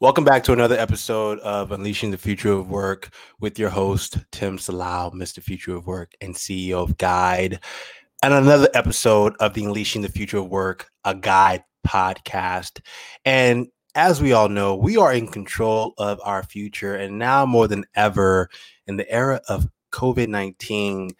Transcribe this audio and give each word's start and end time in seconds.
Welcome 0.00 0.24
back 0.24 0.42
to 0.44 0.52
another 0.52 0.76
episode 0.76 1.38
of 1.38 1.70
Unleashing 1.70 2.10
the 2.10 2.18
Future 2.18 2.50
of 2.50 2.68
Work 2.68 3.10
with 3.38 3.60
your 3.60 3.70
host, 3.70 4.18
Tim 4.32 4.58
Salau, 4.58 5.14
Mr. 5.14 5.40
Future 5.40 5.76
of 5.76 5.86
Work 5.86 6.14
and 6.20 6.34
CEO 6.34 6.82
of 6.82 6.98
Guide, 6.98 7.60
and 8.20 8.34
another 8.34 8.68
episode 8.74 9.36
of 9.38 9.54
the 9.54 9.64
Unleashing 9.64 10.02
the 10.02 10.08
Future 10.08 10.38
of 10.38 10.48
Work, 10.48 10.90
a 11.04 11.14
Guide 11.14 11.62
podcast. 11.86 12.80
And 13.24 13.68
as 13.94 14.20
we 14.20 14.32
all 14.32 14.48
know, 14.48 14.74
we 14.74 14.96
are 14.96 15.12
in 15.14 15.28
control 15.28 15.94
of 15.96 16.20
our 16.24 16.42
future. 16.42 16.96
And 16.96 17.16
now 17.16 17.46
more 17.46 17.68
than 17.68 17.84
ever, 17.94 18.50
in 18.88 18.96
the 18.96 19.08
era 19.08 19.40
of 19.48 19.68
COVID 19.92 20.26
19, 20.26 21.12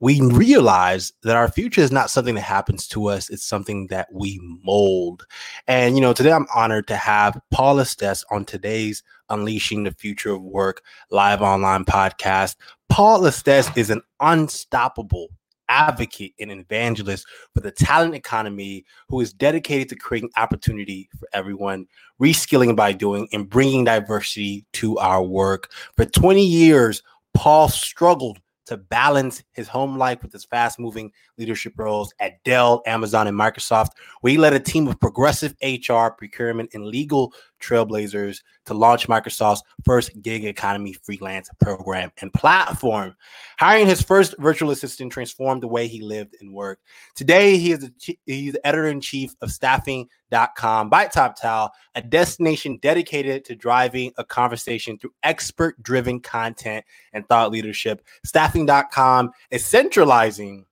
we 0.00 0.20
realize 0.20 1.12
that 1.22 1.36
our 1.36 1.48
future 1.48 1.80
is 1.80 1.92
not 1.92 2.10
something 2.10 2.34
that 2.34 2.42
happens 2.42 2.86
to 2.88 3.06
us, 3.06 3.30
it's 3.30 3.46
something 3.46 3.86
that 3.86 4.08
we 4.12 4.38
mold. 4.62 5.26
And, 5.66 5.94
you 5.94 6.02
know, 6.02 6.12
today 6.12 6.32
I'm 6.32 6.46
honored 6.54 6.86
to 6.88 6.96
have 6.96 7.40
Paul 7.50 7.80
Estes 7.80 8.24
on 8.30 8.44
today's 8.44 9.02
Unleashing 9.30 9.84
the 9.84 9.92
Future 9.92 10.32
of 10.32 10.42
Work 10.42 10.82
live 11.10 11.40
online 11.40 11.84
podcast. 11.84 12.56
Paul 12.88 13.26
Estes 13.26 13.70
is 13.76 13.90
an 13.90 14.02
unstoppable 14.20 15.28
advocate 15.68 16.34
and 16.38 16.50
evangelist 16.52 17.26
for 17.54 17.60
the 17.60 17.72
talent 17.72 18.14
economy 18.14 18.84
who 19.08 19.20
is 19.20 19.32
dedicated 19.32 19.88
to 19.88 19.96
creating 19.96 20.30
opportunity 20.36 21.08
for 21.18 21.28
everyone, 21.32 21.86
reskilling 22.22 22.76
by 22.76 22.92
doing, 22.92 23.26
and 23.32 23.48
bringing 23.48 23.84
diversity 23.84 24.64
to 24.74 24.98
our 24.98 25.22
work. 25.22 25.72
For 25.96 26.04
20 26.04 26.44
years, 26.44 27.02
Paul 27.34 27.68
struggled 27.68 28.38
to 28.66 28.76
balance 28.76 29.42
his 29.52 29.68
home 29.68 29.96
life 29.96 30.22
with 30.22 30.32
his 30.32 30.44
fast 30.44 30.78
moving 30.78 31.12
leadership 31.38 31.72
roles 31.76 32.12
at 32.20 32.42
Dell, 32.44 32.82
Amazon, 32.86 33.26
and 33.26 33.38
Microsoft, 33.38 33.90
where 34.20 34.32
he 34.32 34.38
led 34.38 34.52
a 34.52 34.60
team 34.60 34.86
of 34.88 35.00
progressive 35.00 35.54
HR, 35.62 36.08
procurement, 36.08 36.70
and 36.74 36.86
legal 36.86 37.32
trailblazers 37.60 38.42
to 38.66 38.74
launch 38.74 39.08
Microsoft's 39.08 39.62
first 39.84 40.10
gig 40.22 40.44
economy 40.44 40.92
freelance 40.92 41.48
program 41.60 42.10
and 42.20 42.32
platform. 42.32 43.14
Hiring 43.58 43.86
his 43.86 44.02
first 44.02 44.34
virtual 44.38 44.70
assistant 44.70 45.12
transformed 45.12 45.62
the 45.62 45.68
way 45.68 45.86
he 45.86 46.02
lived 46.02 46.36
and 46.40 46.52
worked. 46.52 46.82
Today, 47.14 47.56
he 47.56 47.72
is 47.72 47.80
the, 47.80 48.18
he's 48.26 48.52
the 48.52 48.66
editor 48.66 48.86
in 48.88 49.00
chief 49.00 49.34
of 49.40 49.50
staffing.com 49.50 50.88
by 50.88 51.06
TopTal, 51.06 51.70
a 51.94 52.02
destination 52.02 52.78
dedicated 52.82 53.44
to 53.44 53.54
driving 53.54 54.12
a 54.18 54.24
conversation 54.24 54.98
through 54.98 55.12
expert 55.22 55.80
driven 55.82 56.20
content 56.20 56.84
and 57.12 57.26
thought 57.28 57.50
leadership. 57.50 58.02
Staffing.com 58.24 59.30
is 59.50 59.64
centralizing 59.64 60.66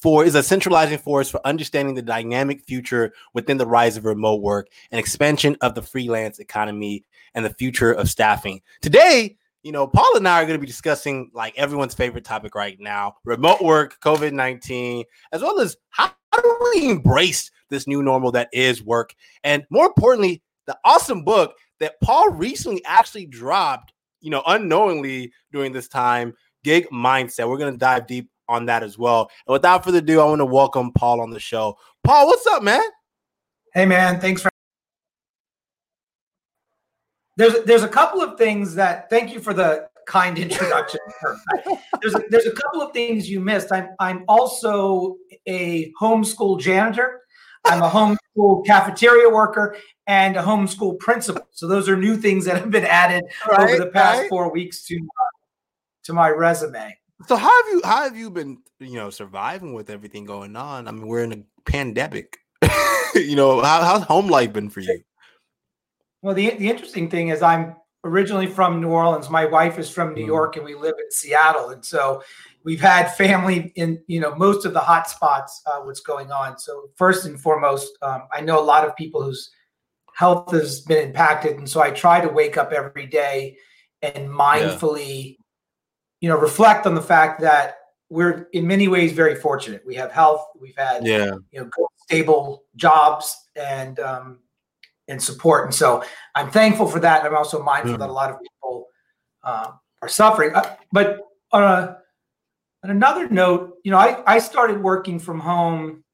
for 0.00 0.24
is 0.24 0.34
a 0.34 0.42
centralizing 0.42 0.98
force 0.98 1.28
for 1.28 1.40
understanding 1.46 1.94
the 1.94 2.02
dynamic 2.02 2.62
future 2.62 3.12
within 3.34 3.58
the 3.58 3.66
rise 3.66 3.96
of 3.96 4.04
remote 4.04 4.40
work 4.40 4.68
and 4.90 4.98
expansion 4.98 5.56
of 5.60 5.74
the 5.74 5.82
freelance 5.82 6.38
economy 6.38 7.04
and 7.34 7.44
the 7.44 7.54
future 7.54 7.92
of 7.92 8.08
staffing. 8.08 8.60
Today, 8.80 9.36
you 9.62 9.72
know, 9.72 9.86
Paul 9.86 10.16
and 10.16 10.26
I 10.26 10.40
are 10.40 10.46
going 10.46 10.58
to 10.58 10.60
be 10.60 10.66
discussing 10.66 11.30
like 11.34 11.56
everyone's 11.58 11.94
favorite 11.94 12.24
topic 12.24 12.54
right 12.54 12.78
now 12.80 13.16
remote 13.24 13.60
work, 13.60 13.98
COVID 14.00 14.32
19, 14.32 15.04
as 15.32 15.42
well 15.42 15.60
as 15.60 15.76
how, 15.90 16.10
how 16.32 16.40
do 16.40 16.72
we 16.74 16.90
embrace 16.90 17.50
this 17.68 17.86
new 17.86 18.02
normal 18.02 18.32
that 18.32 18.48
is 18.52 18.82
work? 18.82 19.14
And 19.44 19.66
more 19.70 19.86
importantly, 19.86 20.42
the 20.66 20.78
awesome 20.84 21.24
book 21.24 21.56
that 21.78 22.00
Paul 22.00 22.30
recently 22.30 22.82
actually 22.84 23.26
dropped, 23.26 23.92
you 24.20 24.30
know, 24.30 24.42
unknowingly 24.46 25.32
during 25.52 25.72
this 25.72 25.88
time, 25.88 26.34
Gig 26.64 26.88
Mindset. 26.90 27.48
We're 27.48 27.58
going 27.58 27.72
to 27.72 27.78
dive 27.78 28.06
deep 28.06 28.30
on 28.50 28.66
that 28.66 28.82
as 28.82 28.98
well. 28.98 29.30
And 29.46 29.52
without 29.52 29.84
further 29.84 29.98
ado, 29.98 30.20
I 30.20 30.24
want 30.24 30.40
to 30.40 30.46
welcome 30.46 30.92
Paul 30.92 31.20
on 31.20 31.30
the 31.30 31.40
show. 31.40 31.78
Paul, 32.04 32.26
what's 32.26 32.46
up, 32.46 32.62
man? 32.62 32.82
Hey, 33.72 33.86
man. 33.86 34.20
Thanks 34.20 34.42
for. 34.42 34.50
There's 37.36 37.64
there's 37.64 37.84
a 37.84 37.88
couple 37.88 38.20
of 38.20 38.36
things 38.36 38.74
that. 38.74 39.08
Thank 39.08 39.32
you 39.32 39.40
for 39.40 39.54
the 39.54 39.88
kind 40.06 40.38
introduction. 40.38 41.00
there's 42.02 42.14
a, 42.14 42.22
there's 42.28 42.46
a 42.46 42.52
couple 42.52 42.82
of 42.82 42.92
things 42.92 43.30
you 43.30 43.40
missed. 43.40 43.72
I'm 43.72 43.88
I'm 43.98 44.24
also 44.28 45.16
a 45.46 45.90
homeschool 46.00 46.60
janitor. 46.60 47.22
I'm 47.64 47.82
a 47.82 47.90
homeschool 47.90 48.64
cafeteria 48.66 49.28
worker 49.28 49.76
and 50.06 50.36
a 50.36 50.42
homeschool 50.42 50.98
principal. 50.98 51.46
So 51.52 51.68
those 51.68 51.88
are 51.88 51.96
new 51.96 52.16
things 52.16 52.46
that 52.46 52.56
have 52.56 52.70
been 52.70 52.86
added 52.86 53.24
right, 53.48 53.60
over 53.60 53.84
the 53.84 53.90
past 53.90 54.20
right. 54.20 54.28
four 54.28 54.50
weeks 54.50 54.84
to 54.86 54.98
to 56.04 56.12
my 56.12 56.30
resume. 56.30 56.99
So 57.26 57.36
how 57.36 57.64
have 57.64 57.72
you 57.72 57.82
how 57.84 58.02
have 58.04 58.16
you 58.16 58.30
been 58.30 58.58
you 58.78 58.94
know 58.94 59.10
surviving 59.10 59.74
with 59.74 59.90
everything 59.90 60.24
going 60.24 60.56
on? 60.56 60.88
I 60.88 60.90
mean, 60.90 61.06
we're 61.06 61.24
in 61.24 61.32
a 61.32 61.70
pandemic. 61.70 62.38
you 63.14 63.36
know, 63.36 63.60
how, 63.60 63.82
how's 63.82 64.02
home 64.04 64.28
life 64.28 64.52
been 64.52 64.70
for 64.70 64.80
you? 64.80 65.02
Well, 66.22 66.34
the 66.34 66.50
the 66.50 66.68
interesting 66.68 67.10
thing 67.10 67.28
is 67.28 67.42
I'm 67.42 67.76
originally 68.04 68.46
from 68.46 68.80
New 68.80 68.88
Orleans. 68.88 69.28
My 69.28 69.44
wife 69.44 69.78
is 69.78 69.90
from 69.90 70.14
New 70.14 70.24
mm. 70.24 70.28
York, 70.28 70.56
and 70.56 70.64
we 70.64 70.74
live 70.74 70.94
in 70.98 71.10
Seattle, 71.10 71.70
and 71.70 71.84
so 71.84 72.22
we've 72.64 72.80
had 72.80 73.14
family 73.14 73.72
in 73.76 74.02
you 74.06 74.20
know 74.20 74.34
most 74.34 74.64
of 74.64 74.72
the 74.72 74.80
hot 74.80 75.08
spots. 75.08 75.60
Uh, 75.66 75.80
what's 75.80 76.00
going 76.00 76.32
on? 76.32 76.58
So 76.58 76.90
first 76.96 77.26
and 77.26 77.38
foremost, 77.40 77.90
um, 78.02 78.22
I 78.32 78.40
know 78.40 78.58
a 78.58 78.64
lot 78.64 78.86
of 78.86 78.96
people 78.96 79.22
whose 79.22 79.50
health 80.14 80.50
has 80.52 80.80
been 80.80 81.08
impacted, 81.08 81.58
and 81.58 81.68
so 81.68 81.82
I 81.82 81.90
try 81.90 82.20
to 82.20 82.28
wake 82.28 82.56
up 82.56 82.72
every 82.72 83.06
day 83.06 83.58
and 84.00 84.28
mindfully. 84.28 85.32
Yeah 85.32 85.36
you 86.20 86.28
know, 86.28 86.36
reflect 86.36 86.86
on 86.86 86.94
the 86.94 87.02
fact 87.02 87.40
that 87.40 87.76
we're 88.08 88.48
in 88.52 88.66
many 88.66 88.88
ways 88.88 89.12
very 89.12 89.34
fortunate. 89.34 89.82
We 89.86 89.94
have 89.94 90.12
health, 90.12 90.46
we've 90.60 90.76
had 90.76 91.06
yeah. 91.06 91.32
you 91.50 91.60
know 91.60 91.64
good, 91.64 91.86
stable 91.96 92.64
jobs 92.76 93.36
and 93.56 93.98
um, 94.00 94.40
and 95.08 95.22
support, 95.22 95.64
and 95.64 95.74
so 95.74 96.04
I'm 96.34 96.50
thankful 96.50 96.86
for 96.86 97.00
that. 97.00 97.24
I'm 97.24 97.34
also 97.34 97.62
mindful 97.62 97.94
mm 97.94 97.98
that 97.98 98.08
a 98.08 98.12
lot 98.12 98.30
of 98.30 98.36
people 98.40 98.86
uh, 99.44 99.72
are 100.02 100.08
suffering. 100.08 100.54
Uh, 100.54 100.76
but 100.92 101.20
on 101.52 101.62
a 101.62 101.98
on 102.82 102.90
another 102.90 103.28
note, 103.28 103.76
you 103.84 103.90
know, 103.90 103.98
I 103.98 104.22
I 104.26 104.38
started 104.38 104.82
working 104.82 105.18
from 105.18 105.40
home 105.40 106.04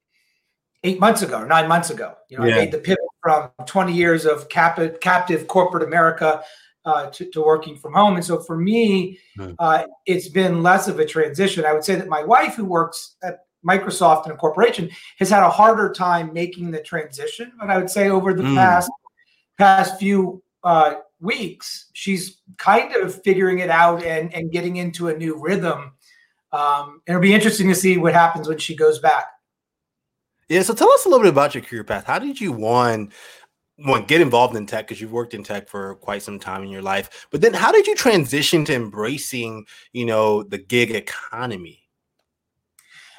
eight 0.84 1.00
months 1.00 1.22
ago 1.22 1.39
or 1.39 1.47
nine 1.47 1.69
months 1.69 1.91
ago. 1.91 2.15
You 2.28 2.39
know, 2.39 2.45
yeah. 2.45 2.55
I 2.55 2.59
made 2.59 2.72
the 2.72 2.78
pivot 2.78 2.99
from 3.22 3.50
20 3.66 3.93
years 3.93 4.25
of 4.25 4.49
cap- 4.49 5.00
captive 5.00 5.49
corporate 5.49 5.83
America 5.83 6.45
uh, 6.86 7.10
to, 7.10 7.28
to, 7.30 7.42
working 7.42 7.76
from 7.76 7.92
home. 7.92 8.14
And 8.14 8.24
so 8.24 8.38
for 8.41 8.56
me, 8.56 9.19
hmm. 9.36 9.52
uh, 9.58 9.84
it's 10.06 10.28
been 10.28 10.62
less 10.62 10.88
of 10.88 10.98
a 10.98 11.04
transition. 11.04 11.64
I 11.64 11.72
would 11.72 11.84
say 11.84 11.97
that 11.97 12.08
my 12.08 12.22
wife, 12.22 12.54
who 12.54 12.64
works 12.64 13.16
at 13.22 13.41
Microsoft 13.66 14.26
in 14.26 14.32
a 14.32 14.36
corporation, 14.36 14.88
has 15.19 15.28
had 15.28 15.42
a 15.42 15.50
harder 15.50 15.92
time 15.92 16.32
making 16.32 16.70
the 16.70 16.80
transition. 16.80 17.52
But 17.58 17.70
I 17.70 17.76
would 17.76 17.91
say 17.91 18.08
over 18.08 18.32
the 18.32 18.44
mm. 18.44 18.54
past 18.54 18.91
past 19.58 19.98
few 19.98 20.42
uh, 20.62 20.94
weeks, 21.20 21.91
she's 21.92 22.38
kind 22.56 22.94
of 22.94 23.20
figuring 23.22 23.58
it 23.58 23.70
out 23.70 24.04
and, 24.04 24.32
and 24.34 24.53
getting 24.53 24.76
into 24.76 25.08
a 25.08 25.16
new 25.16 25.41
rhythm. 25.41 25.92
Um, 26.53 27.03
it'll 27.06 27.20
be 27.20 27.34
interesting 27.34 27.68
to 27.68 27.74
see 27.74 27.97
what 27.97 28.12
happens 28.12 28.48
when 28.48 28.58
she 28.58 28.76
goes 28.76 28.98
back. 28.98 29.26
Yeah, 30.48 30.62
so 30.62 30.74
tell 30.74 30.91
us 30.92 31.04
a 31.04 31.08
little 31.08 31.24
bit 31.24 31.32
about 31.32 31.54
your 31.54 31.64
career 31.64 31.82
path. 31.82 32.04
How 32.04 32.20
did 32.20 32.41
you 32.41 32.53
one 32.53 33.10
one 33.78 34.04
get 34.04 34.20
involved 34.20 34.56
in 34.56 34.66
tech 34.66 34.87
because 34.87 35.00
you've 35.00 35.12
worked 35.12 35.34
in 35.34 35.42
tech 35.42 35.69
for 35.69 35.97
quite 35.97 36.22
some 36.22 36.38
time 36.38 36.62
in 36.62 36.69
your 36.69 36.82
life 36.82 37.26
but 37.31 37.41
then 37.41 37.53
how 37.53 37.70
did 37.70 37.87
you 37.87 37.94
transition 37.94 38.64
to 38.64 38.75
embracing 38.75 39.66
you 39.92 40.04
know 40.04 40.42
the 40.42 40.59
gig 40.59 40.91
economy 40.91 41.82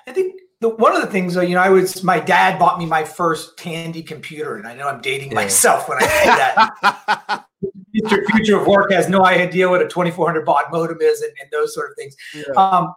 i 0.07 0.11
think 0.11 0.39
the, 0.59 0.69
one 0.69 0.95
of 0.95 1.01
the 1.01 1.07
things 1.07 1.35
you 1.35 1.49
know 1.49 1.61
i 1.61 1.69
was 1.69 2.03
my 2.03 2.19
dad 2.19 2.57
bought 2.57 2.79
me 2.79 2.85
my 2.85 3.03
first 3.03 3.57
Tandy 3.57 4.01
computer 4.01 4.57
and 4.57 4.67
i 4.67 4.73
know 4.73 4.87
i'm 4.87 5.01
dating 5.01 5.29
yeah. 5.29 5.35
myself 5.35 5.87
when 5.87 5.99
i 5.99 6.07
say 6.07 6.25
that 6.25 7.45
future, 7.91 8.25
future 8.25 8.59
of 8.59 8.65
work 8.65 8.91
has 8.91 9.07
no 9.09 9.25
idea 9.25 9.69
what 9.69 9.81
a 9.81 9.87
2400 9.87 10.43
baud 10.43 10.65
modem 10.71 10.97
is 11.01 11.21
and, 11.21 11.33
and 11.39 11.51
those 11.51 11.73
sort 11.75 11.91
of 11.91 11.95
things 11.95 12.15
yeah. 12.33 12.53
um, 12.55 12.93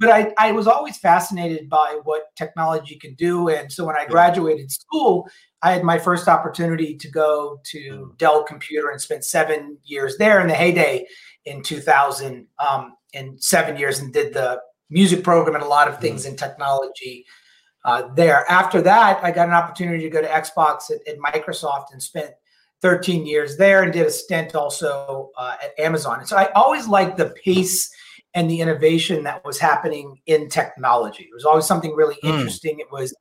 but 0.00 0.10
I, 0.10 0.34
I 0.38 0.52
was 0.52 0.66
always 0.66 0.98
fascinated 0.98 1.68
by 1.68 2.00
what 2.04 2.34
technology 2.36 2.96
can 2.96 3.14
do. 3.14 3.48
And 3.48 3.72
so 3.72 3.84
when 3.84 3.96
I 3.96 4.06
graduated 4.06 4.70
school, 4.70 5.28
I 5.64 5.72
had 5.72 5.82
my 5.82 5.98
first 5.98 6.28
opportunity 6.28 6.94
to 6.94 7.10
go 7.10 7.58
to 7.64 7.78
mm. 7.78 8.18
Dell 8.18 8.44
Computer 8.44 8.90
and 8.90 9.00
spent 9.00 9.24
seven 9.24 9.78
years 9.82 10.18
there 10.18 10.42
in 10.42 10.46
the 10.46 10.54
heyday 10.54 11.06
in 11.46 11.62
2000 11.62 12.46
um, 12.58 12.92
and 13.14 13.42
seven 13.42 13.78
years 13.78 13.98
and 13.98 14.12
did 14.12 14.34
the 14.34 14.60
music 14.90 15.24
program 15.24 15.54
and 15.54 15.64
a 15.64 15.68
lot 15.68 15.88
of 15.88 15.98
things 16.00 16.26
mm. 16.26 16.30
in 16.30 16.36
technology 16.36 17.24
uh, 17.86 18.08
there. 18.14 18.44
After 18.50 18.82
that, 18.82 19.24
I 19.24 19.30
got 19.30 19.48
an 19.48 19.54
opportunity 19.54 20.02
to 20.02 20.10
go 20.10 20.20
to 20.20 20.28
Xbox 20.28 20.90
at, 20.90 21.00
at, 21.08 21.18
Microsoft 21.18 21.92
and 21.92 22.02
spent 22.02 22.32
13 22.82 23.26
years 23.26 23.56
there 23.56 23.82
and 23.82 23.92
did 23.92 24.06
a 24.06 24.10
stint 24.10 24.54
also 24.54 25.30
uh, 25.38 25.56
at 25.62 25.78
Amazon. 25.78 26.18
And 26.18 26.28
so 26.28 26.36
I 26.36 26.52
always 26.52 26.86
liked 26.86 27.16
the 27.16 27.34
pace 27.42 27.90
and 28.34 28.50
the 28.50 28.60
innovation 28.60 29.24
that 29.24 29.42
was 29.46 29.58
happening 29.58 30.20
in 30.26 30.50
technology. 30.50 31.24
It 31.24 31.34
was 31.34 31.46
always 31.46 31.64
something 31.64 31.94
really 31.94 32.16
mm. 32.22 32.28
interesting. 32.34 32.80
It 32.80 32.92
was 32.92 33.16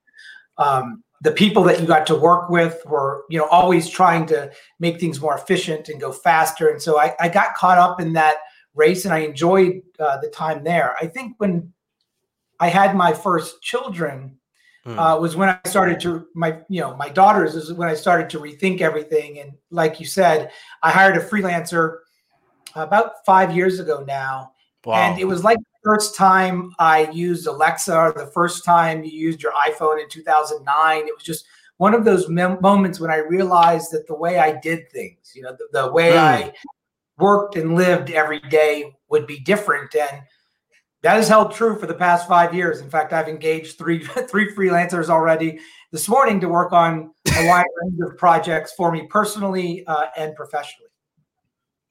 um, 0.57 1.03
the 1.23 1.31
people 1.31 1.63
that 1.63 1.79
you 1.79 1.87
got 1.87 2.05
to 2.07 2.15
work 2.15 2.49
with 2.49 2.83
were, 2.85 3.23
you 3.29 3.39
know, 3.39 3.47
always 3.47 3.87
trying 3.89 4.25
to 4.25 4.51
make 4.79 4.99
things 4.99 5.21
more 5.21 5.35
efficient 5.35 5.87
and 5.87 5.99
go 5.99 6.11
faster. 6.11 6.67
And 6.67 6.81
so 6.81 6.99
I, 6.99 7.15
I 7.17 7.29
got 7.29 7.55
caught 7.55 7.77
up 7.77 8.01
in 8.01 8.11
that 8.13 8.35
race, 8.75 9.05
and 9.05 9.13
I 9.13 9.19
enjoyed 9.19 9.81
uh, 9.99 10.17
the 10.17 10.27
time 10.27 10.65
there. 10.65 10.95
I 10.99 11.07
think 11.07 11.35
when 11.37 11.71
I 12.59 12.67
had 12.67 12.95
my 12.95 13.13
first 13.13 13.61
children, 13.61 14.37
mm. 14.85 14.97
uh, 14.97 15.17
was 15.17 15.37
when 15.37 15.47
I 15.47 15.59
started 15.65 16.01
to 16.01 16.27
my 16.35 16.59
you 16.67 16.81
know 16.81 16.95
my 16.97 17.07
daughters 17.07 17.55
is 17.55 17.71
when 17.71 17.87
I 17.87 17.93
started 17.93 18.29
to 18.31 18.39
rethink 18.39 18.81
everything. 18.81 19.39
And 19.39 19.53
like 19.71 20.01
you 20.01 20.05
said, 20.05 20.51
I 20.81 20.91
hired 20.91 21.15
a 21.15 21.21
freelancer 21.25 21.99
about 22.75 23.25
five 23.25 23.55
years 23.55 23.79
ago 23.79 24.03
now, 24.05 24.52
wow. 24.85 24.95
and 24.95 25.19
it 25.19 25.25
was 25.25 25.43
like 25.43 25.57
the 25.57 25.79
first 25.83 26.15
time 26.15 26.71
I 26.79 27.09
used 27.11 27.47
Alexa, 27.47 27.95
or 27.95 28.13
the 28.13 28.27
first 28.27 28.63
time 28.63 29.03
you 29.03 29.11
used 29.11 29.41
your 29.41 29.53
iPhone 29.53 30.01
in 30.01 30.09
2009. 30.09 31.07
It 31.07 31.13
was 31.15 31.23
just 31.23 31.45
one 31.77 31.93
of 31.93 32.05
those 32.05 32.29
mem- 32.29 32.61
moments 32.61 32.99
when 32.99 33.11
I 33.11 33.17
realized 33.17 33.91
that 33.91 34.07
the 34.07 34.15
way 34.15 34.39
I 34.39 34.59
did 34.59 34.89
things, 34.91 35.33
you 35.35 35.41
know, 35.41 35.55
the, 35.57 35.67
the 35.81 35.91
way 35.91 36.11
mm. 36.11 36.17
I 36.17 36.53
worked 37.17 37.55
and 37.55 37.75
lived 37.75 38.11
every 38.11 38.39
day 38.39 38.95
would 39.09 39.27
be 39.27 39.39
different. 39.39 39.95
And 39.95 40.21
that 41.01 41.15
has 41.15 41.27
held 41.27 41.51
true 41.51 41.77
for 41.77 41.85
the 41.85 41.93
past 41.93 42.27
five 42.27 42.53
years. 42.53 42.79
In 42.79 42.89
fact, 42.89 43.13
I've 43.13 43.27
engaged 43.27 43.77
three 43.77 44.03
three 44.29 44.53
freelancers 44.53 45.09
already 45.09 45.59
this 45.91 46.07
morning 46.07 46.39
to 46.39 46.47
work 46.47 46.71
on 46.71 47.11
a 47.37 47.47
wide 47.47 47.65
range 47.83 47.99
of 48.01 48.17
projects 48.17 48.73
for 48.73 48.91
me 48.91 49.07
personally 49.09 49.85
uh, 49.85 50.07
and 50.17 50.35
professionally. 50.35 50.89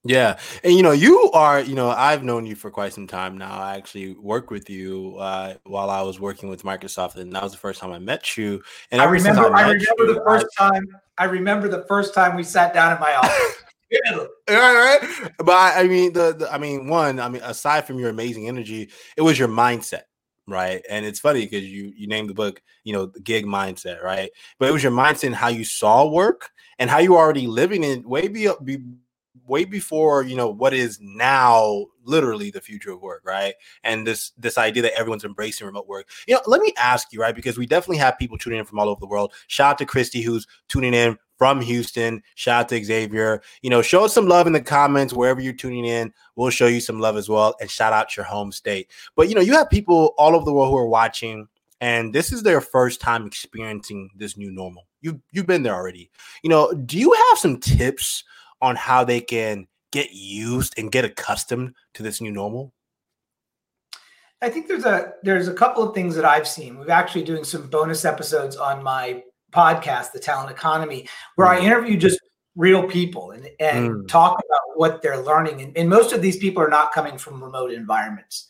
Yeah. 0.05 0.39
And 0.65 0.75
you 0.75 0.83
know, 0.83 0.91
you 0.91 1.31
are, 1.33 1.61
you 1.61 1.75
know, 1.75 1.91
I've 1.91 2.25
known 2.25 2.45
you 2.45 2.57
for 2.57 2.71
quite 2.71 2.93
some 2.93 3.07
time 3.07 3.39
now. 3.39 3.53
I 3.53 3.77
actually 3.77 4.15
worked 4.15 4.51
with 4.51 4.69
you 4.69 5.17
uh, 5.19 5.55
while 5.65 5.91
I 5.91 6.03
was 6.03 6.19
working 6.19 6.49
with 6.49 6.65
Microsoft, 6.65 7.17
and 7.17 7.33
that 7.35 7.43
was 7.43 7.53
the 7.53 7.59
first 7.59 7.81
time 7.81 7.93
I 7.93 7.99
met 8.01 8.37
you. 8.37 8.63
And 8.91 9.01
I 9.01 9.05
remember 9.05 9.55
I, 9.55 9.61
I 9.61 9.71
remember 9.71 10.05
you, 10.05 10.15
the 10.15 10.23
first 10.27 10.47
I, 10.59 10.71
time 10.71 10.87
I 11.19 11.25
remember 11.25 11.69
the 11.69 11.85
first 11.87 12.15
time 12.15 12.37
we 12.37 12.43
sat 12.43 12.75
down 12.75 12.93
in 12.93 13.01
my 13.01 13.15
office. 13.15 13.57
right, 14.49 15.01
right. 15.01 15.31
But 15.39 15.77
I, 15.77 15.87
mean, 15.87 16.13
the, 16.15 16.35
the 16.35 16.53
I 16.53 16.59
mean, 16.59 16.89
one, 16.89 17.21
I 17.21 17.29
mean, 17.29 17.43
aside 17.43 17.87
from 17.87 17.99
your 17.99 18.09
amazing 18.09 18.49
energy, 18.49 18.91
it 19.17 19.23
was 19.23 19.39
your 19.39 19.49
mindset 19.49 20.03
right? 20.49 20.83
And 20.91 21.07
it's 21.07 21.21
funny 21.21 21.45
because 21.45 21.65
you 21.65 21.93
you 21.97 22.09
named 22.09 22.29
the 22.29 22.35
book, 22.35 22.61
you 22.83 22.93
know, 22.93 23.07
the 23.07 23.21
gig 23.21 23.47
mindset, 23.47 24.03
right? 24.03 24.31
But 24.59 24.69
it 24.69 24.73
was 24.73 24.83
your 24.83 24.93
mindset 24.93 25.29
and 25.29 25.37
how 25.37 25.49
you 25.49 25.65
saw 25.65 26.09
work 26.09 26.51
and 26.79 26.91
how 26.91 26.99
you 26.99 27.17
already 27.17 27.47
living 27.47 27.85
in 27.85 28.03
way 28.09 28.27
be, 28.29 28.49
be 28.65 28.79
way 29.47 29.65
before 29.65 30.23
you 30.23 30.37
know 30.37 30.49
what 30.49 30.73
is 30.73 30.99
now 31.01 31.87
literally 32.05 32.51
the 32.51 32.61
future 32.61 32.93
of 32.93 33.03
work 33.03 33.23
right? 33.25 33.55
And 33.85 34.07
this 34.07 34.33
this 34.37 34.59
idea 34.59 34.83
that 34.83 34.99
everyone's 34.99 35.25
embracing 35.25 35.67
remote 35.67 35.89
work. 35.89 36.09
You 36.27 36.35
know 36.35 36.41
let 36.47 36.61
me 36.61 36.73
ask 36.77 37.13
you 37.13 37.21
right 37.21 37.35
because 37.35 37.59
we 37.59 37.67
definitely 37.67 37.99
have 37.99 38.19
people 38.19 38.39
tuning 38.39 38.59
in 38.59 38.65
from 38.65 38.79
all 38.79 38.89
over 38.89 39.01
the 39.01 39.07
world. 39.07 39.33
Shout 39.49 39.73
out 39.73 39.79
to 39.79 39.87
christy 39.87 40.23
who's 40.23 40.47
tuning 40.69 40.95
in 40.95 41.17
from 41.37 41.61
houston. 41.61 42.23
Shout 42.35 42.63
out 42.63 42.69
to 42.71 42.85
xavier. 42.85 43.43
You 43.63 43.71
know 43.71 43.83
show 43.83 44.05
us 44.05 44.15
some 44.15 44.27
love 44.27 44.47
in 44.47 44.53
the 44.53 44.61
comments 44.61 45.13
wherever 45.13 45.41
you're 45.41 45.53
tuning 45.53 45.85
in. 45.85 46.13
We'll 46.37 46.51
show 46.51 46.67
you 46.67 46.81
some 46.81 47.01
love 47.01 47.17
as 47.17 47.29
well 47.29 47.55
and 47.61 47.71
shout 47.71 47.93
out 47.93 48.17
your 48.17 48.27
home 48.27 48.53
state. 48.53 48.91
But 49.17 49.29
you 49.29 49.35
know 49.35 49.41
you 49.41 49.55
have 49.55 49.71
people 49.71 50.15
all 50.19 50.35
over 50.35 50.45
the 50.45 50.53
world 50.53 50.71
who 50.71 50.79
are 50.79 50.89
watching 50.89 51.49
and 51.81 52.15
this 52.15 52.33
is 52.33 52.45
their 52.45 52.61
first 52.61 53.01
time 53.01 53.27
experiencing 53.27 54.11
this 54.15 54.37
new 54.37 54.53
normal. 54.53 54.87
You 55.01 55.21
you've 55.33 55.47
been 55.47 55.65
there 55.65 55.75
already. 55.75 56.11
You 56.43 56.51
know 56.51 56.73
do 56.73 56.99
you 56.99 57.13
have 57.13 57.39
some 57.39 57.59
tips 57.59 58.25
on 58.63 58.77
how 58.77 59.05
they 59.05 59.21
can 59.21 59.67
get 59.91 60.13
used 60.13 60.79
and 60.79 60.91
get 60.91 61.05
accustomed 61.05 61.75
to 61.95 62.03
this 62.03 62.21
new 62.21 62.33
normal? 62.33 62.73
I 64.41 64.49
think 64.49 64.67
there's 64.67 64.85
a 64.85 65.13
there's 65.23 65.49
a 65.49 65.55
couple 65.55 65.87
of 65.87 65.95
things 65.95 66.17
that 66.17 66.25
I've 66.25 66.49
seen. 66.49 66.79
We're 66.79 66.91
actually 66.91 67.25
doing 67.25 67.45
some 67.45 67.69
bonus 67.69 68.05
episodes 68.05 68.57
on 68.57 68.83
my 68.83 69.23
podcast, 69.53 70.13
The 70.13 70.19
Talent 70.19 70.51
Economy, 70.51 71.09
where 71.37 71.47
mm. 71.47 71.61
I 71.61 71.65
interview 71.65 71.97
just 71.97 72.19
real 72.57 72.87
people 72.89 73.31
and, 73.31 73.49
and 73.61 73.91
mm. 73.91 74.09
talk 74.09 74.33
about 74.33 74.79
what 74.79 75.03
they're 75.03 75.23
learning. 75.23 75.61
And, 75.63 75.77
and 75.77 75.89
most 75.89 76.13
of 76.13 76.23
these 76.23 76.37
people 76.39 76.63
are 76.63 76.69
not 76.69 76.93
coming 76.93 77.19
from 77.19 77.43
remote 77.43 77.73
environments. 77.73 78.47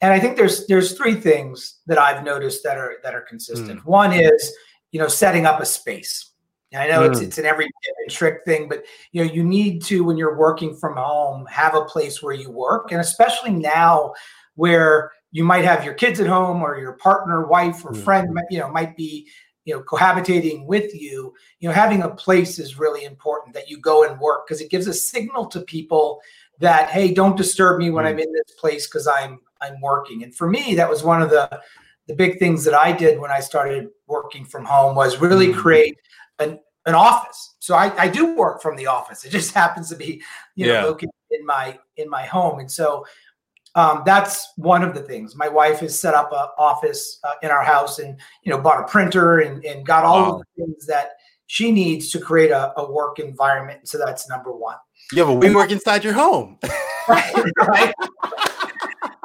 And 0.00 0.12
I 0.12 0.20
think 0.20 0.36
there's 0.36 0.66
there's 0.66 0.96
three 0.96 1.14
things 1.14 1.80
that 1.86 1.98
I've 1.98 2.24
noticed 2.24 2.62
that 2.64 2.76
are 2.76 2.96
that 3.02 3.14
are 3.14 3.22
consistent. 3.22 3.80
Mm. 3.80 3.84
One 3.84 4.12
is, 4.12 4.52
you 4.90 5.00
know, 5.00 5.08
setting 5.08 5.46
up 5.46 5.60
a 5.60 5.66
space. 5.66 6.31
I 6.74 6.88
know 6.88 7.00
mm. 7.00 7.10
it's 7.10 7.20
it's 7.20 7.38
an 7.38 7.44
every 7.44 7.68
trick 8.08 8.44
thing, 8.44 8.68
but 8.68 8.84
you 9.12 9.24
know 9.24 9.30
you 9.30 9.42
need 9.42 9.82
to 9.84 10.04
when 10.04 10.16
you're 10.16 10.36
working 10.36 10.76
from 10.76 10.96
home 10.96 11.46
have 11.46 11.74
a 11.74 11.84
place 11.84 12.22
where 12.22 12.34
you 12.34 12.50
work, 12.50 12.92
and 12.92 13.00
especially 13.00 13.52
now 13.52 14.14
where 14.54 15.12
you 15.30 15.44
might 15.44 15.64
have 15.64 15.84
your 15.84 15.94
kids 15.94 16.20
at 16.20 16.26
home 16.26 16.62
or 16.62 16.78
your 16.78 16.92
partner, 16.94 17.46
wife, 17.46 17.84
or 17.84 17.92
mm. 17.92 18.02
friend, 18.02 18.38
you 18.50 18.58
know, 18.58 18.70
might 18.70 18.96
be 18.96 19.28
you 19.64 19.74
know 19.74 19.82
cohabitating 19.82 20.66
with 20.66 20.94
you. 20.94 21.34
You 21.60 21.68
know, 21.68 21.74
having 21.74 22.02
a 22.02 22.10
place 22.10 22.58
is 22.58 22.78
really 22.78 23.04
important 23.04 23.54
that 23.54 23.68
you 23.68 23.78
go 23.78 24.04
and 24.04 24.18
work 24.18 24.46
because 24.46 24.60
it 24.60 24.70
gives 24.70 24.86
a 24.86 24.94
signal 24.94 25.46
to 25.46 25.60
people 25.60 26.20
that 26.58 26.90
hey, 26.90 27.12
don't 27.12 27.36
disturb 27.36 27.78
me 27.78 27.90
when 27.90 28.04
mm. 28.04 28.08
I'm 28.08 28.18
in 28.18 28.32
this 28.32 28.54
place 28.58 28.86
because 28.86 29.06
I'm 29.06 29.40
I'm 29.60 29.80
working. 29.80 30.22
And 30.22 30.34
for 30.34 30.48
me, 30.48 30.74
that 30.74 30.88
was 30.88 31.02
one 31.02 31.22
of 31.22 31.30
the 31.30 31.60
the 32.08 32.14
big 32.14 32.38
things 32.38 32.64
that 32.64 32.74
I 32.74 32.92
did 32.92 33.20
when 33.20 33.30
I 33.30 33.40
started 33.40 33.88
working 34.06 34.44
from 34.44 34.64
home 34.64 34.96
was 34.96 35.20
really 35.20 35.48
mm. 35.48 35.56
create 35.56 35.96
an, 36.42 36.60
an 36.86 36.94
office. 36.94 37.54
So 37.58 37.74
I, 37.74 37.92
I 37.96 38.08
do 38.08 38.34
work 38.34 38.60
from 38.60 38.76
the 38.76 38.86
office. 38.86 39.24
It 39.24 39.30
just 39.30 39.54
happens 39.62 39.88
to 39.90 39.96
be, 39.96 40.22
you 40.54 40.66
know, 40.66 40.72
yeah. 40.72 40.84
located 40.84 41.10
in 41.30 41.46
my 41.46 41.78
in 41.96 42.08
my 42.08 42.24
home. 42.24 42.58
And 42.58 42.70
so 42.70 43.06
um, 43.74 44.02
that's 44.04 44.52
one 44.56 44.82
of 44.82 44.94
the 44.94 45.00
things. 45.00 45.34
My 45.34 45.48
wife 45.48 45.80
has 45.80 45.98
set 45.98 46.14
up 46.14 46.30
an 46.32 46.48
office 46.58 47.18
uh, 47.24 47.34
in 47.42 47.50
our 47.50 47.64
house, 47.64 47.98
and 47.98 48.18
you 48.42 48.50
know, 48.50 48.60
bought 48.60 48.80
a 48.80 48.86
printer 48.86 49.40
and, 49.40 49.64
and 49.64 49.86
got 49.86 50.04
all 50.04 50.22
wow. 50.22 50.32
of 50.34 50.38
the 50.40 50.64
things 50.64 50.86
that 50.86 51.12
she 51.46 51.72
needs 51.72 52.10
to 52.10 52.18
create 52.18 52.50
a, 52.50 52.78
a 52.78 52.90
work 52.90 53.18
environment. 53.18 53.88
So 53.88 53.98
that's 53.98 54.28
number 54.28 54.52
one. 54.52 54.76
You 55.12 55.24
have 55.24 55.28
a 55.28 55.38
WeWork 55.38 55.70
inside 55.70 56.04
your 56.04 56.12
home, 56.12 56.58
right? 57.08 57.34
right? 57.66 57.94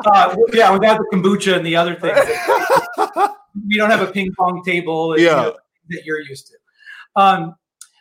uh, 0.05 0.35
yeah, 0.53 0.71
without 0.71 0.97
the 0.97 1.05
kombucha 1.13 1.55
and 1.55 1.65
the 1.65 1.75
other 1.75 1.95
things. 1.95 2.19
we 3.67 3.77
don't 3.77 3.89
have 3.89 4.01
a 4.01 4.11
ping 4.11 4.33
pong 4.37 4.63
table. 4.65 5.17
Yeah. 5.17 5.23
You 5.23 5.35
know, 5.43 5.57
that 5.89 6.01
you're 6.05 6.21
used 6.21 6.47
to. 6.47 6.53
Um, 7.17 7.55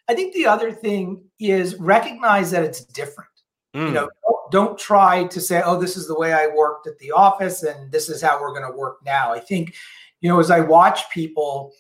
I 0.09 0.15
think 0.15 0.35
the 0.35 0.47
other 0.47 0.71
thing 0.71 1.25
is 1.41 1.75
recognize 1.77 2.53
that 2.53 2.63
it's 2.63 2.85
different. 2.85 3.31
Mm. 3.75 3.89
You 3.89 3.93
know, 3.93 4.09
don't, 4.23 4.53
don't 4.53 4.79
try 4.79 5.25
to 5.25 5.41
say, 5.41 5.63
"Oh, 5.65 5.81
this 5.81 5.97
is 5.97 6.07
the 6.07 6.17
way 6.17 6.33
I 6.33 6.47
worked 6.47 6.87
at 6.87 6.99
the 6.99 7.11
office, 7.11 7.65
and 7.65 7.91
this 7.91 8.09
is 8.09 8.23
how 8.23 8.41
we're 8.41 8.57
going 8.57 8.71
to 8.71 8.77
work 8.77 8.99
now." 9.05 9.33
I 9.33 9.41
think, 9.41 9.75
you 10.21 10.29
know, 10.29 10.39
as 10.39 10.51
I 10.51 10.61
watch 10.61 11.11
people, 11.11 11.73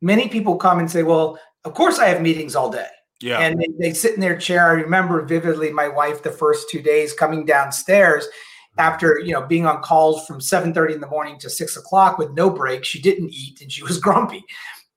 many 0.00 0.28
people 0.28 0.56
come 0.56 0.78
and 0.78 0.90
say, 0.90 1.02
"Well, 1.02 1.40
of 1.64 1.74
course 1.74 1.98
I 1.98 2.06
have 2.06 2.22
meetings 2.22 2.54
all 2.54 2.70
day." 2.70 2.86
Yeah. 3.20 3.38
And 3.38 3.58
they, 3.58 3.68
they 3.78 3.94
sit 3.94 4.14
in 4.14 4.20
their 4.20 4.36
chair. 4.36 4.68
I 4.68 4.72
remember 4.72 5.22
vividly 5.22 5.72
my 5.72 5.88
wife 5.88 6.22
the 6.22 6.30
first 6.30 6.68
two 6.68 6.82
days 6.82 7.14
coming 7.14 7.46
downstairs 7.46 8.28
after 8.78 9.18
you 9.20 9.32
know 9.32 9.46
being 9.46 9.66
on 9.66 9.82
calls 9.82 10.26
from 10.26 10.38
7:30 10.38 10.94
in 10.94 11.00
the 11.00 11.06
morning 11.08 11.38
to 11.40 11.50
six 11.50 11.76
o'clock 11.76 12.18
with 12.18 12.32
no 12.32 12.50
break. 12.50 12.84
She 12.84 13.00
didn't 13.00 13.30
eat 13.30 13.60
and 13.60 13.72
she 13.72 13.82
was 13.82 13.98
grumpy 14.06 14.44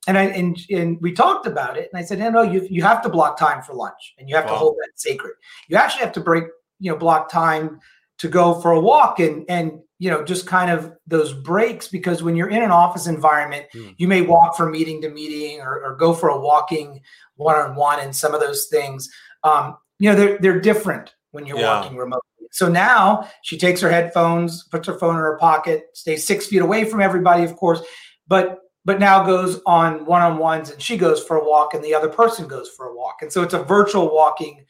and 0.10 0.18
I 0.18 0.24
and, 0.24 0.58
and 0.72 0.98
we 1.02 1.12
talked 1.14 1.46
about 1.46 1.78
it, 1.78 1.88
and 1.94 2.00
I 2.00 2.04
said, 2.04 2.18
no, 2.18 2.32
no, 2.32 2.42
you 2.42 2.68
you 2.68 2.82
have 2.82 3.04
to 3.04 3.10
block 3.10 3.38
time 3.38 3.62
for 3.62 3.74
lunch, 3.76 4.16
and 4.18 4.28
you 4.28 4.36
have 4.36 4.46
wow. 4.46 4.52
to 4.54 4.58
hold 4.58 4.76
that 4.78 5.00
sacred. 5.00 5.34
You 5.68 5.78
actually 5.78 6.02
have 6.02 6.14
to 6.14 6.20
break, 6.20 6.45
you 6.80 6.92
know, 6.92 6.98
block 6.98 7.30
time 7.30 7.80
to 8.18 8.28
go 8.28 8.60
for 8.60 8.72
a 8.72 8.80
walk, 8.80 9.19
and 9.19 9.45
and 9.48 9.80
you 10.00 10.10
know, 10.10 10.24
just 10.24 10.48
kind 10.48 10.72
of 10.72 10.94
those 11.06 11.31
breaks 11.31 11.88
because 11.88 12.24
when 12.24 12.36
you're 12.36 12.50
in 12.50 12.64
an 12.64 12.72
office 12.72 13.06
environment, 13.06 13.68
mm. 13.76 13.94
you 13.98 14.07
may 14.07 14.22
walk 14.22 14.57
from 14.57 14.72
meeting 14.72 15.00
to 15.02 15.10
meeting 15.10 15.62
or, 15.62 15.80
or 15.83 15.95
go 15.95 16.14
for 16.14 16.30
a 16.30 16.40
walking 16.40 17.02
one 17.36 17.56
on 17.56 17.76
one, 17.76 18.00
and 18.00 18.16
some 18.16 18.33
of 18.33 18.42
those 18.42 18.66
things, 18.66 19.10
um, 19.44 19.78
you 20.00 20.10
know, 20.10 20.16
they're 20.16 20.40
they're 20.40 20.60
different 20.60 21.14
when 21.31 21.45
you're 21.45 21.60
yeah. 21.60 21.81
working 21.81 21.98
remotely. 21.98 22.24
So 22.52 22.68
now 22.68 23.30
she 23.44 23.60
takes 23.60 23.80
her 23.81 23.92
headphones, 23.92 24.64
puts 24.64 24.88
her 24.88 24.98
phone 24.98 25.14
in 25.14 25.22
her 25.22 25.38
pocket, 25.38 25.83
stays 25.94 26.26
six 26.26 26.48
feet 26.48 26.64
away 26.64 26.83
from 26.86 27.00
everybody, 27.00 27.44
of 27.44 27.56
course, 27.56 27.80
but 28.28 28.57
but 28.90 29.00
now 29.00 29.24
goes 29.24 29.62
on 29.68 30.04
one-on-ones 30.04 30.72
and 30.72 30.81
she 30.81 30.98
goes 30.98 31.24
for 31.24 31.38
a 31.38 31.48
walk 31.48 31.76
and 31.76 31.84
the 31.84 31.94
other 31.94 32.10
person 32.10 32.48
goes 32.48 32.69
for 32.69 32.88
a 32.88 32.96
walk. 32.96 33.18
And 33.22 33.31
so 33.31 33.44
it's 33.44 33.54
a 33.54 33.62
virtual 33.62 34.12
walking 34.12 34.66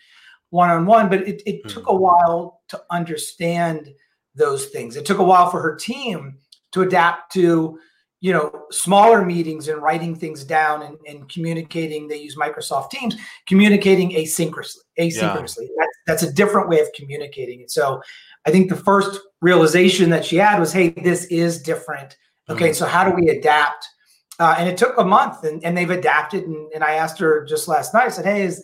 one-on-one 0.49 1.07
but 1.07 1.25
it, 1.25 1.41
it 1.45 1.63
mm 1.63 1.69
took 1.69 1.87
a 1.87 1.95
while 1.95 2.59
to 2.67 2.81
understand 2.91 3.87
those 4.35 4.65
things. 4.65 4.97
It 4.97 5.05
took 5.05 5.19
a 5.19 5.23
while 5.23 5.49
for 5.49 5.61
her 5.61 5.73
team 5.73 6.37
to 6.73 6.81
adapt 6.81 7.31
to 7.35 7.79
you 8.19 8.33
know 8.33 8.65
smaller 8.71 9.23
meetings 9.23 9.69
and 9.69 9.81
writing 9.81 10.13
things 10.17 10.43
down 10.43 10.81
and, 10.81 10.97
and 11.07 11.29
communicating 11.29 12.09
they 12.09 12.17
use 12.17 12.35
microsoft 12.35 12.89
teams 12.89 13.15
communicating 13.47 14.09
asynchronously 14.09 14.79
asynchronously. 14.99 15.61
Yeah. 15.61 15.75
that's, 15.77 15.97
that's 16.07 16.23
a 16.23 16.33
different 16.33 16.67
way 16.67 16.81
of 16.81 16.87
communicating. 16.93 17.61
And 17.61 17.71
so 17.71 18.01
i 18.45 18.51
think 18.51 18.67
the 18.67 18.83
first 18.91 19.21
realization 19.39 20.09
that 20.09 20.25
she 20.25 20.35
had 20.35 20.59
was 20.59 20.73
hey 20.73 20.89
this 20.89 21.23
is 21.27 21.61
different. 21.61 22.17
Okay 22.49 22.71
mm 22.71 22.75
so 22.75 22.85
how 22.85 23.09
do 23.09 23.15
we 23.15 23.29
adapt 23.29 23.87
uh, 24.39 24.55
and 24.57 24.69
it 24.69 24.77
took 24.77 24.97
a 24.97 25.03
month 25.03 25.43
and, 25.43 25.63
and 25.63 25.77
they've 25.77 25.89
adapted. 25.89 26.45
And, 26.45 26.71
and 26.73 26.83
I 26.83 26.93
asked 26.93 27.19
her 27.19 27.45
just 27.45 27.67
last 27.67 27.93
night, 27.93 28.05
I 28.05 28.09
said, 28.09 28.25
Hey, 28.25 28.43
is, 28.43 28.63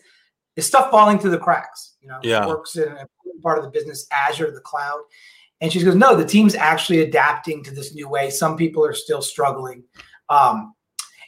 is 0.55 0.65
stuff 0.65 0.89
falling 0.89 1.19
through 1.19 1.31
the 1.31 1.37
cracks? 1.37 1.95
You 2.01 2.07
know, 2.07 2.19
yeah. 2.23 2.47
works 2.47 2.77
in 2.77 2.87
a 2.87 3.07
part 3.43 3.57
of 3.57 3.65
the 3.65 3.69
business, 3.69 4.07
Azure, 4.11 4.51
the 4.51 4.61
cloud. 4.61 5.01
And 5.61 5.71
she 5.71 5.83
goes, 5.83 5.95
No, 5.95 6.15
the 6.15 6.25
team's 6.25 6.55
actually 6.55 7.01
adapting 7.01 7.63
to 7.63 7.71
this 7.71 7.93
new 7.93 8.07
way. 8.07 8.29
Some 8.29 8.55
people 8.55 8.85
are 8.85 8.93
still 8.93 9.21
struggling. 9.21 9.83
Um, 10.29 10.73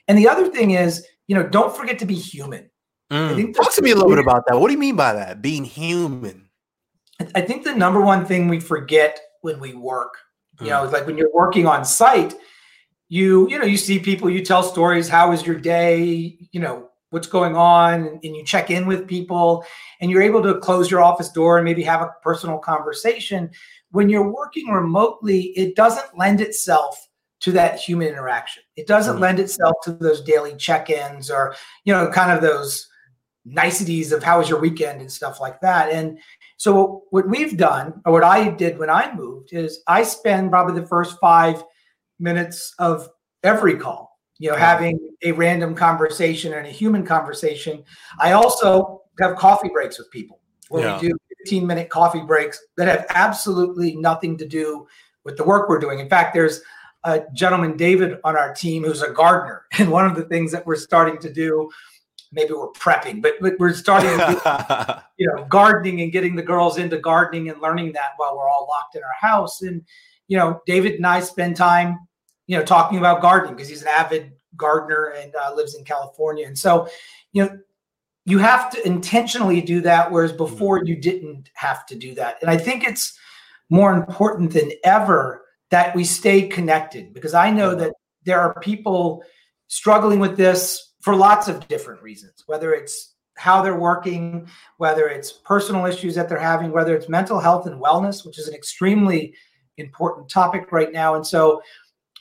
and 0.08 0.18
the 0.18 0.30
other 0.30 0.48
thing 0.48 0.72
is, 0.72 1.06
you 1.28 1.36
know, 1.36 1.44
don't 1.44 1.76
forget 1.76 2.00
to 2.00 2.06
be 2.06 2.16
human. 2.16 2.70
Mm. 3.12 3.54
Talk 3.54 3.74
to 3.74 3.82
me 3.82 3.92
a 3.92 3.96
little 3.96 4.10
bit 4.10 4.20
about 4.20 4.46
that. 4.48 4.60
What 4.60 4.68
do 4.68 4.74
you 4.74 4.80
mean 4.80 4.96
by 4.96 5.14
that? 5.14 5.42
Being 5.42 5.66
human. 5.66 6.50
I 7.36 7.42
think 7.42 7.64
the 7.64 7.74
number 7.76 8.02
one 8.02 8.26
thing 8.26 8.48
we 8.48 8.60
forget 8.60 9.20
when 9.42 9.60
we 9.60 9.74
work, 9.74 10.16
you 10.60 10.68
mm. 10.68 10.70
know, 10.70 10.90
like 10.90 11.06
when 11.06 11.18
you're 11.18 11.34
working 11.34 11.68
on 11.68 11.84
site, 11.84 12.36
you 13.10 13.50
you 13.50 13.58
know 13.58 13.66
you 13.66 13.78
see 13.78 14.00
people 14.00 14.30
you 14.30 14.44
tell 14.44 14.64
stories 14.64 15.08
how 15.08 15.30
was 15.30 15.46
your 15.46 15.56
day 15.56 16.38
you 16.52 16.60
know 16.60 16.90
what's 17.10 17.28
going 17.28 17.56
on 17.56 18.06
and, 18.06 18.20
and 18.24 18.36
you 18.36 18.44
check 18.44 18.70
in 18.70 18.86
with 18.86 19.08
people 19.08 19.64
and 20.02 20.12
you're 20.12 20.22
able 20.22 20.44
to 20.44 20.60
close 20.60 20.92
your 20.92 21.02
office 21.02 21.30
door 21.30 21.58
and 21.58 21.64
maybe 21.64 21.82
have 21.82 22.02
a 22.02 22.14
personal 22.22 22.58
conversation. 22.58 23.50
When 23.92 24.10
you're 24.10 24.30
working 24.30 24.68
remotely 24.68 25.44
it 25.56 25.76
doesn't 25.76 26.18
lend 26.18 26.42
itself 26.42 27.08
to 27.40 27.52
that 27.54 27.80
human 27.80 28.08
interaction. 28.08 28.64
It 28.76 28.88
doesn't 28.88 29.14
mm-hmm. 29.14 29.22
lend 29.22 29.40
itself 29.40 29.76
to 29.84 29.94
those 29.94 30.22
daily 30.22 30.56
check-ins 30.56 31.32
or 31.32 31.56
you 31.86 31.94
know 31.94 32.10
kind 32.12 32.32
of 32.32 32.42
those 32.42 32.88
niceties 33.46 34.12
of 34.12 34.22
how 34.22 34.40
was 34.40 34.50
your 34.50 34.60
weekend 34.60 35.00
and 35.00 35.10
stuff 35.10 35.40
like 35.40 35.62
that. 35.62 35.90
And 35.90 36.20
so 36.58 37.04
what 37.12 37.30
we've 37.30 37.56
done 37.56 38.02
or 38.06 38.12
what 38.12 38.24
i 38.24 38.50
did 38.50 38.78
when 38.78 38.90
i 38.90 39.14
moved 39.14 39.54
is 39.54 39.82
i 39.88 40.04
spend 40.04 40.52
probably 40.52 40.80
the 40.80 40.88
first 40.88 41.18
five 41.22 41.64
minutes 42.20 42.74
of 42.80 43.10
every 43.44 43.78
call, 43.78 44.20
you 44.40 44.50
know, 44.50 44.56
having 44.56 45.00
a 45.24 45.32
random 45.32 45.76
conversation 45.76 46.54
and 46.54 46.66
a 46.66 46.70
human 46.70 47.06
conversation. 47.06 47.84
I 48.20 48.34
also 48.34 49.02
have 49.20 49.36
coffee 49.36 49.70
breaks 49.70 49.98
with 49.98 50.12
people 50.12 50.40
where 50.70 50.84
yeah. 50.84 51.00
we 51.00 51.10
do 51.10 51.18
15 51.40 51.66
minute 51.66 51.90
coffee 51.90 52.22
breaks 52.22 52.62
that 52.78 52.88
have 52.88 53.06
absolutely 53.10 53.96
nothing 53.96 54.38
to 54.38 54.48
do 54.48 54.88
with 55.24 55.38
the 55.38 55.44
work 55.44 55.70
we're 55.70 55.80
doing. 55.80 56.00
In 56.00 56.10
fact, 56.10 56.34
there's 56.34 56.62
a 57.04 57.24
gentleman, 57.34 57.78
David, 57.78 58.18
on 58.24 58.36
our 58.36 58.54
team 58.54 58.84
who's 58.84 59.02
a 59.02 59.12
gardener. 59.12 59.66
And 59.80 59.92
one 59.92 60.06
of 60.06 60.16
the 60.16 60.24
things 60.24 60.52
that 60.52 60.66
we're 60.66 60.76
starting 60.76 61.20
to 61.20 61.32
do, 61.32 61.70
maybe 62.32 62.54
we're 62.54 62.72
prepping, 62.72 63.22
but, 63.22 63.36
but 63.40 63.54
we're 63.60 63.74
starting 63.74 64.18
do, 64.18 64.94
you 65.18 65.28
know, 65.28 65.46
gardening 65.46 66.02
and 66.02 66.12
getting 66.12 66.36
the 66.36 66.42
girls 66.42 66.78
into 66.78 66.98
gardening 66.98 67.50
and 67.50 67.62
learning 67.62 67.94
that 67.94 68.12
while 68.18 68.36
we're 68.36 68.50
all 68.50 68.68
locked 68.70 68.96
in 68.96 69.04
our 69.04 69.30
house. 69.30 69.62
And, 69.62 69.84
you 70.28 70.38
know, 70.38 70.62
David 70.66 70.96
and 70.96 71.06
I 71.06 71.20
spend 71.22 71.56
time 71.56 72.07
you 72.48 72.58
know, 72.58 72.64
talking 72.64 72.98
about 72.98 73.22
gardening 73.22 73.56
because 73.56 73.70
he's 73.70 73.82
an 73.82 73.90
avid 73.90 74.34
gardener 74.56 75.14
and 75.18 75.34
uh, 75.36 75.54
lives 75.54 75.76
in 75.76 75.84
California. 75.84 76.48
And 76.48 76.58
so, 76.58 76.88
you 77.34 77.44
know, 77.44 77.60
you 78.26 78.40
have 78.40 78.70
to 78.72 78.86
intentionally 78.86 79.62
do 79.62 79.82
that, 79.82 80.12
whereas 80.12 80.32
mm-hmm. 80.32 80.38
before 80.38 80.84
you 80.84 80.96
didn't 80.96 81.50
have 81.54 81.86
to 81.88 81.96
do 81.96 82.16
that. 82.16 82.38
And 82.42 82.50
I 82.50 82.58
think 82.58 82.84
it's 82.84 83.18
more 83.70 83.94
important 83.94 84.52
than 84.52 84.72
ever 84.84 85.44
that 85.70 85.96
we 85.96 86.04
stay 86.04 86.48
connected 86.48 87.14
because 87.14 87.34
I 87.34 87.52
know 87.52 87.76
that 87.76 87.94
there 88.24 88.40
are 88.40 88.60
people 88.60 89.24
struggling 89.68 90.20
with 90.20 90.38
this 90.38 90.94
for 91.02 91.16
lots 91.16 91.48
of 91.48 91.68
different 91.68 92.02
reasons, 92.02 92.44
whether 92.48 92.74
it's 92.74 93.16
how 93.38 93.62
they're 93.62 93.80
working, 93.80 94.48
whether 94.78 95.08
it's 95.08 95.32
personal 95.32 95.86
issues 95.86 96.16
that 96.16 96.28
they're 96.28 96.40
having, 96.40 96.72
whether 96.72 96.96
it's 96.96 97.08
mental 97.08 97.40
health 97.40 97.68
and 97.68 97.82
wellness, 97.82 98.26
which 98.26 98.40
is 98.40 98.48
an 98.48 98.56
extremely 98.56 99.34
important 99.78 100.28
topic 100.30 100.72
right 100.72 100.92
now. 100.92 101.16
And 101.16 101.26
so, 101.26 101.62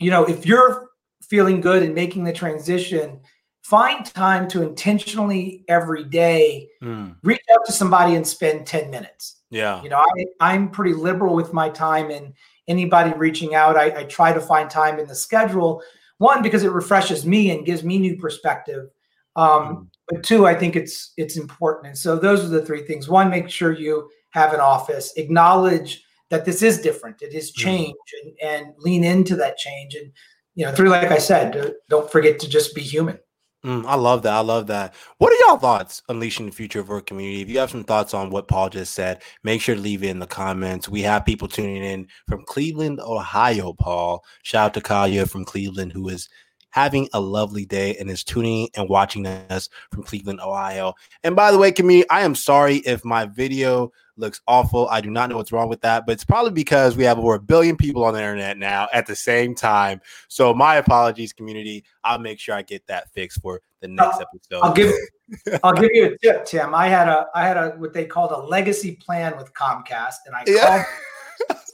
you 0.00 0.10
know, 0.10 0.24
if 0.24 0.46
you're 0.46 0.90
feeling 1.22 1.60
good 1.60 1.82
and 1.82 1.94
making 1.94 2.24
the 2.24 2.32
transition, 2.32 3.20
find 3.62 4.06
time 4.06 4.46
to 4.46 4.62
intentionally 4.62 5.64
every 5.68 6.04
day 6.04 6.68
mm. 6.82 7.14
reach 7.22 7.40
out 7.52 7.64
to 7.66 7.72
somebody 7.72 8.14
and 8.14 8.26
spend 8.26 8.66
10 8.66 8.90
minutes. 8.90 9.42
Yeah. 9.50 9.82
You 9.82 9.88
know, 9.88 9.98
I, 9.98 10.24
I'm 10.40 10.70
pretty 10.70 10.94
liberal 10.94 11.34
with 11.34 11.52
my 11.52 11.68
time 11.68 12.10
and 12.10 12.32
anybody 12.68 13.12
reaching 13.16 13.54
out, 13.54 13.76
I, 13.76 14.00
I 14.00 14.04
try 14.04 14.32
to 14.32 14.40
find 14.40 14.70
time 14.70 14.98
in 14.98 15.06
the 15.06 15.14
schedule. 15.14 15.82
One, 16.18 16.42
because 16.42 16.62
it 16.62 16.72
refreshes 16.72 17.26
me 17.26 17.50
and 17.50 17.66
gives 17.66 17.82
me 17.82 17.98
new 17.98 18.16
perspective. 18.16 18.88
Um, 19.34 19.48
mm. 19.48 19.86
But 20.08 20.22
two, 20.22 20.46
I 20.46 20.54
think 20.54 20.76
it's 20.76 21.12
it's 21.16 21.36
important. 21.36 21.88
And 21.88 21.98
so 21.98 22.16
those 22.16 22.44
are 22.44 22.48
the 22.48 22.64
three 22.64 22.82
things. 22.82 23.08
One, 23.08 23.28
make 23.28 23.50
sure 23.50 23.72
you 23.72 24.08
have 24.30 24.52
an 24.52 24.60
office. 24.60 25.12
Acknowledge 25.16 26.04
that 26.30 26.44
this 26.44 26.62
is 26.62 26.80
different. 26.80 27.22
It 27.22 27.34
is 27.34 27.52
mm-hmm. 27.52 27.64
change 27.64 27.96
and, 28.22 28.50
and 28.50 28.74
lean 28.78 29.04
into 29.04 29.36
that 29.36 29.56
change. 29.58 29.94
And, 29.94 30.12
you 30.54 30.64
know, 30.64 30.72
through, 30.72 30.88
like 30.88 31.10
I 31.10 31.18
said, 31.18 31.74
don't 31.88 32.10
forget 32.10 32.38
to 32.40 32.48
just 32.48 32.74
be 32.74 32.82
human. 32.82 33.18
Mm, 33.64 33.84
I 33.84 33.96
love 33.96 34.22
that. 34.22 34.32
I 34.32 34.40
love 34.40 34.68
that. 34.68 34.94
What 35.18 35.32
are 35.32 35.48
y'all 35.48 35.58
thoughts 35.58 36.00
unleashing 36.08 36.46
the 36.46 36.52
future 36.52 36.78
of 36.78 36.90
our 36.90 37.00
community? 37.00 37.42
If 37.42 37.48
you 37.48 37.58
have 37.58 37.70
some 37.70 37.82
thoughts 37.82 38.14
on 38.14 38.30
what 38.30 38.46
Paul 38.46 38.68
just 38.68 38.94
said, 38.94 39.22
make 39.42 39.60
sure 39.60 39.74
to 39.74 39.80
leave 39.80 40.04
it 40.04 40.10
in 40.10 40.20
the 40.20 40.26
comments. 40.26 40.88
We 40.88 41.02
have 41.02 41.24
people 41.24 41.48
tuning 41.48 41.82
in 41.82 42.06
from 42.28 42.44
Cleveland, 42.44 43.00
Ohio, 43.00 43.72
Paul. 43.72 44.24
Shout 44.44 44.66
out 44.66 44.74
to 44.74 44.80
Kalia 44.80 45.28
from 45.28 45.44
Cleveland, 45.44 45.92
who 45.92 46.08
is 46.08 46.28
having 46.70 47.08
a 47.12 47.20
lovely 47.20 47.64
day 47.64 47.96
and 47.96 48.08
is 48.08 48.22
tuning 48.22 48.68
and 48.76 48.88
watching 48.88 49.26
us 49.26 49.68
from 49.90 50.04
Cleveland, 50.04 50.40
Ohio. 50.40 50.94
And 51.24 51.34
by 51.34 51.50
the 51.50 51.58
way, 51.58 51.72
community, 51.72 52.08
I 52.08 52.20
am 52.20 52.36
sorry 52.36 52.76
if 52.76 53.04
my 53.04 53.24
video 53.24 53.90
looks 54.16 54.40
awful. 54.46 54.88
I 54.88 55.00
do 55.00 55.10
not 55.10 55.30
know 55.30 55.36
what's 55.36 55.52
wrong 55.52 55.68
with 55.68 55.80
that, 55.82 56.06
but 56.06 56.12
it's 56.12 56.24
probably 56.24 56.52
because 56.52 56.96
we 56.96 57.04
have 57.04 57.18
over 57.18 57.34
a 57.34 57.40
billion 57.40 57.76
people 57.76 58.04
on 58.04 58.14
the 58.14 58.20
internet 58.20 58.58
now 58.58 58.88
at 58.92 59.06
the 59.06 59.16
same 59.16 59.54
time. 59.54 60.00
So 60.28 60.54
my 60.54 60.76
apologies, 60.76 61.32
community. 61.32 61.84
I'll 62.04 62.18
make 62.18 62.38
sure 62.38 62.54
I 62.54 62.62
get 62.62 62.86
that 62.86 63.12
fixed 63.12 63.40
for 63.40 63.60
the 63.80 63.88
next 63.88 64.20
episode. 64.20 64.64
I'll 64.64 64.74
give 64.74 64.92
I'll 65.64 65.72
give 65.72 65.90
you 65.92 66.06
a 66.06 66.18
tip, 66.18 66.44
Tim. 66.44 66.74
I 66.74 66.88
had 66.88 67.08
a 67.08 67.26
I 67.34 67.46
had 67.46 67.56
a 67.56 67.70
what 67.70 67.92
they 67.92 68.04
called 68.04 68.32
a 68.32 68.38
legacy 68.38 68.96
plan 68.96 69.36
with 69.36 69.52
Comcast, 69.54 70.16
and 70.26 70.34
I 70.34 70.44
yeah. 70.46 70.84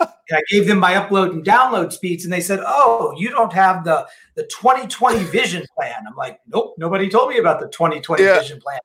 called 0.01 0.09
I 0.33 0.43
gave 0.49 0.67
them 0.67 0.79
my 0.79 0.95
upload 0.95 1.31
and 1.31 1.45
download 1.45 1.93
speeds, 1.93 2.25
and 2.25 2.33
they 2.33 2.41
said, 2.41 2.61
"Oh, 2.65 3.15
you 3.19 3.29
don't 3.31 3.53
have 3.53 3.85
the 3.85 4.07
the 4.35 4.45
2020 4.45 5.25
vision 5.25 5.65
plan." 5.77 6.05
I'm 6.07 6.17
like, 6.17 6.41
"Nope, 6.47 6.75
nobody 6.79 7.09
told 7.09 7.31
me 7.31 7.39
about 7.39 7.61
the 7.61 7.69
2020 7.69 8.23
yeah. 8.23 8.39
vision 8.39 8.61
plan." 8.61 8.81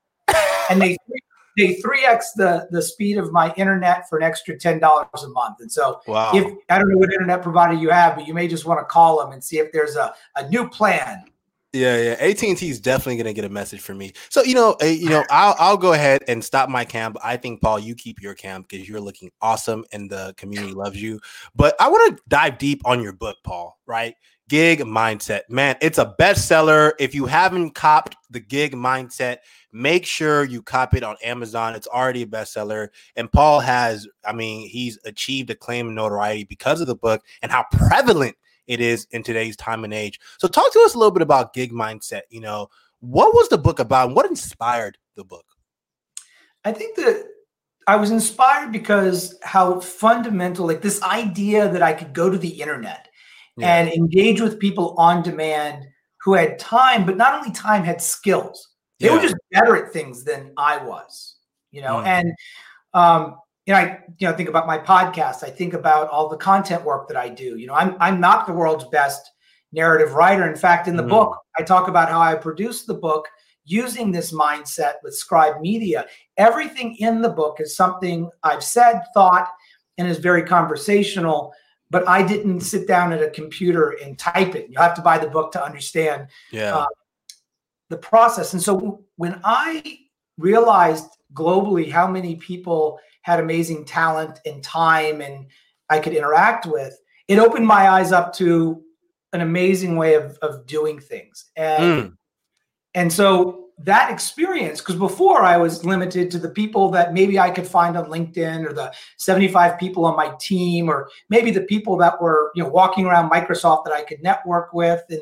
And 0.69 0.81
they 0.81 0.97
they 1.57 1.75
3x 1.75 2.23
the 2.35 2.67
the 2.71 2.81
speed 2.81 3.17
of 3.17 3.31
my 3.33 3.53
internet 3.55 4.07
for 4.07 4.17
an 4.17 4.23
extra 4.23 4.57
ten 4.57 4.79
dollars 4.79 5.23
a 5.23 5.29
month. 5.29 5.57
And 5.59 5.71
so, 5.71 5.99
wow. 6.07 6.31
if 6.33 6.45
I 6.69 6.79
don't 6.79 6.89
know 6.89 6.97
what 6.97 7.11
internet 7.11 7.41
provider 7.41 7.73
you 7.73 7.89
have, 7.89 8.15
but 8.15 8.25
you 8.27 8.33
may 8.33 8.47
just 8.47 8.65
want 8.65 8.79
to 8.79 8.85
call 8.85 9.19
them 9.19 9.33
and 9.33 9.43
see 9.43 9.57
if 9.57 9.71
there's 9.71 9.95
a 9.95 10.13
a 10.35 10.47
new 10.49 10.69
plan 10.69 11.25
yeah, 11.73 11.97
yeah. 11.97 12.11
AT 12.13 12.41
and 12.43 12.57
T 12.57 12.69
is 12.69 12.79
definitely 12.79 13.17
gonna 13.17 13.33
get 13.33 13.45
a 13.45 13.49
message 13.49 13.81
from 13.81 13.97
me. 13.97 14.13
So 14.29 14.43
you 14.43 14.55
know, 14.55 14.75
uh, 14.81 14.85
you 14.85 15.09
know, 15.09 15.23
I'll 15.29 15.55
I'll 15.59 15.77
go 15.77 15.93
ahead 15.93 16.23
and 16.27 16.43
stop 16.43 16.69
my 16.69 16.85
camp. 16.85 17.17
I 17.23 17.37
think 17.37 17.61
Paul, 17.61 17.79
you 17.79 17.93
keep 17.93 18.21
your 18.21 18.33
camp 18.33 18.67
because 18.69 18.87
you're 18.87 19.01
looking 19.01 19.31
awesome 19.41 19.83
and 19.91 20.09
the 20.09 20.33
community 20.37 20.73
loves 20.73 21.01
you. 21.01 21.19
But 21.55 21.75
I 21.79 21.89
want 21.89 22.17
to 22.17 22.23
dive 22.27 22.57
deep 22.57 22.81
on 22.85 23.01
your 23.01 23.13
book, 23.13 23.37
Paul. 23.43 23.77
Right? 23.85 24.15
Gig 24.49 24.79
mindset, 24.79 25.41
man. 25.49 25.75
It's 25.81 25.97
a 25.97 26.15
bestseller. 26.19 26.93
If 26.99 27.13
you 27.13 27.25
haven't 27.25 27.71
copped 27.71 28.15
the 28.29 28.39
Gig 28.39 28.73
mindset, 28.73 29.37
make 29.73 30.05
sure 30.05 30.45
you 30.45 30.61
cop 30.61 30.93
it 30.93 31.03
on 31.03 31.17
Amazon. 31.21 31.75
It's 31.75 31.87
already 31.87 32.21
a 32.21 32.27
bestseller. 32.27 32.89
And 33.15 33.31
Paul 33.31 33.59
has, 33.59 34.07
I 34.25 34.31
mean, 34.31 34.69
he's 34.69 34.97
achieved 35.03 35.49
acclaim 35.49 35.87
and 35.87 35.95
notoriety 35.95 36.45
because 36.45 36.79
of 36.79 36.87
the 36.87 36.95
book 36.95 37.23
and 37.41 37.51
how 37.51 37.65
prevalent 37.71 38.37
it 38.67 38.79
is 38.79 39.05
in 39.11 39.23
today's 39.23 39.57
time 39.57 39.83
and 39.83 39.93
age. 39.93 40.19
So 40.37 40.47
talk 40.47 40.71
to 40.71 40.79
us 40.79 40.93
a 40.93 40.97
little 40.97 41.11
bit 41.11 41.21
about 41.21 41.53
gig 41.53 41.71
mindset. 41.71 42.21
You 42.29 42.41
know, 42.41 42.69
what 42.99 43.33
was 43.33 43.49
the 43.49 43.57
book 43.57 43.79
about? 43.79 44.15
What 44.15 44.25
inspired 44.25 44.97
the 45.15 45.23
book? 45.23 45.45
I 46.63 46.71
think 46.71 46.95
that 46.97 47.25
I 47.85 47.95
was 47.95 48.11
inspired 48.11 48.71
because 48.71 49.37
how 49.43 49.79
fundamental, 49.79 50.67
like 50.67 50.81
this 50.81 51.01
idea 51.03 51.69
that 51.69 51.81
I 51.81 51.93
could 51.93 52.13
go 52.13 52.29
to 52.29 52.37
the 52.37 52.61
internet 52.61 53.06
yeah. 53.57 53.75
and 53.75 53.89
engage 53.89 54.41
with 54.41 54.59
people 54.59 54.95
on 54.97 55.23
demand 55.23 55.87
who 56.21 56.33
had 56.33 56.59
time, 56.59 57.05
but 57.05 57.17
not 57.17 57.33
only 57.35 57.51
time, 57.51 57.83
had 57.83 58.01
skills. 58.01 58.69
They 58.99 59.07
yeah. 59.07 59.15
were 59.15 59.21
just 59.21 59.35
better 59.51 59.75
at 59.75 59.93
things 59.93 60.23
than 60.23 60.53
I 60.57 60.83
was, 60.83 61.35
you 61.71 61.81
know, 61.81 61.97
mm. 61.97 62.07
and 62.07 62.33
um, 62.93 63.35
you 63.65 63.73
know, 63.73 63.79
I 63.79 63.99
you 64.17 64.27
know 64.27 64.35
think 64.35 64.49
about 64.49 64.65
my 64.65 64.77
podcast. 64.77 65.43
I 65.43 65.49
think 65.49 65.73
about 65.73 66.09
all 66.09 66.29
the 66.29 66.37
content 66.37 66.83
work 66.83 67.07
that 67.09 67.17
I 67.17 67.29
do. 67.29 67.57
You 67.57 67.67
know, 67.67 67.73
I'm 67.73 67.95
I'm 67.99 68.19
not 68.19 68.47
the 68.47 68.53
world's 68.53 68.85
best 68.85 69.29
narrative 69.71 70.13
writer. 70.13 70.49
In 70.49 70.55
fact, 70.55 70.87
in 70.87 70.95
the 70.95 71.03
mm-hmm. 71.03 71.11
book, 71.11 71.37
I 71.57 71.63
talk 71.63 71.87
about 71.87 72.09
how 72.09 72.19
I 72.19 72.35
produced 72.35 72.87
the 72.87 72.93
book 72.93 73.27
using 73.65 74.11
this 74.11 74.31
mindset 74.31 74.93
with 75.03 75.15
Scribe 75.15 75.59
Media. 75.61 76.05
Everything 76.37 76.95
in 76.97 77.21
the 77.21 77.29
book 77.29 77.59
is 77.59 77.75
something 77.75 78.29
I've 78.43 78.63
said, 78.63 79.01
thought, 79.13 79.49
and 79.97 80.07
is 80.07 80.17
very 80.19 80.43
conversational. 80.43 81.53
But 81.89 82.07
I 82.07 82.21
didn't 82.21 82.61
sit 82.61 82.87
down 82.87 83.13
at 83.13 83.21
a 83.21 83.29
computer 83.29 83.91
and 84.03 84.19
type 84.19 84.55
it. 84.55 84.69
You 84.69 84.77
have 84.77 84.93
to 84.95 85.01
buy 85.01 85.17
the 85.17 85.29
book 85.29 85.51
to 85.53 85.63
understand 85.63 86.27
yeah. 86.51 86.75
uh, 86.75 86.87
the 87.89 87.97
process. 87.97 88.53
And 88.53 88.61
so 88.61 89.05
when 89.15 89.39
I 89.43 89.99
realized 90.37 91.07
globally 91.33 91.89
how 91.89 92.07
many 92.07 92.35
people 92.35 92.99
had 93.21 93.39
amazing 93.39 93.85
talent 93.85 94.39
and 94.45 94.63
time 94.63 95.21
and 95.21 95.47
I 95.89 95.99
could 95.99 96.13
interact 96.13 96.65
with, 96.65 96.99
it 97.27 97.39
opened 97.39 97.67
my 97.67 97.89
eyes 97.89 98.11
up 98.11 98.33
to 98.33 98.81
an 99.33 99.41
amazing 99.41 99.95
way 99.95 100.15
of, 100.15 100.37
of 100.41 100.65
doing 100.65 100.99
things. 100.99 101.45
And 101.55 102.03
mm. 102.03 102.17
and 102.93 103.11
so 103.11 103.66
that 103.79 104.11
experience, 104.11 104.79
because 104.79 104.95
before 104.95 105.43
I 105.43 105.57
was 105.57 105.85
limited 105.85 106.31
to 106.31 106.39
the 106.39 106.49
people 106.49 106.89
that 106.91 107.13
maybe 107.13 107.39
I 107.39 107.51
could 107.51 107.67
find 107.67 107.95
on 107.95 108.05
LinkedIn 108.05 108.67
or 108.67 108.73
the 108.73 108.91
75 109.17 109.77
people 109.77 110.05
on 110.05 110.15
my 110.15 110.33
team, 110.39 110.89
or 110.89 111.09
maybe 111.29 111.51
the 111.51 111.61
people 111.61 111.95
that 111.97 112.19
were, 112.19 112.51
you 112.55 112.63
know, 112.63 112.69
walking 112.69 113.05
around 113.05 113.29
Microsoft 113.29 113.85
that 113.85 113.93
I 113.93 114.03
could 114.03 114.23
network 114.23 114.73
with. 114.73 115.03
And, 115.09 115.21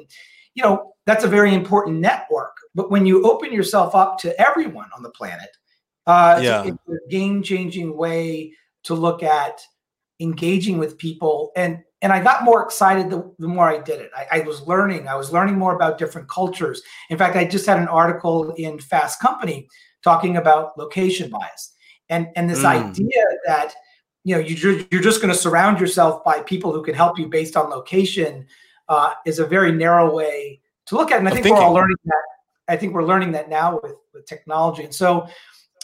you 0.54 0.64
know, 0.64 0.94
that's 1.06 1.26
a 1.26 1.28
very 1.28 1.54
important 1.54 2.00
network. 2.00 2.56
But 2.74 2.90
when 2.90 3.06
you 3.06 3.24
open 3.24 3.52
yourself 3.52 3.94
up 3.94 4.18
to 4.20 4.40
everyone 4.40 4.90
on 4.96 5.04
the 5.04 5.10
planet, 5.10 5.50
uh, 6.08 6.40
yeah. 6.42 6.64
it's, 6.64 6.78
a 6.88 7.10
game 7.10 7.44
changing 7.44 7.98
way 7.98 8.54
to 8.84 8.94
look 8.94 9.22
at 9.22 9.62
engaging 10.20 10.78
with 10.78 10.98
people 10.98 11.52
and 11.56 11.80
and 12.02 12.14
I 12.14 12.22
got 12.22 12.44
more 12.44 12.62
excited 12.62 13.10
the, 13.10 13.34
the 13.40 13.48
more 13.48 13.68
I 13.68 13.80
did 13.80 14.00
it. 14.00 14.12
I, 14.16 14.40
I, 14.40 14.40
was 14.42 14.62
learning. 14.68 15.08
I 15.08 15.16
was 15.16 15.32
learning 15.32 15.56
more 15.56 15.76
about 15.76 15.98
different 15.98 16.30
cultures. 16.30 16.84
In 17.10 17.18
fact, 17.18 17.36
I 17.36 17.46
just 17.46 17.66
had 17.66 17.80
an 17.80 17.88
article 17.88 18.52
in 18.58 18.78
Fast 18.78 19.20
Company 19.20 19.68
talking 20.04 20.38
about 20.38 20.78
location 20.78 21.32
bias 21.32 21.74
and 22.10 22.28
and 22.36 22.50
this 22.50 22.64
mm. 22.64 22.66
idea 22.66 23.24
that 23.46 23.74
you 24.24 24.36
know 24.36 24.42
you, 24.42 24.86
you're 24.92 25.02
just 25.02 25.22
going 25.22 25.34
to 25.34 25.40
surround 25.40 25.80
yourself 25.80 26.24
by 26.24 26.42
people 26.42 26.72
who 26.72 26.84
can 26.84 26.96
help 26.96 27.18
you 27.18 27.28
based 27.28 27.58
on 27.58 27.70
location 27.70 28.46
uh, 28.90 29.14
is 29.26 29.40
a 29.40 29.46
very 29.46 29.72
narrow 29.72 30.14
way 30.14 30.62
to 30.86 30.96
look 30.96 31.12
at 31.12 31.16
it. 31.16 31.20
And 31.20 31.28
I 31.28 31.32
think 31.32 31.44
thinking. 31.44 31.60
we're 31.60 31.68
all 31.68 31.74
learning 31.74 31.98
that. 32.06 32.24
I 32.68 32.78
think 32.78 32.94
we're 32.94 33.04
learning 33.04 33.32
that 33.34 33.50
now 33.50 33.80
with 33.82 33.96
with 34.14 34.26
technology. 34.26 34.84
And 34.84 34.94
so 34.94 35.28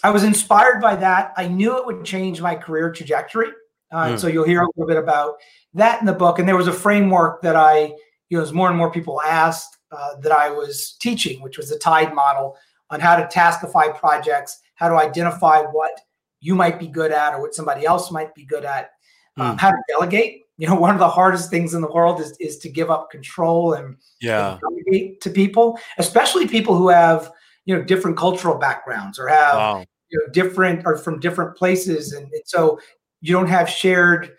I 0.04 0.10
was 0.10 0.24
inspired 0.24 0.82
by 0.82 0.96
that. 0.98 1.34
I 1.38 1.48
knew 1.48 1.78
it 1.78 1.86
would 1.86 2.04
change 2.06 2.42
my 2.42 2.56
career 2.56 2.92
trajectory. 2.92 3.50
Uh, 3.92 4.10
mm. 4.10 4.20
So 4.20 4.28
you'll 4.28 4.46
hear 4.46 4.62
a 4.62 4.68
little 4.76 4.88
bit 4.88 5.02
about 5.02 5.36
that 5.74 6.00
in 6.00 6.06
the 6.06 6.14
book. 6.14 6.40
And 6.40 6.48
there 6.48 6.58
was 6.58 6.68
a 6.68 6.74
framework 6.74 7.42
that 7.42 7.56
I, 7.56 7.94
you 8.30 8.38
know, 8.38 8.42
as 8.42 8.54
more 8.54 8.70
and 8.70 8.78
more 8.78 8.92
people 8.92 9.22
asked 9.22 9.78
uh, 9.92 10.16
that 10.22 10.32
I 10.32 10.50
was 10.50 10.96
teaching, 11.00 11.42
which 11.42 11.58
was 11.58 11.70
the 11.70 11.78
TIDE 11.78 12.14
model 12.14 12.58
on 12.90 13.00
how 13.00 13.16
to 13.16 13.24
taskify 13.28 13.98
projects, 13.98 14.60
how 14.76 14.90
to 14.90 14.96
identify 14.96 15.62
what 15.62 15.92
you 16.40 16.56
might 16.56 16.80
be 16.80 16.88
good 16.88 17.12
at 17.12 17.34
or 17.34 17.42
what 17.42 17.54
somebody 17.54 17.86
else 17.86 18.12
might 18.12 18.34
be 18.34 18.46
good 18.46 18.66
at, 18.66 18.92
um, 19.38 19.56
mm. 19.56 19.60
how 19.60 19.72
to 19.72 19.78
delegate. 19.90 20.44
You 20.58 20.68
know, 20.68 20.76
one 20.80 20.92
of 20.92 21.00
the 21.00 21.10
hardest 21.10 21.50
things 21.50 21.74
in 21.74 21.82
the 21.82 21.92
world 21.92 22.20
is, 22.20 22.36
is 22.40 22.58
to 22.60 22.70
give 22.70 22.90
up 22.90 23.12
control 23.12 23.74
and, 23.74 23.98
yeah. 24.22 24.58
and 24.62 25.22
to 25.22 25.30
people, 25.30 25.80
especially 25.98 26.48
people 26.48 26.76
who 26.76 26.90
have, 26.90 27.32
you 27.66 27.76
know, 27.76 27.84
different 27.84 28.18
cultural 28.18 28.58
backgrounds 28.58 29.20
or 29.20 29.28
have, 29.28 29.56
wow. 29.56 29.86
you 30.10 30.20
know, 30.20 30.32
different 30.34 30.84
or 30.86 30.98
from 30.98 31.20
different 31.20 31.56
places. 31.56 32.14
And, 32.14 32.26
and 32.26 32.42
so 32.46 32.80
you 33.22 33.34
don't 33.34 33.48
have 33.48 33.70
shared, 33.70 34.36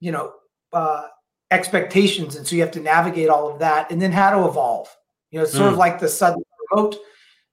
you 0.00 0.12
know, 0.12 0.32
uh, 0.72 1.08
expectations, 1.50 2.36
and 2.36 2.46
so 2.46 2.56
you 2.56 2.62
have 2.62 2.70
to 2.72 2.80
navigate 2.80 3.28
all 3.28 3.52
of 3.52 3.58
that, 3.58 3.90
and 3.90 4.00
then 4.00 4.12
how 4.12 4.30
to 4.30 4.48
evolve. 4.48 4.88
You 5.30 5.38
know, 5.38 5.44
it's 5.44 5.52
sort 5.52 5.70
mm. 5.70 5.72
of 5.72 5.78
like 5.78 5.98
the 5.98 6.08
sudden 6.08 6.42
remote 6.70 6.96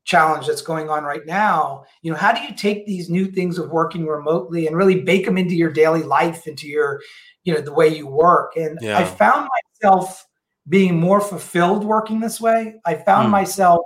challenge 0.06 0.48
that's 0.48 0.62
going 0.62 0.90
on 0.90 1.04
right 1.04 1.26
now. 1.26 1.84
You 2.02 2.12
know, 2.12 2.18
how 2.18 2.32
do 2.32 2.42
you 2.42 2.56
take 2.56 2.86
these 2.86 3.10
new 3.10 3.26
things 3.26 3.58
of 3.58 3.70
working 3.70 4.06
remotely 4.06 4.68
and 4.68 4.76
really 4.76 5.02
bake 5.02 5.26
them 5.26 5.38
into 5.38 5.56
your 5.56 5.72
daily 5.72 6.04
life, 6.04 6.48
into 6.48 6.68
your, 6.68 7.02
you 7.44 7.54
know, 7.54 7.62
the 7.62 7.74
way 7.74 7.88
you 7.88 8.08
work? 8.08 8.56
And 8.56 8.78
yeah. 8.82 8.98
I 8.98 9.04
found 9.04 9.50
myself 9.82 10.26
being 10.68 11.00
more 11.00 11.22
fulfilled 11.22 11.84
working 11.84 12.20
this 12.20 12.40
way. 12.40 12.76
I 12.86 12.96
found 12.96 13.28
mm. 13.28 13.32
myself 13.32 13.82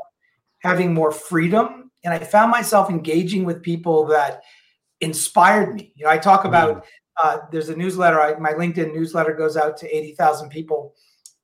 having 0.60 0.94
more 0.94 1.12
freedom, 1.12 1.92
and 2.04 2.14
I 2.14 2.20
found 2.20 2.52
myself 2.52 2.90
engaging 2.90 3.46
with 3.46 3.62
people 3.62 4.06
that 4.08 4.44
inspired 5.04 5.76
me. 5.76 5.94
You 5.96 6.06
know, 6.06 6.12
I 6.12 6.18
talk 6.18 6.46
about 6.46 6.78
mm. 6.78 6.84
uh, 7.24 7.38
there's 7.52 7.70
a 7.70 7.76
newsletter. 7.76 8.20
I, 8.20 8.38
my 8.40 8.54
LinkedIn 8.54 8.94
newsletter 8.94 9.34
goes 9.34 9.58
out 9.58 9.78
to 9.78 9.96
eighty 9.96 10.14
thousand 10.14 10.50
people 10.50 10.96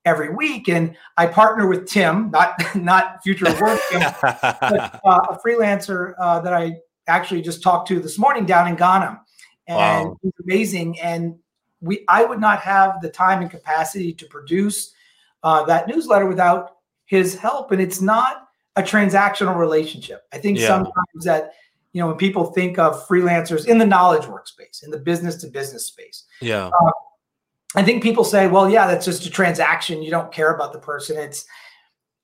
every 0.05 0.33
week, 0.33 0.69
and 0.69 0.95
I 1.17 1.27
partner 1.27 1.67
with 1.67 1.87
Tim, 1.87 2.31
not 2.31 2.55
not 2.75 3.21
future 3.23 3.45
work, 3.61 3.79
but 3.91 4.33
uh, 5.05 5.21
a 5.29 5.39
freelancer 5.45 6.13
uh, 6.19 6.39
that 6.41 6.53
I 6.53 6.77
actually 7.07 7.41
just 7.41 7.63
talked 7.63 7.87
to 7.89 7.99
this 7.99 8.17
morning 8.17 8.45
down 8.45 8.67
in 8.67 8.75
Ghana, 8.75 9.21
and 9.67 10.09
wow. 10.09 10.17
he's 10.21 10.33
amazing. 10.43 10.99
And 10.99 11.37
we, 11.81 12.03
I 12.07 12.23
would 12.23 12.39
not 12.39 12.59
have 12.61 13.01
the 13.01 13.09
time 13.09 13.41
and 13.41 13.49
capacity 13.49 14.13
to 14.13 14.25
produce 14.25 14.93
uh, 15.43 15.63
that 15.65 15.87
newsletter 15.87 16.25
without 16.25 16.77
his 17.05 17.35
help, 17.35 17.71
and 17.71 17.81
it's 17.81 18.01
not 18.01 18.47
a 18.75 18.81
transactional 18.83 19.57
relationship. 19.57 20.23
I 20.31 20.37
think 20.37 20.59
yeah. 20.59 20.67
sometimes 20.67 21.25
that 21.25 21.53
you 21.93 22.01
know 22.01 22.07
when 22.07 22.17
people 22.17 22.45
think 22.45 22.77
of 22.77 23.07
freelancers 23.07 23.67
in 23.67 23.77
the 23.77 23.85
knowledge 23.85 24.23
workspace 24.23 24.83
in 24.83 24.91
the 24.91 24.99
business 24.99 25.35
to 25.37 25.47
business 25.47 25.87
space. 25.87 26.25
Yeah. 26.41 26.67
Uh, 26.67 26.91
i 27.75 27.83
think 27.83 28.01
people 28.01 28.23
say 28.23 28.47
well 28.47 28.67
yeah 28.67 28.87
that's 28.87 29.05
just 29.05 29.25
a 29.25 29.29
transaction. 29.29 30.03
You 30.03 30.11
don't 30.11 30.31
care 30.31 30.53
about 30.53 30.73
the 30.73 30.79
person. 30.79 31.17
It's 31.17 31.45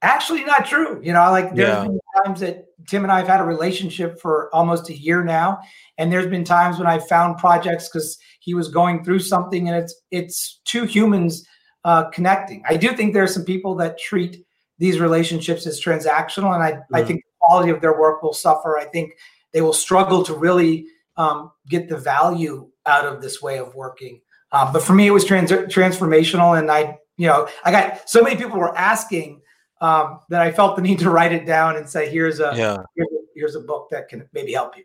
actually 0.01 0.43
not 0.43 0.65
true. 0.65 1.01
You 1.03 1.13
know 1.13 1.31
like 1.31 1.55
there's 1.55 1.69
yeah. 1.69 1.83
been 1.83 1.99
times 2.23 2.39
that 2.41 2.65
tim 2.87 3.03
and 3.03 3.11
i 3.11 3.17
have 3.17 3.27
had 3.27 3.41
a 3.41 3.43
relationship 3.43 4.19
for 4.21 4.53
almost 4.53 4.89
a 4.89 4.97
year 4.97 5.23
now 5.23 5.59
and 5.97 6.11
there's 6.11 6.27
been 6.27 6.43
times 6.43 6.77
when 6.77 6.87
i 6.87 6.99
found 6.99 7.37
projects 7.37 7.89
because 7.89 8.17
he 8.39 8.53
was 8.53 8.67
going 8.67 9.03
through 9.03 9.19
something 9.19 9.67
and 9.67 9.75
it's 9.75 9.95
it's 10.11 10.61
two 10.65 10.83
humans 10.85 11.47
uh, 11.85 12.09
connecting. 12.09 12.63
I 12.67 12.77
do 12.77 12.95
think 12.95 13.13
there 13.13 13.23
are 13.23 13.27
some 13.27 13.45
people 13.45 13.75
that 13.75 13.97
treat 13.99 14.43
these 14.79 14.99
relationships 14.99 15.65
as 15.65 15.81
transactional 15.81 16.53
and 16.53 16.63
i, 16.63 16.71
mm. 16.73 16.83
I 16.93 17.03
think 17.03 17.21
the 17.21 17.31
quality 17.39 17.71
of 17.71 17.79
their 17.79 17.97
work 17.97 18.21
will 18.21 18.33
suffer. 18.33 18.77
I 18.77 18.85
think 18.85 19.13
they 19.55 19.61
will 19.61 19.73
struggle 19.73 20.21
to 20.21 20.33
really 20.33 20.87
um, 21.15 21.49
get 21.69 21.87
the 21.87 21.97
value 21.97 22.69
out 22.85 23.05
of 23.05 23.21
this 23.21 23.41
way 23.41 23.57
of 23.57 23.73
working. 23.73 24.19
Um, 24.51 24.73
but 24.73 24.83
for 24.83 24.93
me, 24.93 25.07
it 25.07 25.11
was 25.11 25.23
trans- 25.23 25.49
transformational, 25.49 26.59
and 26.59 26.69
I, 26.69 26.99
you 27.15 27.25
know, 27.27 27.47
I 27.63 27.71
got 27.71 28.07
so 28.07 28.21
many 28.21 28.35
people 28.35 28.59
were 28.59 28.77
asking 28.77 29.41
um, 29.79 30.19
that 30.27 30.41
I 30.41 30.51
felt 30.51 30.75
the 30.75 30.81
need 30.81 30.99
to 30.99 31.09
write 31.09 31.31
it 31.31 31.45
down 31.45 31.77
and 31.77 31.89
say, 31.89 32.09
"Here's 32.09 32.41
a, 32.41 32.51
yeah. 32.53 32.83
here's 32.97 33.07
a 33.07 33.19
here's 33.33 33.55
a 33.55 33.61
book 33.61 33.87
that 33.91 34.09
can 34.09 34.27
maybe 34.33 34.51
help 34.51 34.75
you." 34.75 34.83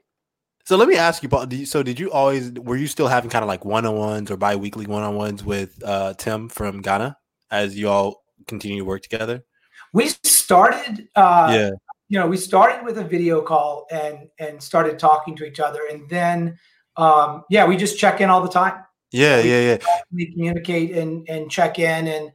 So 0.67 0.77
let 0.77 0.89
me 0.89 0.95
ask 0.95 1.21
you, 1.25 1.29
Paul. 1.29 1.53
You, 1.53 1.67
so 1.67 1.83
did 1.83 1.99
you 1.99 2.13
always 2.13 2.53
were 2.53 2.77
you 2.77 2.87
still 2.87 3.09
having 3.09 3.29
kind 3.29 3.43
of 3.43 3.49
like 3.49 3.65
one 3.65 3.85
on 3.87 3.97
ones 3.97 4.31
or 4.31 4.37
bi-weekly 4.37 4.87
one 4.87 5.03
on 5.03 5.17
ones 5.17 5.43
with 5.43 5.83
uh, 5.85 6.15
Tim 6.15 6.49
from 6.49 6.81
Ghana 6.81 7.19
as 7.51 7.77
you 7.77 7.89
all 7.89 8.23
continue 8.47 8.79
to 8.79 8.85
work 8.85 9.03
together? 9.03 9.45
We 9.93 10.07
started 10.23 11.09
uh, 11.17 11.51
yeah 11.53 11.71
you 12.11 12.19
know, 12.19 12.27
we 12.27 12.37
started 12.37 12.85
with 12.85 12.99
a 12.99 13.05
video 13.05 13.41
call 13.41 13.87
and 13.91 14.29
and 14.41 14.61
started 14.61 14.99
talking 14.99 15.37
to 15.37 15.45
each 15.45 15.61
other, 15.61 15.83
and 15.91 16.11
then 16.11 16.59
um, 16.97 17.45
yeah, 17.49 17.65
we 17.65 17.77
just 17.77 17.99
check 17.99 18.21
in 18.21 18.29
all 18.29 18.43
the 18.43 18.51
time. 18.51 18.83
Yeah, 19.13 19.41
we, 19.41 19.49
yeah, 19.49 19.61
yeah. 19.61 20.03
We 20.13 20.33
communicate 20.33 20.97
and 20.97 21.27
and 21.29 21.49
check 21.49 21.79
in, 21.79 22.09
and 22.09 22.33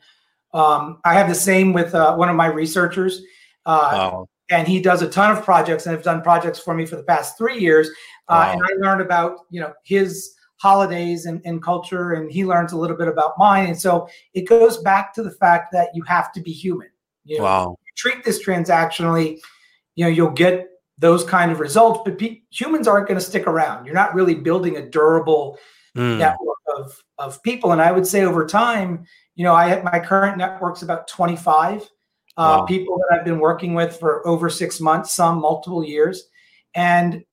um, 0.53 1.01
I 1.03 1.13
have 1.15 1.27
the 1.27 1.35
same 1.35 1.73
with 1.73 1.93
uh, 1.93 2.15
one 2.15 2.29
of 2.29 2.37
my 2.37 2.47
researchers. 2.47 3.21
Uh, 3.65 3.89
wow. 3.93 4.29
And 4.49 4.67
he 4.67 4.79
does 4.79 5.01
a 5.01 5.09
ton 5.09 5.35
of 5.35 5.43
projects, 5.43 5.85
and 5.85 5.93
have 5.93 6.05
done 6.05 6.21
projects 6.21 6.57
for 6.57 6.73
me 6.73 6.85
for 6.85 6.95
the 6.95 7.03
past 7.03 7.37
three 7.37 7.59
years. 7.59 7.89
Uh, 8.29 8.47
wow. 8.47 8.53
And 8.53 8.61
I 8.63 8.87
learned 8.87 9.01
about 9.01 9.39
you 9.49 9.59
know 9.59 9.73
his 9.83 10.35
holidays 10.55 11.25
and, 11.25 11.41
and 11.43 11.61
culture, 11.61 12.13
and 12.13 12.31
he 12.31 12.45
learns 12.45 12.71
a 12.71 12.77
little 12.77 12.95
bit 12.95 13.09
about 13.09 13.33
mine. 13.37 13.65
And 13.65 13.79
so 13.79 14.07
it 14.33 14.43
goes 14.43 14.77
back 14.77 15.13
to 15.15 15.23
the 15.23 15.31
fact 15.31 15.73
that 15.73 15.89
you 15.93 16.01
have 16.03 16.31
to 16.31 16.39
be 16.39 16.53
human. 16.53 16.87
You 17.25 17.39
know, 17.39 17.43
wow. 17.43 17.77
You 17.85 17.91
treat 17.97 18.23
this 18.23 18.41
transactionally 18.41 19.41
you 19.95 20.03
know 20.03 20.09
you'll 20.09 20.31
get 20.31 20.69
those 20.97 21.23
kind 21.23 21.51
of 21.51 21.59
results 21.59 22.01
but 22.05 22.17
pe- 22.17 22.41
humans 22.51 22.87
aren't 22.87 23.07
going 23.07 23.19
to 23.19 23.25
stick 23.25 23.47
around 23.47 23.85
you're 23.85 23.95
not 23.95 24.13
really 24.13 24.35
building 24.35 24.77
a 24.77 24.89
durable 24.89 25.57
mm. 25.95 26.17
network 26.17 26.57
of 26.77 27.03
of 27.17 27.41
people 27.43 27.71
and 27.71 27.81
i 27.81 27.91
would 27.91 28.05
say 28.07 28.23
over 28.23 28.45
time 28.45 29.05
you 29.35 29.43
know 29.43 29.53
i 29.53 29.67
have 29.67 29.83
my 29.83 29.99
current 29.99 30.37
network's 30.37 30.81
about 30.81 31.07
25 31.07 31.81
uh, 31.81 31.85
wow. 32.37 32.61
people 32.65 32.97
that 32.97 33.17
i've 33.17 33.25
been 33.25 33.39
working 33.39 33.73
with 33.73 33.97
for 33.97 34.25
over 34.27 34.49
six 34.49 34.79
months 34.79 35.13
some 35.13 35.39
multiple 35.39 35.83
years 35.83 36.27
and 36.75 37.23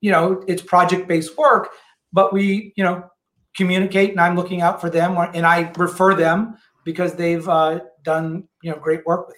you 0.00 0.10
know 0.10 0.42
it's 0.46 0.62
project 0.62 1.06
based 1.08 1.36
work 1.36 1.70
but 2.12 2.32
we 2.32 2.72
you 2.76 2.84
know 2.84 3.04
communicate 3.56 4.10
and 4.10 4.20
i'm 4.20 4.36
looking 4.36 4.62
out 4.62 4.80
for 4.80 4.90
them 4.90 5.16
and 5.34 5.46
i 5.46 5.70
refer 5.76 6.14
them 6.14 6.56
because 6.84 7.14
they've 7.14 7.48
uh, 7.48 7.80
done 8.02 8.48
you 8.62 8.70
know 8.70 8.78
great 8.78 9.04
work 9.06 9.28
with 9.28 9.36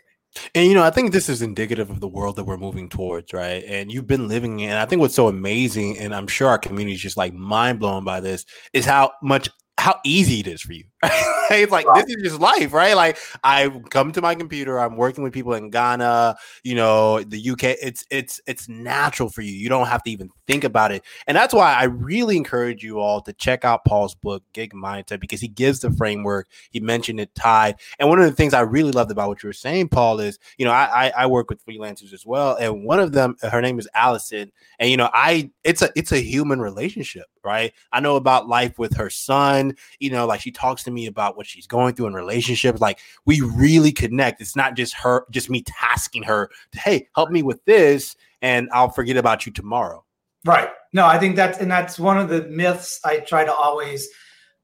and 0.55 0.69
you 0.69 0.75
know, 0.75 0.83
I 0.83 0.91
think 0.91 1.13
this 1.13 1.29
is 1.29 1.43
indicative 1.43 1.91
of 1.91 2.01
the 2.01 2.09
world 2.09 2.37
that 2.37 2.45
we're 2.45 2.57
moving 2.57 2.89
towards, 2.89 3.33
right? 3.33 3.65
And 3.67 3.93
you've 3.93 4.07
been 4.07 4.29
living 4.29 4.61
in. 4.61 4.73
I 4.73 4.87
think 4.87 5.01
what's 5.01 5.15
so 5.15 5.29
amazing, 5.29 5.99
and 5.99 6.15
I'm 6.15 6.27
sure 6.27 6.49
our 6.49 6.59
community 6.59 6.95
is 6.95 7.01
just 7.01 7.17
like 7.17 7.35
mind 7.35 7.79
blown 7.79 8.05
by 8.05 8.21
this, 8.21 8.45
is 8.73 8.85
how 8.85 9.13
much 9.23 9.49
how 9.79 9.99
easy 10.05 10.41
it 10.41 10.47
is 10.47 10.63
for 10.63 10.73
you. 10.73 10.85
it's 11.51 11.73
like 11.73 11.87
this 11.95 12.05
is 12.09 12.23
just 12.23 12.41
life, 12.41 12.73
right? 12.73 12.95
Like 12.95 13.19
I 13.43 13.69
come 13.91 14.13
to 14.13 14.23
my 14.23 14.35
computer, 14.35 14.79
I'm 14.79 14.97
working 14.97 15.25
with 15.25 15.33
people 15.33 15.55
in 15.55 15.71
Ghana, 15.71 16.37
you 16.63 16.75
know, 16.75 17.23
the 17.23 17.51
UK. 17.51 17.65
It's 17.83 18.05
it's 18.11 18.41
it's 18.47 18.69
natural 18.69 19.29
for 19.29 19.43
you. 19.43 19.53
You 19.53 19.69
don't 19.69 19.87
have 19.87 20.03
to 20.05 20.11
even 20.11 20.31
think 20.47 20.65
about 20.65 20.93
it. 20.93 21.03
And 21.27 21.37
that's 21.37 21.55
why 21.55 21.75
I 21.75 21.85
really 21.85 22.37
encourage 22.37 22.83
you 22.83 22.99
all 22.99 23.21
to 23.23 23.33
check 23.33 23.65
out 23.65 23.85
Paul's 23.85 24.15
book, 24.15 24.43
Gig 24.53 24.73
Mindset, 24.73 25.21
because 25.21 25.41
he 25.41 25.49
gives 25.49 25.81
the 25.81 25.91
framework. 25.91 26.49
He 26.71 26.81
mentioned 26.81 27.21
it 27.21 27.35
TIDE. 27.35 27.77
And 27.99 28.09
one 28.09 28.19
of 28.21 28.27
the 28.27 28.33
things 28.33 28.55
I 28.55 28.61
really 28.61 28.93
loved 28.93 29.11
about 29.11 29.29
what 29.29 29.43
you 29.43 29.49
were 29.49 29.53
saying, 29.53 29.89
Paul, 29.89 30.21
is 30.21 30.39
you 30.59 30.65
know, 30.65 30.73
I 30.73 31.09
I, 31.09 31.13
I 31.19 31.27
work 31.27 31.51
with 31.51 31.65
freelancers 31.67 32.13
as 32.13 32.25
well. 32.25 32.57
And 32.57 32.85
one 32.85 33.01
of 33.01 33.13
them, 33.13 33.37
her 33.43 33.61
name 33.61 33.79
is 33.79 33.89
Allison. 33.95 34.51
And 34.79 34.91
you 34.91 34.97
know, 34.97 35.11
I 35.13 35.51
it's 35.63 35.83
a 35.83 35.91
it's 35.95 36.13
a 36.13 36.21
human 36.21 36.61
relationship, 36.61 37.27
right? 37.43 37.73
I 37.93 38.01
know 38.01 38.17
about 38.17 38.49
life 38.49 38.79
with 38.79 38.97
her 38.97 39.11
son, 39.11 39.77
you 39.99 40.11
know, 40.11 40.27
like 40.27 40.41
she 40.41 40.51
talks 40.51 40.85
to 40.85 40.91
me 40.91 40.94
about 41.07 41.37
what 41.37 41.47
she's 41.47 41.67
going 41.67 41.95
through 41.95 42.07
in 42.07 42.15
relationships. 42.15 42.81
Like 42.81 43.01
we 43.27 43.41
really 43.41 43.93
connect. 43.93 44.41
It's 44.41 44.57
not 44.57 44.77
just 44.77 44.95
her, 44.95 45.27
just 45.31 45.51
me 45.51 45.63
tasking 45.67 46.23
her 46.23 46.51
to, 46.73 46.79
hey, 46.79 47.09
help 47.15 47.31
me 47.31 47.43
with 47.43 47.65
this, 47.65 48.17
and 48.43 48.69
I'll 48.73 48.91
forget 48.91 49.17
about 49.17 49.47
you 49.47 49.53
tomorrow. 49.53 50.05
Right. 50.45 50.69
No, 50.93 51.07
I 51.07 51.19
think 51.19 51.37
that's 51.37 51.59
and 51.59 51.71
that's 51.71 51.99
one 51.99 52.19
of 52.19 52.29
the 52.29 52.43
myths 52.49 53.01
I 53.05 53.19
try 53.19 53.45
to 53.45 53.53
always 53.53 54.09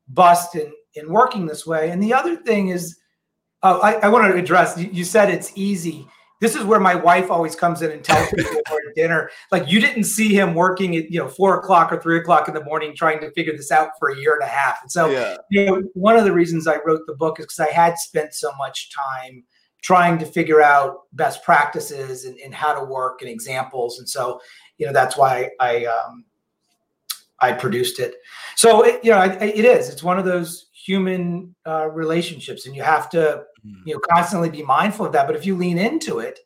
bust 0.08 0.54
in 0.54 0.72
in 0.94 1.10
working 1.10 1.46
this 1.46 1.66
way. 1.66 1.90
And 1.90 2.02
the 2.02 2.14
other 2.14 2.36
thing 2.36 2.68
is, 2.68 2.98
uh, 3.62 3.78
I, 3.82 3.94
I 3.94 4.08
want 4.08 4.32
to 4.32 4.38
address. 4.38 4.78
You, 4.78 4.88
you 4.92 5.04
said 5.04 5.30
it's 5.30 5.52
easy, 5.54 6.06
this 6.40 6.56
is 6.56 6.64
where 6.64 6.80
my 6.80 6.94
wife 6.94 7.30
always 7.30 7.54
comes 7.54 7.82
in 7.82 7.90
and 7.90 8.02
tells 8.02 8.28
people 8.30 8.56
at 8.56 8.94
dinner, 8.96 9.30
like 9.52 9.70
you 9.70 9.80
didn't 9.80 10.04
see 10.04 10.34
him 10.34 10.54
working 10.54 10.96
at 10.96 11.10
you 11.10 11.18
know 11.18 11.28
four 11.28 11.58
o'clock 11.58 11.92
or 11.92 12.00
three 12.00 12.18
o'clock 12.18 12.48
in 12.48 12.54
the 12.54 12.64
morning 12.64 12.96
trying 12.96 13.20
to 13.20 13.30
figure 13.32 13.56
this 13.56 13.70
out 13.70 13.90
for 13.98 14.08
a 14.08 14.18
year 14.18 14.34
and 14.34 14.42
a 14.42 14.50
half. 14.50 14.78
And 14.82 14.90
so, 14.90 15.10
yeah. 15.10 15.36
you 15.50 15.66
know, 15.66 15.82
one 15.94 16.16
of 16.16 16.24
the 16.24 16.32
reasons 16.32 16.66
I 16.66 16.78
wrote 16.84 17.02
the 17.06 17.14
book 17.14 17.38
is 17.38 17.44
because 17.46 17.60
I 17.60 17.70
had 17.70 17.98
spent 17.98 18.34
so 18.34 18.50
much 18.58 18.90
time 18.90 19.44
trying 19.82 20.18
to 20.18 20.26
figure 20.26 20.60
out 20.60 21.02
best 21.12 21.42
practices 21.42 22.24
and, 22.24 22.38
and, 22.40 22.54
how 22.54 22.78
to 22.78 22.84
work 22.84 23.22
and 23.22 23.30
examples. 23.30 23.98
And 23.98 24.06
so, 24.06 24.38
you 24.76 24.86
know, 24.86 24.92
that's 24.92 25.16
why 25.16 25.50
I 25.58 25.86
um, 25.86 26.24
I 27.40 27.52
produced 27.52 27.98
it. 27.98 28.14
So, 28.56 28.84
it, 28.84 29.04
you 29.04 29.10
know, 29.10 29.22
it, 29.22 29.42
it 29.42 29.64
is. 29.64 29.88
It's 29.90 30.02
one 30.02 30.18
of 30.18 30.24
those 30.24 30.66
human 30.84 31.54
uh, 31.66 31.88
relationships, 31.88 32.66
and 32.66 32.74
you 32.74 32.82
have 32.82 33.10
to, 33.10 33.44
hmm. 33.62 33.82
you 33.84 33.94
know, 33.94 34.00
constantly 34.10 34.50
be 34.50 34.62
mindful 34.62 35.06
of 35.06 35.12
that. 35.12 35.26
But 35.26 35.36
if 35.36 35.44
you 35.44 35.56
lean 35.56 35.78
into 35.78 36.20
it, 36.20 36.40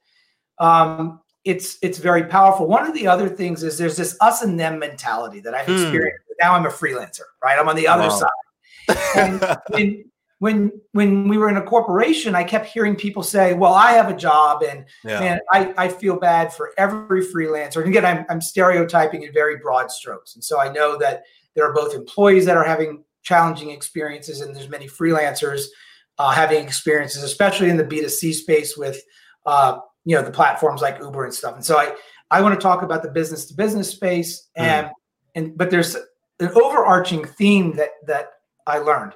um, 0.58 1.20
it's 1.44 1.78
it's 1.82 1.98
very 1.98 2.24
powerful. 2.24 2.66
One 2.66 2.86
of 2.86 2.94
the 2.94 3.06
other 3.06 3.28
things 3.28 3.62
is 3.62 3.78
there's 3.78 3.96
this 3.96 4.16
us 4.20 4.42
and 4.42 4.58
them 4.58 4.78
mentality 4.78 5.40
that 5.40 5.54
I've 5.54 5.66
hmm. 5.66 5.74
experienced. 5.74 6.24
Now 6.40 6.54
I'm 6.54 6.66
a 6.66 6.70
freelancer, 6.70 7.20
right? 7.42 7.58
I'm 7.58 7.68
on 7.68 7.76
the 7.76 7.86
other 7.86 8.08
wow. 8.08 8.08
side. 8.08 8.28
And 9.16 9.56
when, 9.68 10.04
when 10.40 10.72
when 10.92 11.28
we 11.28 11.38
were 11.38 11.48
in 11.48 11.56
a 11.56 11.62
corporation, 11.62 12.34
I 12.34 12.44
kept 12.44 12.66
hearing 12.66 12.96
people 12.96 13.22
say, 13.22 13.54
"Well, 13.54 13.72
I 13.72 13.92
have 13.92 14.08
a 14.08 14.16
job, 14.16 14.62
and 14.62 14.84
yeah. 15.04 15.20
and 15.20 15.40
I, 15.52 15.72
I 15.76 15.88
feel 15.88 16.18
bad 16.18 16.52
for 16.52 16.72
every 16.76 17.24
freelancer." 17.24 17.76
And 17.76 17.88
again, 17.88 18.04
I'm 18.04 18.26
I'm 18.28 18.40
stereotyping 18.40 19.22
in 19.22 19.32
very 19.32 19.56
broad 19.56 19.90
strokes, 19.90 20.34
and 20.34 20.42
so 20.42 20.60
I 20.60 20.72
know 20.72 20.98
that 20.98 21.22
there 21.54 21.64
are 21.64 21.72
both 21.72 21.94
employees 21.94 22.44
that 22.46 22.56
are 22.56 22.64
having 22.64 23.04
challenging 23.24 23.70
experiences, 23.70 24.40
and 24.40 24.54
there's 24.54 24.68
many 24.68 24.86
freelancers 24.86 25.64
uh, 26.18 26.30
having 26.30 26.64
experiences, 26.64 27.22
especially 27.22 27.68
in 27.68 27.76
the 27.76 27.84
B2C 27.84 28.32
space 28.34 28.76
with 28.76 29.02
uh, 29.46 29.78
you 30.04 30.14
know 30.14 30.22
the 30.22 30.30
platforms 30.30 30.80
like 30.80 31.00
Uber 31.00 31.24
and 31.24 31.34
stuff. 31.34 31.56
And 31.56 31.64
so 31.64 31.76
I 31.76 31.94
I 32.30 32.40
want 32.40 32.54
to 32.54 32.60
talk 32.60 32.82
about 32.82 33.02
the 33.02 33.10
business 33.10 33.46
to 33.46 33.54
business 33.54 33.90
space, 33.90 34.48
mm. 34.56 34.62
and 34.62 34.86
mm. 34.86 34.92
and 35.34 35.58
but 35.58 35.70
there's 35.70 35.96
an 35.96 36.50
overarching 36.54 37.24
theme 37.24 37.74
that 37.76 37.90
that 38.06 38.34
I 38.66 38.78
learned 38.78 39.14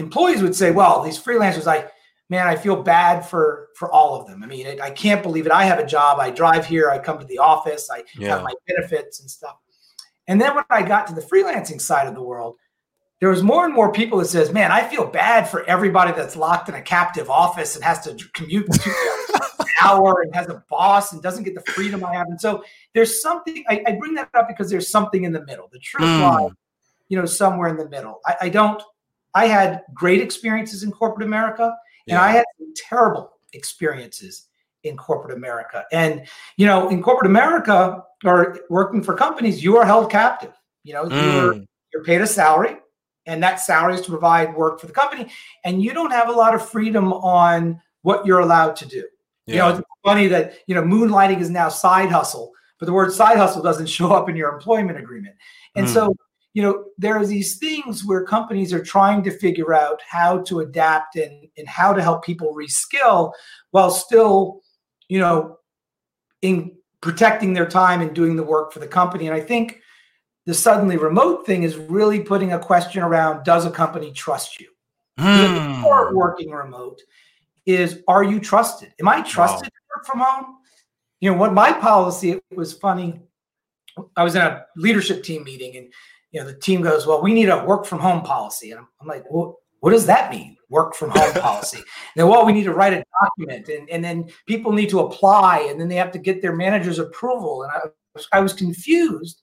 employees 0.00 0.42
would 0.42 0.56
say, 0.56 0.70
well, 0.72 1.02
these 1.02 1.22
freelancers, 1.22 1.66
I, 1.66 1.88
man, 2.28 2.48
I 2.48 2.56
feel 2.56 2.82
bad 2.82 3.20
for 3.20 3.68
for 3.76 3.90
all 3.92 4.20
of 4.20 4.26
them. 4.26 4.42
I 4.42 4.46
mean, 4.46 4.66
it, 4.66 4.80
I 4.80 4.90
can't 4.90 5.22
believe 5.22 5.46
it. 5.46 5.52
I 5.52 5.64
have 5.64 5.78
a 5.78 5.86
job. 5.86 6.18
I 6.18 6.30
drive 6.30 6.66
here. 6.66 6.90
I 6.90 6.98
come 6.98 7.18
to 7.18 7.24
the 7.24 7.38
office. 7.38 7.88
I 7.92 8.02
yeah. 8.18 8.30
have 8.30 8.42
my 8.42 8.52
benefits 8.66 9.20
and 9.20 9.30
stuff. 9.30 9.56
And 10.26 10.40
then 10.40 10.54
when 10.54 10.64
I 10.70 10.82
got 10.82 11.06
to 11.08 11.14
the 11.14 11.22
freelancing 11.22 11.80
side 11.80 12.06
of 12.06 12.14
the 12.14 12.22
world, 12.22 12.56
there 13.20 13.28
was 13.28 13.42
more 13.42 13.66
and 13.66 13.74
more 13.74 13.92
people 13.92 14.18
that 14.18 14.26
says, 14.26 14.50
"Man, 14.50 14.72
I 14.72 14.82
feel 14.88 15.06
bad 15.06 15.48
for 15.48 15.62
everybody 15.64 16.12
that's 16.12 16.36
locked 16.36 16.68
in 16.68 16.74
a 16.74 16.82
captive 16.82 17.28
office 17.30 17.76
and 17.76 17.84
has 17.84 18.00
to 18.04 18.16
commute 18.32 18.66
an 18.68 18.92
hour 19.82 20.22
and 20.22 20.34
has 20.34 20.48
a 20.48 20.64
boss 20.70 21.12
and 21.12 21.22
doesn't 21.22 21.44
get 21.44 21.54
the 21.54 21.72
freedom 21.72 22.04
I 22.04 22.14
have." 22.14 22.28
And 22.28 22.40
so 22.40 22.64
there's 22.94 23.20
something. 23.20 23.62
I, 23.68 23.82
I 23.86 23.92
bring 23.92 24.14
that 24.14 24.30
up 24.34 24.48
because 24.48 24.70
there's 24.70 24.88
something 24.88 25.24
in 25.24 25.32
the 25.32 25.44
middle. 25.44 25.68
The 25.70 25.78
truth 25.78 26.08
mm. 26.08 26.20
lies, 26.20 26.52
you 27.08 27.18
know, 27.18 27.26
somewhere 27.26 27.68
in 27.68 27.76
the 27.76 27.88
middle. 27.88 28.20
I, 28.26 28.36
I 28.42 28.48
don't. 28.48 28.82
I 29.34 29.46
had 29.46 29.82
great 29.94 30.20
experiences 30.22 30.82
in 30.82 30.90
corporate 30.90 31.26
America, 31.26 31.64
and 32.08 32.14
yeah. 32.14 32.22
I 32.22 32.32
had 32.32 32.44
terrible 32.74 33.32
experiences 33.52 34.46
in 34.82 34.96
corporate 34.96 35.36
America. 35.36 35.84
And 35.92 36.26
you 36.56 36.66
know, 36.66 36.88
in 36.88 37.02
corporate 37.02 37.30
America 37.30 38.02
or 38.24 38.60
working 38.70 39.02
for 39.02 39.14
companies, 39.14 39.62
you 39.62 39.76
are 39.76 39.84
held 39.84 40.10
captive. 40.10 40.52
You 40.84 40.94
know, 40.94 41.04
mm. 41.04 41.32
you're 41.32 41.54
you're 41.92 42.04
paid 42.04 42.20
a 42.20 42.26
salary, 42.26 42.78
and 43.26 43.42
that 43.42 43.60
salary 43.60 43.94
is 43.94 44.00
to 44.02 44.10
provide 44.10 44.54
work 44.54 44.80
for 44.80 44.86
the 44.86 44.92
company, 44.92 45.30
and 45.64 45.82
you 45.82 45.92
don't 45.92 46.10
have 46.10 46.28
a 46.28 46.32
lot 46.32 46.54
of 46.54 46.66
freedom 46.66 47.12
on 47.12 47.80
what 48.02 48.26
you're 48.26 48.40
allowed 48.40 48.76
to 48.76 48.86
do. 48.86 49.04
Yeah. 49.46 49.54
You 49.54 49.58
know, 49.58 49.68
it's 49.78 49.88
funny 50.04 50.26
that 50.28 50.54
you 50.66 50.74
know 50.74 50.82
moonlighting 50.82 51.40
is 51.40 51.50
now 51.50 51.68
side 51.68 52.10
hustle, 52.10 52.52
but 52.78 52.86
the 52.86 52.92
word 52.92 53.12
side 53.12 53.36
hustle 53.36 53.62
doesn't 53.62 53.86
show 53.96 54.12
up 54.12 54.28
in 54.28 54.36
your 54.36 54.52
employment 54.52 54.98
agreement. 54.98 55.36
And 55.76 55.86
mm. 55.86 55.92
so 55.92 56.14
you 56.52 56.62
know, 56.62 56.84
there 56.98 57.16
are 57.16 57.26
these 57.26 57.58
things 57.58 58.04
where 58.04 58.24
companies 58.24 58.72
are 58.72 58.82
trying 58.82 59.22
to 59.22 59.30
figure 59.30 59.72
out 59.72 60.00
how 60.08 60.38
to 60.42 60.60
adapt 60.60 61.16
and, 61.16 61.48
and 61.56 61.68
how 61.68 61.92
to 61.92 62.02
help 62.02 62.24
people 62.24 62.54
reskill 62.54 63.32
while 63.70 63.90
still, 63.90 64.60
you 65.08 65.20
know, 65.20 65.58
in 66.42 66.76
protecting 67.00 67.52
their 67.52 67.68
time 67.68 68.00
and 68.00 68.14
doing 68.14 68.34
the 68.34 68.42
work 68.42 68.72
for 68.72 68.80
the 68.80 68.86
company. 68.86 69.26
And 69.26 69.34
I 69.34 69.40
think 69.40 69.80
the 70.46 70.54
suddenly 70.54 70.96
remote 70.96 71.46
thing 71.46 71.62
is 71.62 71.76
really 71.76 72.20
putting 72.20 72.52
a 72.52 72.58
question 72.58 73.02
around 73.02 73.44
does 73.44 73.66
a 73.66 73.70
company 73.70 74.12
trust 74.12 74.60
you? 74.60 74.68
Mm. 75.18 75.82
The 75.82 76.16
working 76.16 76.50
remote 76.50 77.00
is 77.66 78.02
are 78.08 78.24
you 78.24 78.40
trusted? 78.40 78.92
Am 79.00 79.08
I 79.08 79.22
trusted 79.22 79.64
wow. 79.64 79.68
to 79.68 79.98
work 79.98 80.06
from 80.06 80.20
home? 80.20 80.56
You 81.20 81.30
know, 81.30 81.36
what 81.36 81.52
my 81.52 81.72
policy, 81.72 82.32
it 82.32 82.42
was 82.54 82.72
funny. 82.72 83.20
I 84.16 84.24
was 84.24 84.34
in 84.34 84.40
a 84.40 84.64
leadership 84.76 85.22
team 85.22 85.44
meeting 85.44 85.76
and 85.76 85.92
you 86.32 86.40
know, 86.40 86.46
the 86.46 86.54
team 86.54 86.80
goes, 86.80 87.06
well, 87.06 87.20
we 87.20 87.34
need 87.34 87.48
a 87.48 87.64
work 87.64 87.84
from 87.84 87.98
home 87.98 88.22
policy. 88.22 88.70
And 88.70 88.80
I'm, 88.80 88.88
I'm 89.00 89.08
like, 89.08 89.24
well, 89.30 89.58
what 89.80 89.90
does 89.90 90.06
that 90.06 90.30
mean? 90.30 90.56
Work 90.68 90.94
from 90.94 91.10
home 91.10 91.32
policy. 91.42 91.78
And 91.78 91.86
then, 92.16 92.28
well, 92.28 92.46
we 92.46 92.52
need 92.52 92.64
to 92.64 92.72
write 92.72 92.92
a 92.92 93.04
document 93.22 93.68
and, 93.68 93.90
and 93.90 94.02
then 94.02 94.30
people 94.46 94.72
need 94.72 94.90
to 94.90 95.00
apply 95.00 95.66
and 95.68 95.80
then 95.80 95.88
they 95.88 95.96
have 95.96 96.12
to 96.12 96.18
get 96.18 96.40
their 96.40 96.54
manager's 96.54 96.98
approval. 96.98 97.64
And 97.64 97.72
I 97.72 97.80
I 98.32 98.40
was 98.40 98.52
confused. 98.52 99.42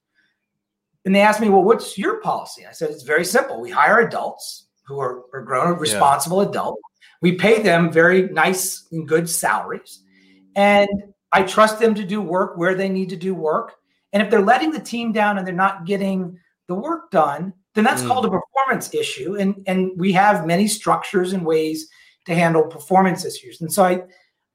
And 1.08 1.15
they 1.15 1.22
asked 1.22 1.39
me, 1.39 1.48
well, 1.48 1.63
what's 1.63 1.98
your 1.98 2.20
policy? 2.20 2.65
I 2.65 2.74
said, 2.74 2.89
it's 2.89 3.04
very 3.04 3.24
simple. 3.24 3.62
We 3.62 3.72
hire 3.72 4.00
adults 4.02 4.67
who 4.86 5.00
are, 5.00 5.24
are 5.34 5.41
grown, 5.41 5.80
responsible 5.80 6.43
yeah. 6.43 6.50
adults. 6.50 6.82
We 7.22 7.32
pay 7.32 7.62
them 7.62 7.93
very 7.93 8.24
nice 8.28 8.86
and 8.91 9.08
good 9.08 9.30
salaries. 9.30 10.04
And 10.58 10.89
I 11.32 11.43
trust 11.43 11.80
them 11.80 11.96
to 11.96 12.04
do 12.04 12.20
work 12.20 12.58
where 12.58 12.76
they 12.76 12.89
need 12.89 13.08
to 13.08 13.15
do 13.15 13.34
work. 13.34 13.76
And 14.12 14.22
if 14.22 14.30
they're 14.30 14.41
letting 14.41 14.72
the 14.72 14.82
team 14.82 15.13
down 15.13 15.38
and 15.38 15.48
they're 15.48 15.56
not 15.56 15.86
getting 15.86 16.38
the 16.67 16.76
work 16.76 17.10
done, 17.10 17.54
then 17.74 17.86
that's 17.86 18.02
mm. 18.02 18.10
called 18.10 18.26
a 18.26 18.30
performance 18.30 18.93
issue. 18.93 19.38
And, 19.38 19.63
and 19.65 19.91
we 19.96 20.12
have 20.12 20.46
many 20.46 20.67
structures 20.67 21.32
and 21.32 21.46
ways 21.46 21.88
to 22.26 22.36
handle 22.36 22.63
performance 22.63 23.24
issues. 23.24 23.62
And 23.62 23.72
so 23.72 23.86
I, 23.86 24.02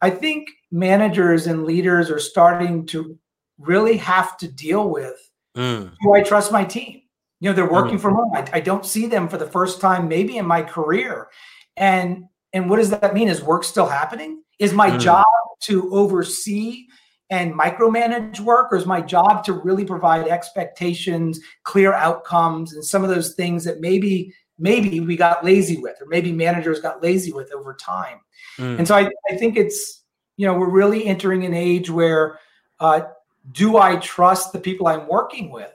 I 0.02 0.10
think 0.10 0.50
managers 0.70 1.46
and 1.46 1.64
leaders 1.64 2.10
are 2.10 2.20
starting 2.20 2.84
to 2.88 3.18
really 3.56 3.96
have 3.96 4.36
to 4.36 4.48
deal 4.48 4.90
with 4.90 5.16
mm. 5.56 5.92
do 6.02 6.14
I 6.14 6.22
trust 6.22 6.52
my 6.52 6.64
team? 6.64 7.02
You 7.40 7.50
know, 7.50 7.54
they're 7.54 7.70
working 7.70 7.98
mm. 7.98 8.00
from 8.00 8.14
home. 8.14 8.30
I, 8.34 8.48
I 8.52 8.60
don't 8.60 8.86
see 8.86 9.06
them 9.06 9.28
for 9.28 9.36
the 9.36 9.46
first 9.46 9.80
time, 9.80 10.08
maybe 10.08 10.36
in 10.36 10.46
my 10.46 10.62
career. 10.62 11.28
And 11.76 12.24
and 12.52 12.68
what 12.68 12.76
does 12.76 12.90
that 12.90 13.14
mean? 13.14 13.28
Is 13.28 13.42
work 13.42 13.64
still 13.64 13.86
happening? 13.86 14.42
Is 14.58 14.72
my 14.72 14.90
mm. 14.90 15.00
job 15.00 15.24
to 15.62 15.92
oversee 15.94 16.86
and 17.30 17.58
micromanage 17.58 18.40
work, 18.40 18.72
or 18.72 18.76
is 18.76 18.84
my 18.84 19.00
job 19.00 19.42
to 19.44 19.54
really 19.54 19.86
provide 19.86 20.28
expectations, 20.28 21.40
clear 21.64 21.94
outcomes, 21.94 22.74
and 22.74 22.84
some 22.84 23.02
of 23.02 23.10
those 23.10 23.34
things 23.34 23.64
that 23.64 23.80
maybe 23.80 24.34
maybe 24.58 25.00
we 25.00 25.16
got 25.16 25.44
lazy 25.44 25.78
with, 25.78 25.96
or 26.00 26.06
maybe 26.06 26.30
managers 26.30 26.78
got 26.78 27.02
lazy 27.02 27.32
with 27.32 27.50
over 27.52 27.74
time? 27.74 28.18
Mm. 28.58 28.78
And 28.78 28.88
so 28.88 28.94
I, 28.94 29.08
I 29.30 29.36
think 29.36 29.56
it's 29.56 30.04
you 30.36 30.46
know 30.46 30.54
we're 30.54 30.70
really 30.70 31.06
entering 31.06 31.44
an 31.44 31.54
age 31.54 31.90
where 31.90 32.38
uh, 32.80 33.00
do 33.50 33.76
I 33.76 33.96
trust 33.96 34.52
the 34.52 34.60
people 34.60 34.86
I'm 34.86 35.08
working 35.08 35.50
with 35.50 35.72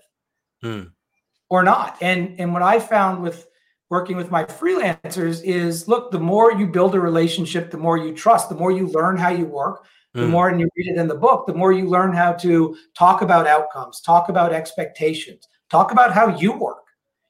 mm. 0.64 0.90
or 1.50 1.64
not? 1.64 1.98
And 2.02 2.40
and 2.40 2.54
what 2.54 2.62
I 2.62 2.80
found 2.80 3.22
with 3.22 3.48
working 3.90 4.18
with 4.18 4.32
my 4.32 4.44
freelancers 4.44 5.44
is 5.44 5.88
look, 5.88 6.12
the 6.12 6.20
more 6.20 6.52
you 6.54 6.68
build 6.68 6.96
a 6.96 7.00
relationship, 7.00 7.72
the 7.72 7.78
more 7.78 7.98
you 7.98 8.14
trust, 8.14 8.50
the 8.50 8.56
more 8.56 8.72
you 8.72 8.88
learn 8.88 9.18
how 9.18 9.30
you 9.30 9.46
work, 9.46 9.86
the 10.14 10.22
mm. 10.22 10.30
more 10.30 10.50
and 10.50 10.60
you 10.60 10.70
read 10.76 10.88
it 10.88 10.98
in 10.98 11.08
the 11.08 11.16
book, 11.16 11.48
the 11.48 11.54
more 11.54 11.72
you 11.72 11.88
learn 11.88 12.14
how 12.14 12.34
to 12.34 12.76
talk 12.98 13.22
about 13.22 13.48
outcomes, 13.48 14.02
talk 14.02 14.30
about 14.30 14.54
expectations, 14.54 15.48
talk 15.70 15.92
about 15.92 16.12
how 16.14 16.36
you 16.38 16.52
work. 16.52 16.84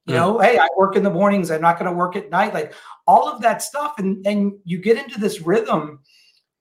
You 0.06 0.13
mm. 0.13 0.17
know, 0.17 0.39
hey, 0.39 0.58
I 0.58 0.67
work 0.78 0.95
in 0.95 1.04
the 1.04 1.10
mornings, 1.10 1.52
I'm 1.52 1.62
not 1.62 1.78
going 1.78 1.91
to 1.91 1.97
work 1.97 2.15
at 2.15 2.30
night, 2.30 2.54
like 2.54 2.73
all 3.06 3.30
of 3.30 3.41
that 3.41 3.62
stuff. 3.62 4.00
And, 4.00 4.26
and 4.26 4.54
you 4.63 4.80
get 4.80 4.97
into 4.97 5.19
this 5.19 5.41
rhythm 5.41 6.00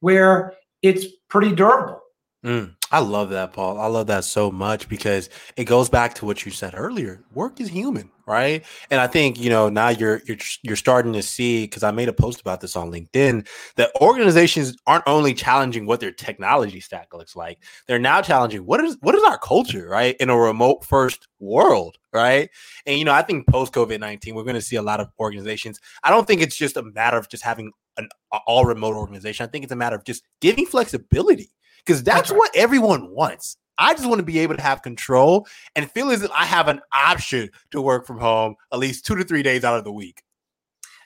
where 0.00 0.54
it's 0.82 1.06
pretty 1.28 1.54
durable. 1.54 2.00
Mm. 2.44 2.75
I 2.92 3.00
love 3.00 3.30
that, 3.30 3.52
Paul. 3.52 3.80
I 3.80 3.86
love 3.86 4.06
that 4.06 4.24
so 4.24 4.50
much 4.52 4.88
because 4.88 5.28
it 5.56 5.64
goes 5.64 5.88
back 5.88 6.14
to 6.14 6.24
what 6.24 6.44
you 6.46 6.52
said 6.52 6.74
earlier. 6.76 7.24
Work 7.34 7.60
is 7.60 7.68
human, 7.68 8.10
right? 8.26 8.64
And 8.90 9.00
I 9.00 9.08
think 9.08 9.40
you 9.40 9.50
know 9.50 9.68
now 9.68 9.88
you're 9.88 10.22
you're 10.24 10.36
you're 10.62 10.76
starting 10.76 11.12
to 11.14 11.22
see 11.22 11.64
because 11.64 11.82
I 11.82 11.90
made 11.90 12.08
a 12.08 12.12
post 12.12 12.40
about 12.40 12.60
this 12.60 12.76
on 12.76 12.92
LinkedIn 12.92 13.48
that 13.74 13.90
organizations 14.00 14.76
aren't 14.86 15.02
only 15.08 15.34
challenging 15.34 15.84
what 15.84 15.98
their 15.98 16.12
technology 16.12 16.78
stack 16.78 17.12
looks 17.12 17.34
like; 17.34 17.58
they're 17.88 17.98
now 17.98 18.22
challenging 18.22 18.64
what 18.64 18.82
is 18.84 18.96
what 19.00 19.16
is 19.16 19.24
our 19.24 19.38
culture, 19.38 19.88
right? 19.88 20.16
In 20.20 20.30
a 20.30 20.36
remote 20.38 20.84
first 20.84 21.26
world, 21.40 21.96
right? 22.12 22.48
And 22.86 22.98
you 22.98 23.04
know, 23.04 23.12
I 23.12 23.22
think 23.22 23.48
post 23.48 23.72
COVID 23.72 23.98
nineteen, 23.98 24.36
we're 24.36 24.44
going 24.44 24.54
to 24.54 24.62
see 24.62 24.76
a 24.76 24.82
lot 24.82 25.00
of 25.00 25.08
organizations. 25.18 25.80
I 26.04 26.10
don't 26.10 26.26
think 26.26 26.40
it's 26.40 26.56
just 26.56 26.76
a 26.76 26.82
matter 26.82 27.16
of 27.16 27.28
just 27.28 27.42
having 27.42 27.72
an 27.96 28.08
all 28.46 28.64
remote 28.64 28.94
organization. 28.94 29.44
I 29.44 29.48
think 29.48 29.64
it's 29.64 29.72
a 29.72 29.76
matter 29.76 29.96
of 29.96 30.04
just 30.04 30.22
giving 30.40 30.66
flexibility 30.66 31.50
because 31.86 32.02
that's 32.02 32.30
what 32.30 32.50
everyone 32.54 33.10
wants. 33.14 33.56
I 33.78 33.94
just 33.94 34.08
want 34.08 34.18
to 34.18 34.24
be 34.24 34.38
able 34.40 34.56
to 34.56 34.62
have 34.62 34.82
control 34.82 35.46
and 35.74 35.90
feel 35.90 36.10
as 36.10 36.22
if 36.22 36.30
I 36.32 36.44
have 36.44 36.68
an 36.68 36.80
option 36.94 37.50
to 37.72 37.80
work 37.80 38.06
from 38.06 38.18
home 38.18 38.56
at 38.72 38.78
least 38.78 39.04
two 39.06 39.16
to 39.16 39.24
three 39.24 39.42
days 39.42 39.64
out 39.64 39.76
of 39.78 39.84
the 39.84 39.92
week. 39.92 40.22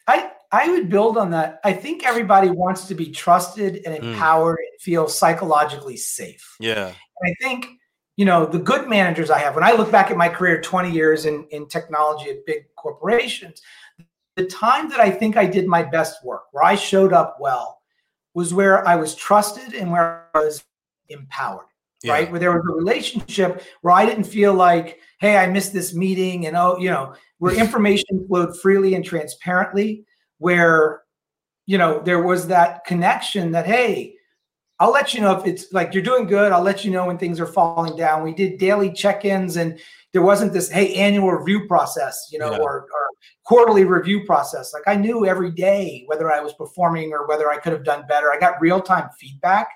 I 0.07 0.31
I 0.53 0.69
would 0.69 0.89
build 0.89 1.17
on 1.17 1.31
that. 1.31 1.61
I 1.63 1.73
think 1.73 2.05
everybody 2.05 2.51
wants 2.51 2.87
to 2.89 2.95
be 2.95 3.11
trusted 3.11 3.83
and 3.87 3.95
Mm. 3.95 4.13
empowered 4.13 4.59
and 4.59 4.81
feel 4.81 5.09
psychologically 5.09 5.97
safe. 5.97 6.57
Yeah. 6.59 6.87
And 6.89 6.95
I 7.25 7.35
think, 7.41 7.69
you 8.17 8.25
know, 8.25 8.47
the 8.47 8.59
good 8.59 8.89
managers 8.89 9.31
I 9.31 9.39
have, 9.39 9.55
when 9.55 9.63
I 9.63 9.73
look 9.73 9.93
back 9.93 10.11
at 10.11 10.17
my 10.17 10.29
career, 10.29 10.61
20 10.61 10.91
years 10.91 11.25
in, 11.25 11.45
in 11.51 11.67
technology 11.67 12.31
at 12.31 12.45
big 12.47 12.65
corporations, 12.75 13.63
the 14.35 14.47
time 14.47 14.89
that 14.91 14.99
I 14.99 15.11
think 15.11 15.37
I 15.37 15.47
did 15.47 15.69
my 15.69 15.85
best 15.85 16.25
work, 16.25 16.45
where 16.51 16.65
I 16.65 16.75
showed 16.75 17.13
up 17.13 17.37
well, 17.39 17.81
was 18.35 18.53
where 18.55 18.87
I 18.87 18.97
was 18.97 19.15
trusted 19.15 19.75
and 19.75 19.91
where 19.93 20.27
I 20.35 20.39
was 20.41 20.65
empowered, 21.11 21.67
Yeah. 22.03 22.13
right? 22.15 22.31
Where 22.31 22.41
there 22.41 22.53
was 22.53 22.65
a 22.71 22.75
relationship 22.75 23.63
where 23.83 23.95
I 23.95 24.07
didn't 24.07 24.25
feel 24.25 24.55
like, 24.55 24.99
hey, 25.21 25.37
I 25.37 25.47
missed 25.47 25.73
this 25.73 25.95
meeting 25.95 26.47
and 26.47 26.57
oh, 26.57 26.79
you 26.79 26.91
know, 26.91 27.15
where 27.39 27.55
information 27.59 28.27
flowed 28.27 28.59
freely 28.61 28.95
and 28.95 29.05
transparently, 29.05 30.05
where, 30.39 31.03
you 31.67 31.79
know, 31.79 32.01
there 32.01 32.23
was 32.23 32.47
that 32.49 32.85
connection 32.85 33.53
that, 33.53 33.67
hey, 33.67 34.15
I'll 34.79 34.93
let 34.93 35.13
you 35.13 35.21
know 35.21 35.39
if 35.39 35.47
it's 35.47 35.71
like 35.73 35.93
you're 35.93 36.03
doing 36.03 36.27
good. 36.27 36.53
I'll 36.53 36.63
let 36.63 36.87
you 36.87 36.91
know 36.91 37.07
when 37.07 37.19
things 37.19 37.39
are 37.39 37.47
falling 37.47 37.97
down. 37.99 38.23
We 38.25 38.33
did 38.33 38.59
daily 38.59 38.91
check-ins 38.91 39.57
and 39.59 39.79
there 40.15 40.23
wasn't 40.23 40.55
this 40.55 40.71
hey 40.71 40.95
annual 40.95 41.31
review 41.33 41.67
process, 41.69 42.29
you 42.33 42.39
know, 42.39 42.51
Yeah. 42.53 42.59
or, 42.59 42.81
or 42.91 43.07
quarterly 43.45 43.85
review 43.85 44.25
process. 44.25 44.73
Like 44.73 44.85
I 44.87 44.97
knew 44.99 45.27
every 45.27 45.51
day 45.51 46.05
whether 46.07 46.33
I 46.33 46.41
was 46.41 46.55
performing 46.55 47.13
or 47.13 47.27
whether 47.29 47.51
I 47.51 47.59
could 47.59 47.75
have 47.75 47.85
done 47.85 48.05
better. 48.09 48.33
I 48.33 48.39
got 48.39 48.59
real-time 48.61 49.11
feedback. 49.21 49.69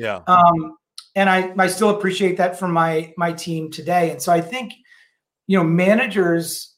Yeah. 0.00 0.20
Um, 0.26 0.76
and 1.14 1.28
I, 1.28 1.52
I 1.58 1.66
still 1.66 1.90
appreciate 1.90 2.36
that 2.38 2.58
from 2.58 2.72
my 2.72 3.12
my 3.18 3.32
team 3.32 3.70
today. 3.70 4.10
And 4.10 4.22
so 4.22 4.32
I 4.32 4.40
think, 4.40 4.72
you 5.46 5.58
know, 5.58 5.64
managers 5.64 6.74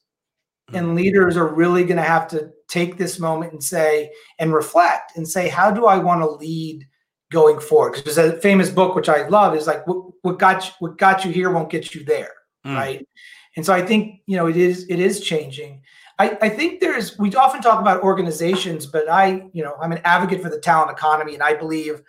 and 0.73 0.95
leaders 0.95 1.37
are 1.37 1.47
really 1.47 1.83
going 1.83 1.97
to 1.97 2.03
have 2.03 2.27
to 2.29 2.49
take 2.67 2.97
this 2.97 3.19
moment 3.19 3.53
and 3.53 3.63
say 3.63 4.11
and 4.39 4.53
reflect 4.53 5.15
and 5.15 5.27
say, 5.27 5.47
how 5.47 5.71
do 5.71 5.85
I 5.85 5.97
want 5.97 6.21
to 6.21 6.29
lead 6.31 6.85
going 7.31 7.59
forward? 7.59 7.93
Because 7.93 8.15
there's 8.15 8.33
a 8.33 8.41
famous 8.41 8.69
book 8.69 8.95
which 8.95 9.09
I 9.09 9.27
love 9.27 9.55
is 9.55 9.67
like, 9.67 9.85
what, 9.87 10.03
what 10.23 10.39
got 10.39 10.65
you, 10.65 10.71
what 10.79 10.97
got 10.97 11.23
you 11.23 11.31
here 11.31 11.51
won't 11.51 11.69
get 11.69 11.95
you 11.95 12.03
there, 12.03 12.33
Mm. 12.65 12.75
right? 12.75 13.07
And 13.55 13.65
so 13.65 13.73
I 13.73 13.85
think 13.85 14.21
you 14.25 14.35
know 14.35 14.47
it 14.47 14.57
is 14.57 14.85
it 14.89 14.99
is 14.99 15.21
changing. 15.21 15.81
I, 16.19 16.37
I 16.41 16.49
think 16.49 16.79
there's 16.79 17.17
we 17.19 17.33
often 17.35 17.61
talk 17.61 17.79
about 17.81 18.01
organizations, 18.01 18.85
but 18.85 19.07
I 19.09 19.49
you 19.53 19.63
know 19.63 19.75
I'm 19.81 19.91
an 19.91 20.01
advocate 20.03 20.41
for 20.41 20.49
the 20.49 20.59
talent 20.59 20.91
economy, 20.91 21.33
and 21.33 21.43
I 21.43 21.53
believe 21.53 22.01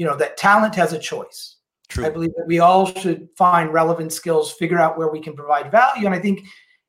you 0.00 0.06
know 0.06 0.16
that 0.16 0.38
talent 0.38 0.74
has 0.76 0.94
a 0.94 0.98
choice. 0.98 1.56
True. 1.90 2.06
I 2.06 2.08
believe 2.08 2.32
that 2.36 2.46
we 2.46 2.58
all 2.58 2.86
should 2.86 3.28
find 3.36 3.70
relevant 3.70 4.14
skills, 4.14 4.50
figure 4.50 4.78
out 4.78 4.96
where 4.96 5.10
we 5.10 5.20
can 5.20 5.34
provide 5.34 5.70
value. 5.70 6.06
And 6.06 6.14
I 6.14 6.18
think 6.18 6.40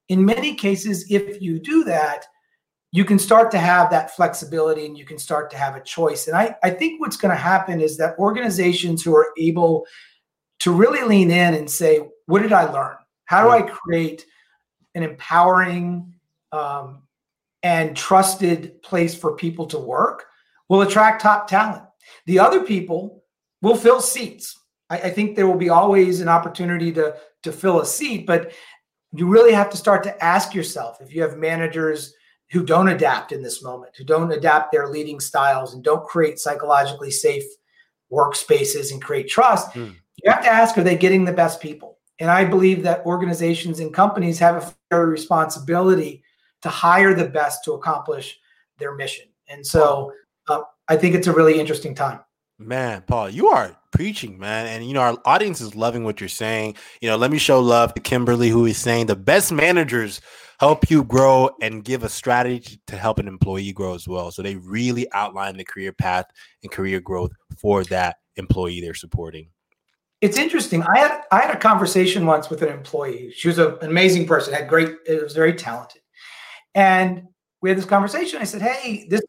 in 0.08 0.24
many 0.24 0.56
cases, 0.56 1.12
if 1.12 1.42
you 1.42 1.60
do 1.60 1.84
that, 1.84 2.26
you 2.94 3.04
can 3.04 3.20
start 3.20 3.52
to 3.52 3.58
have 3.58 3.90
that 3.90 4.16
flexibility 4.16 4.86
and 4.86 4.98
you 4.98 5.04
can 5.04 5.18
start 5.18 5.52
to 5.52 5.58
have 5.58 5.76
a 5.76 5.84
choice. 5.84 6.28
And 6.28 6.38
I, 6.38 6.56
I 6.64 6.70
think 6.70 7.02
what's 7.02 7.18
going 7.18 7.36
to 7.36 7.42
happen 7.42 7.82
is 7.82 7.98
that 7.98 8.18
organizations 8.18 9.04
who 9.04 9.14
are 9.14 9.34
able 9.38 9.86
to 10.60 10.72
really 10.72 11.04
lean 11.04 11.32
in 11.32 11.56
and 11.56 11.70
say, 11.70 12.00
what 12.28 12.44
did 12.44 12.54
I 12.54 12.72
learn? 12.72 12.96
How 13.26 13.44
do 13.44 13.50
I 13.50 13.64
create 13.64 14.26
an 14.96 15.04
empowering 15.04 16.14
um, 16.54 17.02
and 17.64 17.98
trusted 17.98 18.82
place 18.84 19.16
for 19.16 19.36
people 19.36 19.66
to 19.68 19.80
work 19.80 20.28
will 20.70 20.82
attract 20.82 21.22
top 21.22 21.48
talent. 21.48 21.84
The 22.26 22.40
other 22.40 22.64
people 22.64 23.24
will 23.62 23.76
fill 23.76 24.02
seats. 24.02 24.58
I, 24.90 24.98
I 24.98 25.10
think 25.10 25.36
there 25.36 25.48
will 25.48 25.58
be 25.58 25.70
always 25.70 26.22
an 26.22 26.30
opportunity 26.30 26.92
to 26.94 27.16
to 27.44 27.52
fill 27.52 27.82
a 27.82 27.86
seat, 27.86 28.28
but 28.28 28.52
you 29.14 29.28
really 29.28 29.52
have 29.52 29.70
to 29.72 29.78
start 29.78 30.04
to 30.04 30.24
ask 30.24 30.54
yourself 30.54 31.02
if 31.02 31.14
you 31.14 31.22
have 31.22 31.38
managers 31.38 32.14
who 32.52 32.64
don't 32.64 32.90
adapt 32.90 33.32
in 33.32 33.42
this 33.42 33.64
moment, 33.64 33.96
who 33.98 34.04
don't 34.04 34.32
adapt 34.32 34.72
their 34.72 34.88
leading 34.90 35.20
styles 35.20 35.74
and 35.74 35.84
don't 35.84 36.06
create 36.06 36.38
psychologically 36.38 37.10
safe 37.12 37.44
workspaces 38.12 38.92
and 38.92 39.02
create 39.02 39.28
trust, 39.30 39.72
Mm. 39.72 39.96
you 40.24 40.32
have 40.32 40.44
to 40.44 40.50
ask 40.50 40.78
are 40.78 40.84
they 40.84 40.98
getting 40.98 41.26
the 41.26 41.34
best 41.34 41.60
people? 41.62 41.98
And 42.20 42.30
I 42.30 42.46
believe 42.46 42.84
that 42.84 43.06
organizations 43.06 43.80
and 43.80 43.94
companies 43.94 44.38
have 44.40 44.56
a 44.58 44.74
fair 44.90 45.08
responsibility 45.08 46.24
to 46.62 46.70
hire 46.70 47.16
the 47.16 47.28
best 47.28 47.64
to 47.64 47.74
accomplish 47.74 48.40
their 48.78 48.94
mission. 48.96 49.26
And 49.50 49.66
so 49.66 50.12
uh, 50.48 50.62
I 50.88 50.98
think 50.98 51.16
it's 51.16 51.28
a 51.28 51.34
really 51.34 51.60
interesting 51.60 51.96
time. 51.96 52.20
Man, 52.60 53.04
Paul, 53.08 53.30
you 53.30 53.48
are 53.48 53.76
preaching, 53.92 54.38
man. 54.38 54.68
And 54.68 54.86
you 54.86 54.94
know, 54.94 55.02
our 55.02 55.18
audience 55.26 55.62
is 55.62 55.76
loving 55.76 56.04
what 56.04 56.20
you're 56.20 56.30
saying. 56.30 56.76
You 57.02 57.10
know, 57.10 57.18
let 57.18 57.32
me 57.32 57.38
show 57.38 57.60
love 57.60 57.94
to 57.96 58.02
Kimberly, 58.02 58.50
who 58.50 58.66
is 58.66 58.78
saying 58.78 59.08
the 59.08 59.16
best 59.16 59.52
managers 59.52 60.22
help 60.60 60.92
you 60.92 61.04
grow 61.04 61.50
and 61.60 61.84
give 61.84 62.04
a 62.04 62.10
strategy 62.10 62.80
to 62.86 62.96
help 62.96 63.18
an 63.18 63.28
employee 63.28 63.74
grow 63.74 63.96
as 63.96 64.08
well. 64.08 64.30
So 64.30 64.44
they 64.44 64.58
really 64.58 65.12
outline 65.12 65.58
the 65.58 65.64
career 65.64 65.92
path 65.92 66.28
and 66.62 66.72
career 66.72 67.00
growth 67.00 67.32
for 67.58 67.84
that 67.86 68.18
employee 68.36 68.80
they're 68.80 68.94
supporting. 68.94 69.50
It's 70.22 70.38
interesting. 70.38 70.84
I 70.84 71.00
had 71.00 71.24
I 71.32 71.40
had 71.40 71.56
a 71.56 71.60
conversation 71.60 72.28
once 72.28 72.52
with 72.52 72.62
an 72.62 72.70
employee. 72.70 73.34
She 73.36 73.48
was 73.48 73.58
a, 73.58 73.76
an 73.78 73.90
amazing 73.90 74.28
person, 74.28 74.54
had 74.54 74.68
great, 74.68 74.90
it 75.08 75.24
was 75.24 75.34
very 75.34 75.54
talented. 75.54 76.04
And 76.76 77.24
we 77.62 77.70
had 77.70 77.78
this 77.78 77.86
conversation. 77.86 78.42
I 78.42 78.46
said, 78.46 78.62
Hey, 78.62 79.08
this 79.10 79.22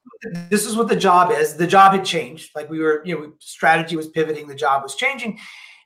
this 0.50 0.66
is 0.66 0.76
what 0.76 0.88
the 0.88 0.96
job 0.96 1.32
is. 1.32 1.54
The 1.56 1.66
job 1.66 1.92
had 1.92 2.04
changed. 2.04 2.50
Like 2.54 2.70
we 2.70 2.78
were, 2.78 3.02
you 3.04 3.18
know, 3.18 3.32
strategy 3.40 3.96
was 3.96 4.08
pivoting, 4.08 4.46
the 4.46 4.54
job 4.54 4.82
was 4.82 4.94
changing. 4.94 5.38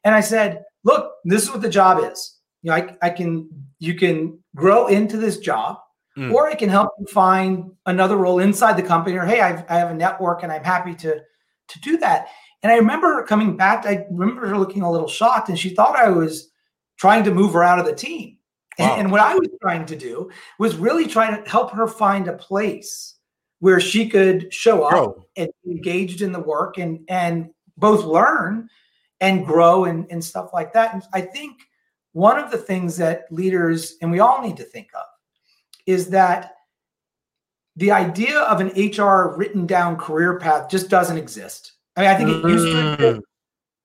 And 0.04 0.14
I 0.14 0.20
said, 0.20 0.62
look, 0.85 1.12
this 1.24 1.42
is 1.42 1.50
what 1.50 1.62
the 1.62 1.68
job 1.70 1.98
is. 2.12 2.37
You 2.62 2.70
know, 2.70 2.76
I, 2.76 2.96
I 3.02 3.11
can 3.11 3.48
you 3.78 3.94
can 3.94 4.38
grow 4.54 4.87
into 4.87 5.16
this 5.16 5.38
job, 5.38 5.78
Mm. 6.16 6.32
or 6.32 6.48
I 6.48 6.54
can 6.54 6.70
help 6.70 6.92
you 6.98 7.04
find 7.09 7.72
another 7.85 8.16
role 8.16 8.38
inside 8.38 8.78
the 8.78 8.82
company, 8.82 9.16
or 9.18 9.26
hey, 9.26 9.42
I've, 9.42 9.64
I 9.68 9.76
have 9.76 9.90
a 9.90 9.94
network 9.94 10.42
and 10.42 10.50
I'm 10.50 10.64
happy 10.64 10.94
to 10.94 11.20
to 11.68 11.80
do 11.80 11.98
that. 11.98 12.28
And 12.62 12.72
I 12.72 12.76
remember 12.76 13.09
her 13.16 13.22
coming 13.22 13.54
back. 13.56 13.85
I 13.85 14.06
remember 14.11 14.46
her 14.48 14.56
looking 14.56 14.80
a 14.80 14.90
little 14.90 15.09
shocked, 15.09 15.50
and 15.50 15.59
she 15.59 15.70
thought 15.70 15.94
I 15.94 16.09
was 16.09 16.50
trying 16.98 17.24
to 17.24 17.35
move 17.35 17.52
her 17.52 17.62
out 17.62 17.78
of 17.78 17.85
the 17.85 17.94
team. 17.94 18.38
And, 18.78 18.90
Wow. 18.90 18.96
and 18.98 19.12
what 19.12 19.20
I 19.20 19.34
was 19.34 19.48
trying 19.62 19.86
to 19.86 19.96
do 19.96 20.30
was 20.58 20.76
really 20.76 21.06
trying 21.06 21.42
to 21.42 21.50
help 21.50 21.70
her 21.72 21.86
find 21.86 22.28
a 22.28 22.34
place 22.34 23.14
where 23.60 23.80
she 23.80 24.08
could 24.08 24.52
show 24.52 24.84
up 24.84 24.90
Grow. 24.90 25.24
and 25.36 25.48
be 25.64 25.70
engaged 25.72 26.20
in 26.20 26.32
the 26.32 26.40
work 26.40 26.76
and 26.78 27.00
and 27.08 27.50
both 27.78 28.04
learn 28.04 28.68
and 29.20 29.46
grow 29.46 29.84
and, 29.84 30.06
and 30.10 30.22
stuff 30.22 30.50
like 30.52 30.72
that. 30.74 30.92
And 30.92 31.02
I 31.14 31.22
think 31.22 31.60
one 32.12 32.38
of 32.38 32.50
the 32.50 32.58
things 32.58 32.96
that 32.98 33.24
leaders 33.30 33.96
and 34.02 34.10
we 34.10 34.20
all 34.20 34.42
need 34.42 34.56
to 34.58 34.64
think 34.64 34.88
of 34.94 35.06
is 35.86 36.10
that 36.10 36.52
the 37.76 37.92
idea 37.92 38.40
of 38.40 38.60
an 38.60 38.68
HR 38.76 39.36
written 39.36 39.66
down 39.66 39.96
career 39.96 40.38
path 40.38 40.70
just 40.70 40.88
doesn't 40.88 41.18
exist. 41.18 41.72
I 41.96 42.00
mean, 42.00 42.10
I 42.10 42.14
think 42.14 42.30
it 42.30 42.48
used 42.48 42.66
to 42.66 42.96
Mm. 43.16 43.22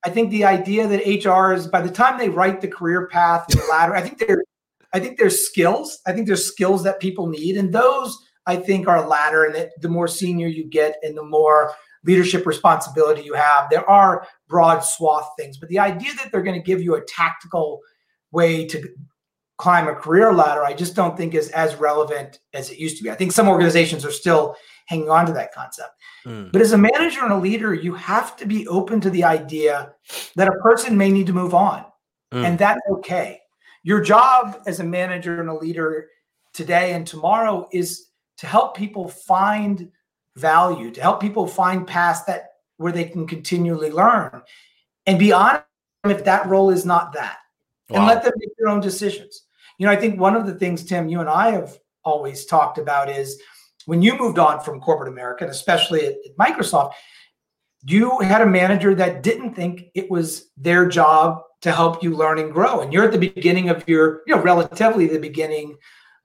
I 0.03 0.09
think 0.09 0.31
the 0.31 0.45
idea 0.45 0.87
that 0.87 1.05
HR 1.05 1.53
is 1.53 1.67
by 1.67 1.81
the 1.81 1.91
time 1.91 2.17
they 2.17 2.29
write 2.29 2.59
the 2.59 2.67
career 2.67 3.07
path 3.07 3.45
and 3.49 3.59
the 3.61 3.67
ladder, 3.69 3.95
I 3.95 4.01
think 4.01 4.17
there, 4.17 4.43
I 4.93 4.99
think 4.99 5.17
there's 5.17 5.45
skills. 5.45 5.99
I 6.05 6.13
think 6.13 6.27
there's 6.27 6.45
skills 6.45 6.83
that 6.83 6.99
people 6.99 7.27
need, 7.27 7.57
and 7.57 7.73
those 7.73 8.17
I 8.45 8.55
think 8.55 8.87
are 8.87 8.97
a 9.03 9.07
ladder. 9.07 9.45
And 9.45 9.55
that 9.55 9.79
the 9.81 9.89
more 9.89 10.07
senior 10.07 10.47
you 10.47 10.65
get, 10.65 10.97
and 11.03 11.17
the 11.17 11.23
more 11.23 11.73
leadership 12.03 12.45
responsibility 12.45 13.21
you 13.21 13.33
have, 13.33 13.69
there 13.69 13.87
are 13.89 14.27
broad 14.47 14.79
swath 14.79 15.29
things. 15.37 15.57
But 15.57 15.69
the 15.69 15.79
idea 15.79 16.11
that 16.15 16.31
they're 16.31 16.41
going 16.41 16.59
to 16.59 16.65
give 16.65 16.81
you 16.81 16.95
a 16.95 17.05
tactical 17.05 17.79
way 18.31 18.65
to 18.67 18.89
climb 19.57 19.87
a 19.87 19.93
career 19.93 20.33
ladder, 20.33 20.65
I 20.65 20.73
just 20.73 20.95
don't 20.95 21.15
think 21.15 21.35
is 21.35 21.49
as 21.49 21.75
relevant 21.75 22.39
as 22.53 22.71
it 22.71 22.79
used 22.79 22.97
to 22.97 23.03
be. 23.03 23.11
I 23.11 23.15
think 23.15 23.31
some 23.31 23.47
organizations 23.47 24.03
are 24.03 24.11
still 24.11 24.55
hanging 24.87 25.11
on 25.11 25.27
to 25.27 25.33
that 25.33 25.53
concept. 25.53 25.91
Mm. 26.25 26.51
But 26.51 26.63
as 26.63 26.71
a 26.71 26.77
manager 26.77 27.21
and 27.21 27.31
a 27.31 27.37
leader, 27.37 27.73
you 27.73 27.93
have 27.93 28.35
to 28.37 28.47
be 28.47 28.67
open 28.67 28.99
to 29.01 29.11
the 29.11 29.23
idea 29.23 29.93
that 30.35 30.47
a 30.47 30.59
person 30.63 30.97
may 30.97 31.11
need 31.11 31.27
to 31.27 31.33
move 31.33 31.53
on, 31.53 31.85
Mm. 32.33 32.45
and 32.45 32.57
that's 32.57 32.81
okay. 32.93 33.40
Your 33.83 34.01
job 34.01 34.61
as 34.67 34.79
a 34.79 34.83
manager 34.83 35.39
and 35.39 35.49
a 35.49 35.55
leader 35.55 36.09
today 36.53 36.93
and 36.93 37.05
tomorrow 37.05 37.67
is 37.71 38.07
to 38.37 38.47
help 38.47 38.75
people 38.75 39.07
find 39.07 39.91
value, 40.35 40.91
to 40.91 41.01
help 41.01 41.19
people 41.19 41.47
find 41.47 41.87
paths 41.87 42.23
that 42.23 42.49
where 42.77 42.91
they 42.91 43.05
can 43.05 43.27
continually 43.27 43.91
learn, 43.91 44.41
and 45.05 45.19
be 45.19 45.31
honest 45.31 45.65
if 46.05 46.23
that 46.25 46.47
role 46.47 46.71
is 46.71 46.85
not 46.85 47.13
that, 47.13 47.37
and 47.89 48.05
let 48.05 48.23
them 48.23 48.33
make 48.37 48.49
their 48.57 48.67
own 48.67 48.79
decisions. 48.79 49.43
You 49.77 49.85
know, 49.85 49.91
I 49.91 49.95
think 49.95 50.19
one 50.19 50.35
of 50.35 50.45
the 50.45 50.55
things 50.55 50.83
Tim, 50.83 51.07
you 51.09 51.19
and 51.19 51.29
I 51.29 51.51
have 51.51 51.77
always 52.03 52.45
talked 52.45 52.77
about 52.77 53.09
is 53.09 53.39
when 53.85 54.01
you 54.01 54.17
moved 54.17 54.39
on 54.39 54.59
from 54.61 54.79
corporate 54.79 55.09
America, 55.09 55.43
and 55.43 55.51
especially 55.51 56.05
at, 56.05 56.13
at 56.13 56.37
Microsoft, 56.39 56.93
you 57.83 58.19
had 58.19 58.41
a 58.41 58.45
manager 58.45 58.93
that 58.95 59.23
didn't 59.23 59.55
think 59.55 59.85
it 59.95 60.09
was 60.09 60.49
their 60.57 60.87
job 60.87 61.41
to 61.61 61.71
help 61.71 62.03
you 62.03 62.15
learn 62.15 62.39
and 62.39 62.51
grow. 62.51 62.81
And 62.81 62.91
you're 62.91 63.05
at 63.05 63.11
the 63.11 63.19
beginning 63.19 63.69
of 63.69 63.87
your, 63.87 64.21
you 64.25 64.35
know, 64.35 64.41
relatively 64.41 65.07
the 65.07 65.19
beginning 65.19 65.77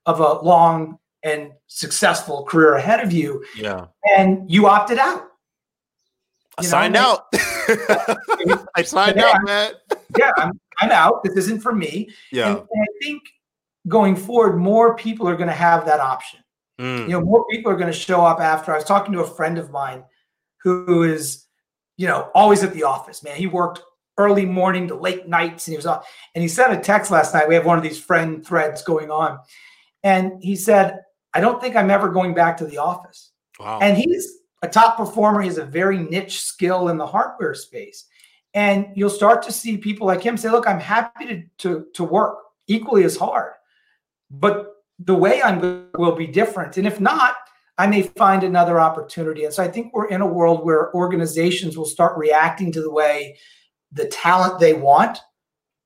of 0.05 0.19
a 0.19 0.39
long 0.41 0.99
and 1.23 1.51
successful 1.67 2.45
career 2.45 2.75
ahead 2.75 3.01
of 3.01 3.11
you, 3.11 3.43
yeah. 3.55 3.87
and 4.17 4.49
you 4.49 4.67
opted 4.67 4.97
out. 4.97 5.23
I 6.57 6.63
know, 6.63 6.67
signed 6.67 6.95
out. 6.95 7.25
I 8.75 8.81
signed 8.83 9.19
out, 9.19 9.35
man. 9.43 9.73
Yeah, 10.17 10.31
I'm, 10.37 10.59
I'm 10.79 10.91
out. 10.91 11.23
This 11.23 11.35
isn't 11.35 11.61
for 11.61 11.73
me. 11.73 12.09
Yeah. 12.31 12.49
And, 12.49 12.57
and 12.57 12.81
I 12.81 13.05
think 13.05 13.23
going 13.87 14.15
forward, 14.15 14.57
more 14.57 14.95
people 14.95 15.27
are 15.27 15.35
going 15.35 15.49
to 15.49 15.53
have 15.53 15.85
that 15.85 15.99
option. 15.99 16.39
Mm. 16.79 17.03
You 17.03 17.09
know, 17.09 17.21
more 17.21 17.45
people 17.49 17.71
are 17.71 17.75
going 17.75 17.91
to 17.91 17.97
show 17.97 18.25
up 18.25 18.39
after. 18.39 18.71
I 18.71 18.75
was 18.75 18.85
talking 18.85 19.13
to 19.13 19.21
a 19.21 19.27
friend 19.27 19.57
of 19.57 19.71
mine 19.71 20.03
who 20.63 21.03
is, 21.03 21.45
you 21.95 22.07
know, 22.07 22.29
always 22.33 22.63
at 22.63 22.73
the 22.73 22.83
office. 22.83 23.23
Man, 23.23 23.35
he 23.35 23.47
worked 23.47 23.81
early 24.17 24.45
morning 24.45 24.87
to 24.87 24.95
late 24.95 25.27
nights, 25.27 25.67
and 25.67 25.73
he 25.73 25.77
was 25.77 25.85
on. 25.85 26.01
And 26.35 26.41
he 26.41 26.47
sent 26.47 26.73
a 26.73 26.77
text 26.77 27.11
last 27.11 27.33
night. 27.33 27.47
We 27.47 27.55
have 27.55 27.65
one 27.65 27.77
of 27.77 27.83
these 27.83 27.99
friend 27.99 28.45
threads 28.45 28.81
going 28.81 29.11
on, 29.11 29.39
and 30.03 30.41
he 30.41 30.55
said, 30.55 30.99
"I 31.33 31.39
don't 31.39 31.61
think 31.61 31.75
I'm 31.75 31.91
ever 31.91 32.09
going 32.09 32.33
back 32.33 32.57
to 32.57 32.65
the 32.65 32.77
office." 32.77 33.31
Wow. 33.59 33.79
And 33.81 33.97
he's 33.97 34.37
a 34.61 34.67
top 34.67 34.97
performer. 34.97 35.41
He 35.41 35.47
has 35.47 35.57
a 35.57 35.65
very 35.65 35.97
niche 35.97 36.41
skill 36.41 36.89
in 36.89 36.97
the 36.97 37.07
hardware 37.07 37.53
space. 37.53 38.05
And 38.53 38.87
you'll 38.95 39.09
start 39.09 39.43
to 39.43 39.51
see 39.51 39.77
people 39.77 40.07
like 40.07 40.23
him 40.23 40.37
say, 40.37 40.49
look, 40.49 40.67
I'm 40.67 40.79
happy 40.79 41.27
to, 41.27 41.43
to, 41.59 41.85
to 41.93 42.03
work 42.03 42.39
equally 42.67 43.03
as 43.03 43.15
hard, 43.15 43.53
but 44.31 44.77
the 44.99 45.13
way 45.13 45.43
I'm 45.43 45.89
will 45.95 46.15
be 46.15 46.25
different. 46.25 46.77
And 46.77 46.87
if 46.87 46.99
not, 46.99 47.35
I 47.77 47.85
may 47.85 48.01
find 48.01 48.43
another 48.43 48.79
opportunity. 48.79 49.45
And 49.45 49.53
so 49.53 49.61
I 49.61 49.67
think 49.67 49.93
we're 49.93 50.07
in 50.07 50.21
a 50.21 50.27
world 50.27 50.65
where 50.65 50.93
organizations 50.95 51.77
will 51.77 51.85
start 51.85 52.17
reacting 52.17 52.71
to 52.71 52.81
the 52.81 52.91
way 52.91 53.37
the 53.91 54.05
talent 54.05 54.59
they 54.59 54.73
want 54.73 55.19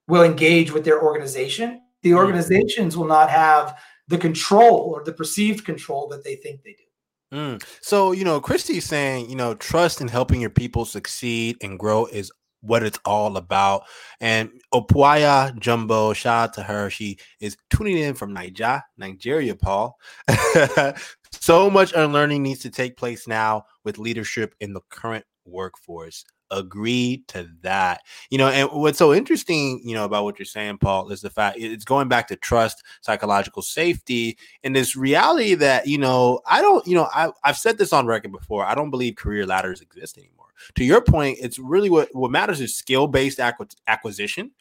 will 0.07 0.23
engage 0.23 0.71
with 0.71 0.83
their 0.83 1.01
organization. 1.01 1.81
The 2.03 2.09
mm-hmm. 2.09 2.17
organizations 2.17 2.97
will 2.97 3.07
not 3.07 3.29
have 3.29 3.77
the 4.07 4.17
control 4.17 4.93
or 4.93 5.03
the 5.03 5.13
perceived 5.13 5.65
control 5.65 6.07
that 6.09 6.23
they 6.23 6.35
think 6.35 6.63
they 6.63 6.71
do. 6.71 7.37
Mm. 7.37 7.63
So, 7.81 8.11
you 8.11 8.25
know, 8.25 8.41
Christy's 8.41 8.85
saying, 8.85 9.29
you 9.29 9.35
know, 9.35 9.55
trust 9.55 10.01
in 10.01 10.09
helping 10.09 10.41
your 10.41 10.49
people 10.49 10.83
succeed 10.83 11.57
and 11.61 11.79
grow 11.79 12.05
is 12.07 12.29
what 12.59 12.83
it's 12.83 12.99
all 13.05 13.37
about. 13.37 13.83
And 14.19 14.51
Opuaya 14.73 15.57
Jumbo, 15.57 16.13
shout 16.13 16.49
out 16.49 16.53
to 16.55 16.63
her. 16.63 16.89
She 16.89 17.17
is 17.39 17.57
tuning 17.69 17.97
in 17.97 18.13
from 18.13 18.33
Niger, 18.33 18.81
Nigeria, 18.97 19.55
Paul. 19.55 19.97
so 21.31 21.69
much 21.69 21.93
unlearning 21.93 22.43
needs 22.43 22.59
to 22.61 22.69
take 22.69 22.97
place 22.97 23.27
now 23.27 23.63
with 23.83 23.97
leadership 23.97 24.53
in 24.59 24.73
the 24.73 24.81
current 24.89 25.25
workforce 25.45 26.25
agree 26.51 27.23
to 27.29 27.49
that. 27.61 28.01
You 28.29 28.37
know, 28.37 28.47
and 28.49 28.69
what's 28.71 28.97
so 28.97 29.13
interesting, 29.13 29.81
you 29.83 29.95
know, 29.95 30.05
about 30.05 30.23
what 30.23 30.37
you're 30.37 30.45
saying, 30.45 30.77
Paul, 30.77 31.09
is 31.09 31.21
the 31.21 31.29
fact 31.29 31.57
it's 31.59 31.85
going 31.85 32.07
back 32.07 32.27
to 32.27 32.35
trust, 32.35 32.83
psychological 33.01 33.61
safety, 33.61 34.37
and 34.63 34.75
this 34.75 34.95
reality 34.95 35.55
that, 35.55 35.87
you 35.87 35.97
know, 35.97 36.41
I 36.45 36.61
don't, 36.61 36.85
you 36.85 36.95
know, 36.95 37.07
I, 37.13 37.31
I've 37.43 37.57
said 37.57 37.77
this 37.77 37.93
on 37.93 38.05
record 38.05 38.31
before. 38.31 38.65
I 38.65 38.75
don't 38.75 38.91
believe 38.91 39.15
career 39.15 39.45
ladders 39.45 39.81
exist 39.81 40.17
anymore. 40.17 40.47
To 40.75 40.83
your 40.83 41.01
point, 41.01 41.39
it's 41.41 41.57
really 41.57 41.89
what, 41.89 42.09
what 42.13 42.31
matters 42.31 42.61
is 42.61 42.75
skill 42.75 43.07
based 43.07 43.39
acquisition 43.87 44.51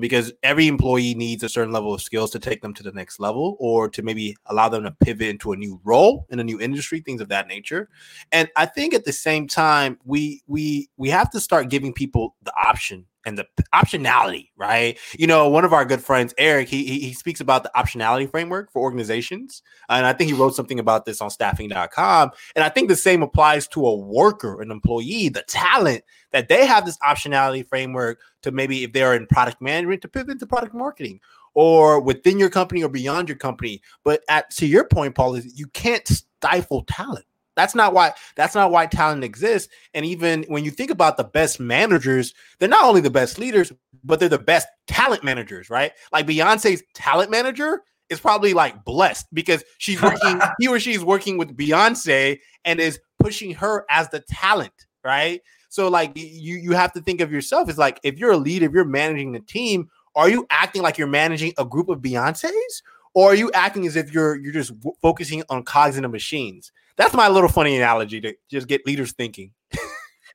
because 0.00 0.32
every 0.42 0.66
employee 0.66 1.14
needs 1.14 1.42
a 1.42 1.48
certain 1.48 1.72
level 1.72 1.94
of 1.94 2.02
skills 2.02 2.30
to 2.32 2.38
take 2.38 2.62
them 2.62 2.74
to 2.74 2.82
the 2.82 2.92
next 2.92 3.20
level 3.20 3.56
or 3.58 3.88
to 3.88 4.02
maybe 4.02 4.36
allow 4.46 4.68
them 4.68 4.84
to 4.84 4.90
pivot 4.90 5.28
into 5.28 5.52
a 5.52 5.56
new 5.56 5.80
role 5.84 6.26
in 6.30 6.40
a 6.40 6.44
new 6.44 6.60
industry 6.60 7.00
things 7.00 7.20
of 7.20 7.28
that 7.28 7.48
nature. 7.48 7.88
And 8.32 8.48
i 8.56 8.66
think 8.66 8.94
at 8.94 9.04
the 9.04 9.12
same 9.12 9.46
time 9.46 9.98
we 10.04 10.42
we 10.46 10.88
we 10.96 11.08
have 11.10 11.30
to 11.30 11.40
start 11.40 11.70
giving 11.70 11.92
people 11.92 12.36
the 12.42 12.52
option 12.56 13.06
and 13.26 13.38
the 13.38 13.46
optionality, 13.74 14.48
right? 14.56 14.98
You 15.18 15.26
know, 15.26 15.48
one 15.48 15.64
of 15.64 15.72
our 15.72 15.84
good 15.84 16.02
friends, 16.02 16.34
Eric, 16.38 16.68
he, 16.68 16.84
he 17.00 17.12
speaks 17.12 17.40
about 17.40 17.62
the 17.62 17.70
optionality 17.76 18.30
framework 18.30 18.72
for 18.72 18.80
organizations. 18.80 19.62
And 19.88 20.06
I 20.06 20.12
think 20.12 20.30
he 20.30 20.36
wrote 20.36 20.54
something 20.54 20.78
about 20.78 21.04
this 21.04 21.20
on 21.20 21.30
staffing.com. 21.30 22.30
And 22.54 22.64
I 22.64 22.68
think 22.68 22.88
the 22.88 22.96
same 22.96 23.22
applies 23.22 23.68
to 23.68 23.86
a 23.86 23.96
worker, 23.96 24.62
an 24.62 24.70
employee, 24.70 25.28
the 25.28 25.42
talent 25.42 26.04
that 26.32 26.48
they 26.48 26.66
have 26.66 26.86
this 26.86 26.98
optionality 26.98 27.66
framework 27.66 28.20
to 28.42 28.50
maybe 28.50 28.84
if 28.84 28.92
they're 28.92 29.14
in 29.14 29.26
product 29.26 29.60
management 29.60 30.02
to 30.02 30.08
pivot 30.08 30.38
to 30.38 30.46
product 30.46 30.74
marketing 30.74 31.20
or 31.54 32.00
within 32.00 32.38
your 32.38 32.50
company 32.50 32.82
or 32.82 32.88
beyond 32.88 33.28
your 33.28 33.38
company. 33.38 33.82
But 34.04 34.22
at 34.28 34.50
to 34.52 34.66
your 34.66 34.84
point, 34.84 35.14
Paul, 35.14 35.34
is 35.34 35.58
you 35.58 35.66
can't 35.68 36.06
stifle 36.06 36.84
talent 36.84 37.24
that's 37.58 37.74
not 37.74 37.92
why 37.92 38.12
that's 38.36 38.54
not 38.54 38.70
why 38.70 38.86
talent 38.86 39.24
exists. 39.24 39.72
And 39.94 40.04
even 40.04 40.44
when 40.48 40.64
you 40.64 40.70
think 40.70 40.90
about 40.90 41.16
the 41.16 41.24
best 41.24 41.58
managers, 41.58 42.34
they're 42.58 42.68
not 42.68 42.84
only 42.84 43.00
the 43.00 43.10
best 43.10 43.38
leaders, 43.38 43.72
but 44.04 44.20
they're 44.20 44.28
the 44.28 44.38
best 44.38 44.68
talent 44.86 45.24
managers, 45.24 45.68
right? 45.70 45.92
Like 46.12 46.26
Beyonce's 46.26 46.82
talent 46.94 47.30
manager 47.30 47.82
is 48.08 48.20
probably 48.20 48.54
like 48.54 48.84
blessed 48.84 49.26
because 49.32 49.64
she's 49.78 50.00
working, 50.00 50.40
he 50.58 50.68
or 50.68 50.78
she 50.80 50.92
is 50.92 51.04
working 51.04 51.36
with 51.36 51.56
Beyonce 51.56 52.38
and 52.64 52.80
is 52.80 53.00
pushing 53.18 53.52
her 53.54 53.84
as 53.90 54.08
the 54.10 54.20
talent, 54.20 54.86
right? 55.04 55.42
So 55.68 55.88
like 55.88 56.12
you 56.16 56.56
you 56.56 56.72
have 56.72 56.92
to 56.94 57.02
think 57.02 57.20
of 57.20 57.30
yourself 57.30 57.68
as 57.68 57.76
like 57.76 58.00
if 58.02 58.18
you're 58.18 58.32
a 58.32 58.36
leader, 58.38 58.66
if 58.66 58.72
you're 58.72 58.84
managing 58.84 59.32
the 59.32 59.40
team, 59.40 59.90
are 60.14 60.28
you 60.28 60.46
acting 60.50 60.82
like 60.82 60.98
you're 60.98 61.06
managing 61.06 61.52
a 61.58 61.64
group 61.64 61.88
of 61.88 62.00
Beyonces? 62.00 62.82
Or 63.14 63.32
are 63.32 63.34
you 63.34 63.50
acting 63.52 63.86
as 63.86 63.96
if 63.96 64.12
you're 64.12 64.36
you're 64.36 64.52
just 64.52 64.78
w- 64.80 64.94
focusing 65.02 65.42
on 65.48 65.62
cogs 65.62 65.96
in 65.96 66.02
the 66.02 66.08
machines? 66.08 66.72
That's 66.96 67.14
my 67.14 67.28
little 67.28 67.48
funny 67.48 67.76
analogy 67.76 68.20
to 68.20 68.34
just 68.50 68.66
get 68.66 68.86
leaders 68.86 69.12
thinking. 69.12 69.52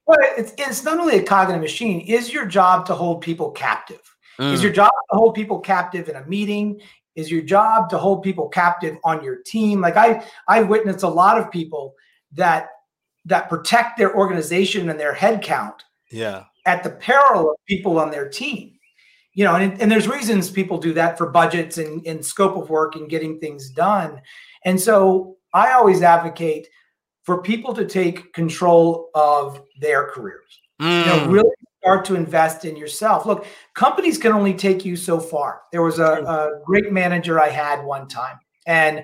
well, 0.08 0.18
it's, 0.38 0.54
it's 0.58 0.84
not 0.84 1.00
only 1.00 1.18
a 1.18 1.24
cognitive 1.24 1.62
machine. 1.62 2.02
Is 2.02 2.32
your 2.32 2.46
job 2.46 2.86
to 2.88 2.96
hold 2.96 3.22
people 3.22 3.52
captive? 3.52 4.02
Mm. 4.40 4.54
Is 4.54 4.64
your 4.64 4.72
job 4.72 4.92
to 5.12 5.18
hold 5.18 5.36
people 5.36 5.60
captive 5.60 6.10
in 6.10 6.16
a 6.16 6.26
meeting? 6.26 6.82
Is 7.16 7.30
your 7.30 7.42
job 7.42 7.90
to 7.90 7.98
hold 7.98 8.24
people 8.24 8.48
captive 8.50 8.98
on 9.04 9.24
your 9.24 9.38
team? 9.46 9.82
Like 9.82 9.98
I, 9.98 10.26
I 10.48 10.64
witnessed 10.64 11.04
a 11.04 11.10
lot 11.10 11.38
of 11.38 11.52
people 11.52 11.96
that 12.32 12.70
that 13.26 13.50
protect 13.50 13.98
their 13.98 14.16
organization 14.16 14.90
and 14.90 15.00
their 15.00 15.14
headcount. 15.14 15.80
Yeah. 16.12 16.46
At 16.66 16.84
the 16.84 16.90
peril 16.90 17.52
of 17.52 17.58
people 17.68 18.00
on 18.00 18.12
their 18.12 18.28
team. 18.28 18.74
You 19.34 19.46
know, 19.46 19.56
and, 19.56 19.82
and 19.82 19.92
there's 19.92 20.08
reasons 20.08 20.52
people 20.52 20.78
do 20.78 20.94
that 20.94 21.18
for 21.18 21.30
budgets 21.30 21.78
and, 21.78 22.06
and 22.06 22.24
scope 22.24 22.56
of 22.56 22.70
work 22.70 22.96
and 22.96 23.10
getting 23.10 23.40
things 23.40 23.70
done. 23.70 24.22
And 24.64 24.80
so 24.80 25.38
I 25.54 25.74
always 25.74 26.02
advocate 26.02 26.68
for 27.24 27.42
people 27.42 27.74
to 27.74 27.86
take 27.86 28.34
control 28.34 29.10
of 29.16 29.62
their 29.80 30.08
careers. 30.10 30.60
Mm. 30.82 31.00
You 31.00 31.06
know, 31.06 31.20
mm. 31.20 31.32
really 31.32 31.50
start 31.82 32.06
to 32.06 32.16
invest 32.16 32.66
in 32.66 32.78
yourself. 32.78 33.26
Look, 33.26 33.46
companies 33.74 34.18
can 34.18 34.32
only 34.32 34.54
take 34.54 34.86
you 34.86 34.96
so 34.96 35.20
far. 35.20 35.62
There 35.72 35.82
was 35.82 36.00
a, 36.00 36.24
a 36.24 36.62
great 36.66 36.92
manager 36.92 37.40
I 37.40 37.50
had 37.50 37.84
one 37.84 38.08
time, 38.08 38.40
and 38.66 39.04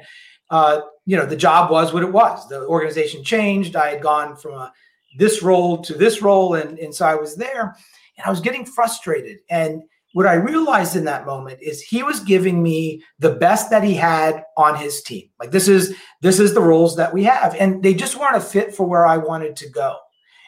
uh, 0.49 0.81
you 1.05 1.17
know 1.17 1.25
the 1.25 1.35
job 1.35 1.69
was 1.69 1.93
what 1.93 2.03
it 2.03 2.11
was. 2.11 2.47
The 2.47 2.65
organization 2.65 3.23
changed. 3.23 3.75
I 3.75 3.89
had 3.89 4.01
gone 4.01 4.35
from 4.35 4.53
a, 4.53 4.73
this 5.17 5.43
role 5.43 5.81
to 5.83 5.93
this 5.93 6.21
role, 6.21 6.55
and 6.55 6.79
and 6.79 6.93
so 6.93 7.05
I 7.05 7.15
was 7.15 7.35
there, 7.35 7.75
and 8.17 8.25
I 8.25 8.29
was 8.29 8.39
getting 8.39 8.65
frustrated 8.65 9.39
and 9.49 9.83
what 10.13 10.25
I 10.25 10.33
realized 10.33 10.95
in 10.95 11.05
that 11.05 11.25
moment 11.25 11.59
is 11.61 11.81
he 11.81 12.01
was 12.01 12.19
giving 12.19 12.63
me 12.63 13.03
the 13.19 13.35
best 13.35 13.69
that 13.69 13.83
he 13.83 13.93
had 13.93 14.43
on 14.57 14.75
his 14.75 15.03
team. 15.03 15.29
Like 15.39 15.51
this 15.51 15.67
is 15.67 15.95
this 16.21 16.39
is 16.39 16.53
the 16.53 16.61
roles 16.61 16.95
that 16.95 17.13
we 17.13 17.23
have, 17.25 17.55
and 17.55 17.83
they 17.83 17.93
just 17.93 18.19
weren't 18.19 18.35
a 18.35 18.41
fit 18.41 18.73
for 18.73 18.87
where 18.87 19.05
I 19.05 19.17
wanted 19.17 19.55
to 19.57 19.69
go. 19.69 19.97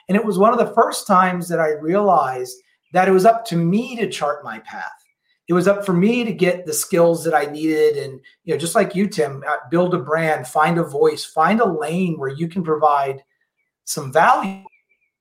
And 0.09 0.17
it 0.17 0.25
was 0.25 0.37
one 0.37 0.51
of 0.51 0.59
the 0.59 0.73
first 0.73 1.05
times 1.05 1.47
that 1.49 1.59
I 1.59 1.73
realized 1.73 2.57
that 2.93 3.07
it 3.07 3.11
was 3.11 3.25
up 3.25 3.45
to 3.45 3.55
me 3.55 3.95
to 3.97 4.09
chart 4.09 4.43
my 4.43 4.59
path. 4.59 4.91
It 5.47 5.53
was 5.53 5.67
up 5.67 5.85
for 5.85 5.93
me 5.93 6.23
to 6.23 6.33
get 6.33 6.65
the 6.65 6.73
skills 6.73 7.23
that 7.23 7.35
I 7.35 7.45
needed, 7.45 7.97
and 7.97 8.19
you 8.45 8.53
know, 8.53 8.57
just 8.57 8.75
like 8.75 8.95
you, 8.95 9.07
Tim, 9.07 9.43
uh, 9.47 9.57
build 9.69 9.93
a 9.93 9.99
brand, 9.99 10.47
find 10.47 10.79
a 10.79 10.83
voice, 10.83 11.23
find 11.23 11.59
a 11.59 11.71
lane 11.71 12.17
where 12.17 12.29
you 12.29 12.47
can 12.47 12.63
provide 12.63 13.23
some 13.83 14.11
value, 14.11 14.63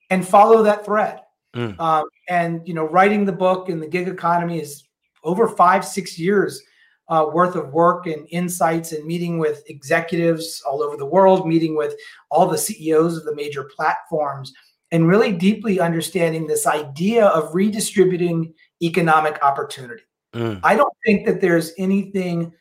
and 0.09 0.26
follow 0.26 0.62
that 0.62 0.85
thread. 0.85 1.20
Mm. 1.55 1.79
Um, 1.81 2.05
and 2.29 2.67
you 2.67 2.75
know, 2.75 2.85
writing 2.85 3.25
the 3.25 3.33
book 3.33 3.69
and 3.69 3.83
the 3.83 3.89
gig 3.89 4.09
economy 4.09 4.61
is 4.61 4.85
over 5.25 5.49
five, 5.49 5.85
six 5.85 6.19
years 6.19 6.63
uh, 7.09 7.27
worth 7.33 7.57
of 7.57 7.73
work 7.73 8.07
and 8.07 8.27
insights, 8.31 8.93
and 8.93 9.05
meeting 9.05 9.39
with 9.39 9.63
executives 9.69 10.63
all 10.69 10.83
over 10.83 10.97
the 10.97 11.07
world, 11.07 11.47
meeting 11.47 11.77
with 11.77 11.95
all 12.31 12.47
the 12.47 12.57
CEOs 12.57 13.17
of 13.17 13.25
the 13.25 13.35
major 13.35 13.65
platforms, 13.65 14.53
and 14.93 15.09
really 15.09 15.33
deeply 15.33 15.81
understanding 15.81 16.47
this 16.47 16.67
idea 16.67 17.27
of 17.27 17.53
redistributing 17.55 18.55
economic 18.81 19.43
opportunity. 19.43 20.03
Mm. 20.35 20.61
I 20.63 20.77
don't 20.77 20.93
think 21.05 21.27
that 21.27 21.41
there's 21.41 21.73
anything 21.79 22.53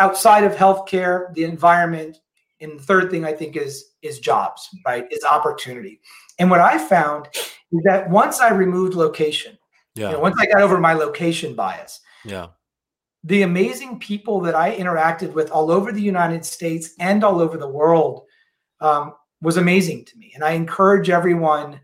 outside 0.00 0.42
of 0.42 0.56
healthcare, 0.56 1.32
the 1.34 1.44
environment, 1.44 2.18
and 2.60 2.80
the 2.80 2.82
third 2.82 3.12
thing 3.12 3.24
I 3.24 3.32
think 3.32 3.56
is 3.56 3.92
is 4.02 4.18
jobs, 4.18 4.68
right? 4.84 5.06
Is 5.12 5.22
opportunity. 5.22 6.00
And 6.40 6.50
what 6.50 6.60
I 6.60 6.78
found 6.78 7.28
is 7.72 7.80
that 7.84 8.08
once 8.10 8.40
I 8.40 8.50
removed 8.50 8.94
location, 8.94 9.58
yeah. 9.94 10.10
You 10.10 10.12
know, 10.12 10.20
once 10.20 10.36
I 10.38 10.46
got 10.46 10.62
over 10.62 10.78
my 10.78 10.92
location 10.92 11.54
bias, 11.54 12.00
yeah, 12.24 12.48
the 13.24 13.42
amazing 13.42 13.98
people 13.98 14.40
that 14.42 14.54
I 14.54 14.76
interacted 14.76 15.32
with 15.32 15.50
all 15.50 15.70
over 15.70 15.90
the 15.90 16.00
United 16.00 16.44
States 16.44 16.94
and 17.00 17.24
all 17.24 17.40
over 17.40 17.56
the 17.56 17.68
world 17.68 18.22
um, 18.80 19.14
was 19.42 19.56
amazing 19.56 20.04
to 20.04 20.16
me. 20.16 20.32
And 20.34 20.44
I 20.44 20.52
encourage 20.52 21.10
everyone 21.10 21.80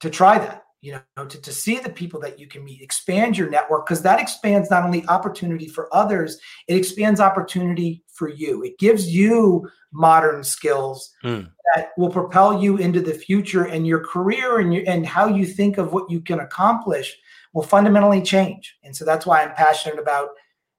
to 0.00 0.08
try 0.08 0.38
that 0.38 0.61
you 0.82 0.92
know 1.16 1.24
to, 1.24 1.40
to 1.40 1.52
see 1.52 1.78
the 1.78 1.88
people 1.88 2.20
that 2.20 2.38
you 2.38 2.46
can 2.46 2.62
meet 2.64 2.82
expand 2.82 3.38
your 3.38 3.48
network 3.48 3.86
because 3.86 4.02
that 4.02 4.20
expands 4.20 4.68
not 4.68 4.82
only 4.82 5.06
opportunity 5.06 5.66
for 5.66 5.88
others 5.94 6.38
it 6.68 6.76
expands 6.76 7.20
opportunity 7.20 8.02
for 8.12 8.28
you. 8.28 8.62
It 8.62 8.78
gives 8.78 9.12
you 9.12 9.68
modern 9.92 10.44
skills 10.44 11.12
mm. 11.24 11.48
that 11.74 11.90
will 11.96 12.10
propel 12.10 12.62
you 12.62 12.76
into 12.76 13.00
the 13.00 13.14
future 13.14 13.64
and 13.64 13.86
your 13.86 14.00
career 14.00 14.60
and 14.60 14.72
your, 14.72 14.84
and 14.86 15.06
how 15.06 15.26
you 15.26 15.46
think 15.46 15.78
of 15.78 15.92
what 15.92 16.10
you 16.10 16.20
can 16.20 16.40
accomplish 16.40 17.16
will 17.52 17.62
fundamentally 17.62 18.22
change. 18.22 18.76
And 18.82 18.94
so 18.94 19.04
that's 19.04 19.26
why 19.26 19.42
i'm 19.42 19.54
passionate 19.54 19.98
about 19.98 20.30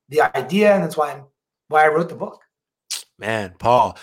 the 0.10 0.22
idea 0.38 0.74
and 0.74 0.84
that's 0.84 0.98
why 0.98 1.12
i'm 1.12 1.26
why 1.70 1.86
i 1.86 1.88
wrote 1.88 2.10
the 2.10 2.16
book. 2.16 2.42
Man 3.18 3.56
paul 3.58 3.98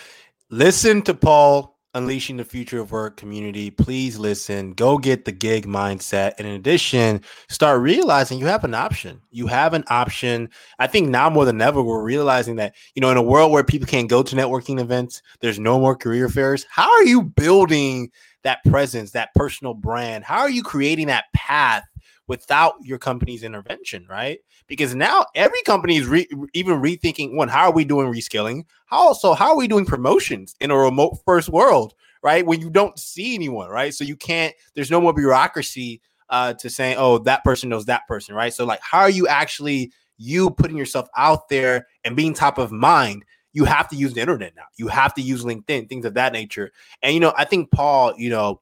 Listen 0.52 1.00
to 1.02 1.14
Paul 1.14 1.78
unleashing 1.94 2.36
the 2.36 2.44
future 2.44 2.80
of 2.80 2.92
work 2.92 3.16
community. 3.16 3.70
Please 3.70 4.18
listen. 4.18 4.72
Go 4.72 4.98
get 4.98 5.24
the 5.24 5.32
gig 5.32 5.66
mindset. 5.66 6.32
And 6.38 6.46
in 6.46 6.54
addition, 6.54 7.20
start 7.48 7.80
realizing 7.80 8.38
you 8.38 8.46
have 8.46 8.64
an 8.64 8.74
option. 8.74 9.20
You 9.30 9.46
have 9.48 9.74
an 9.74 9.84
option. 9.88 10.50
I 10.78 10.86
think 10.86 11.08
now 11.08 11.28
more 11.30 11.44
than 11.44 11.60
ever, 11.60 11.82
we're 11.82 12.02
realizing 12.02 12.56
that, 12.56 12.74
you 12.94 13.00
know, 13.00 13.10
in 13.10 13.16
a 13.16 13.22
world 13.22 13.50
where 13.50 13.64
people 13.64 13.88
can't 13.88 14.08
go 14.08 14.22
to 14.22 14.36
networking 14.36 14.80
events, 14.80 15.22
there's 15.40 15.58
no 15.58 15.80
more 15.80 15.96
career 15.96 16.28
fairs. 16.28 16.64
How 16.70 16.90
are 16.90 17.04
you 17.04 17.22
building 17.22 18.10
that 18.42 18.64
presence, 18.64 19.10
that 19.10 19.34
personal 19.34 19.74
brand? 19.74 20.24
How 20.24 20.38
are 20.40 20.50
you 20.50 20.62
creating 20.62 21.08
that 21.08 21.24
path 21.34 21.84
without 22.30 22.76
your 22.80 22.96
company's 22.96 23.42
intervention, 23.42 24.06
right? 24.08 24.38
Because 24.68 24.94
now 24.94 25.26
every 25.34 25.60
company 25.62 25.96
is 25.96 26.06
re- 26.06 26.28
even 26.54 26.80
rethinking 26.80 27.34
one, 27.34 27.48
how 27.48 27.64
are 27.64 27.72
we 27.72 27.84
doing 27.84 28.06
reskilling? 28.06 28.64
How 28.86 28.98
also, 28.98 29.34
how 29.34 29.50
are 29.50 29.56
we 29.56 29.66
doing 29.66 29.84
promotions 29.84 30.54
in 30.60 30.70
a 30.70 30.78
remote 30.78 31.18
first 31.26 31.48
world, 31.48 31.92
right? 32.22 32.46
When 32.46 32.60
you 32.60 32.70
don't 32.70 32.96
see 33.00 33.34
anyone, 33.34 33.68
right? 33.68 33.92
So 33.92 34.04
you 34.04 34.14
can't, 34.14 34.54
there's 34.76 34.92
no 34.92 35.00
more 35.00 35.12
bureaucracy 35.12 36.00
uh, 36.28 36.54
to 36.54 36.70
saying, 36.70 36.94
oh, 37.00 37.18
that 37.18 37.42
person 37.42 37.68
knows 37.68 37.86
that 37.86 38.06
person, 38.06 38.36
right? 38.36 38.54
So, 38.54 38.64
like, 38.64 38.80
how 38.80 39.00
are 39.00 39.10
you 39.10 39.26
actually 39.26 39.92
you 40.16 40.50
putting 40.50 40.76
yourself 40.76 41.08
out 41.16 41.48
there 41.48 41.88
and 42.04 42.14
being 42.14 42.32
top 42.32 42.58
of 42.58 42.70
mind? 42.70 43.24
You 43.52 43.64
have 43.64 43.88
to 43.88 43.96
use 43.96 44.14
the 44.14 44.20
internet 44.20 44.54
now. 44.54 44.66
You 44.76 44.86
have 44.86 45.14
to 45.14 45.20
use 45.20 45.42
LinkedIn, 45.42 45.88
things 45.88 46.04
of 46.04 46.14
that 46.14 46.32
nature. 46.32 46.70
And 47.02 47.12
you 47.12 47.18
know, 47.18 47.34
I 47.36 47.44
think 47.44 47.72
Paul, 47.72 48.14
you 48.16 48.30
know, 48.30 48.60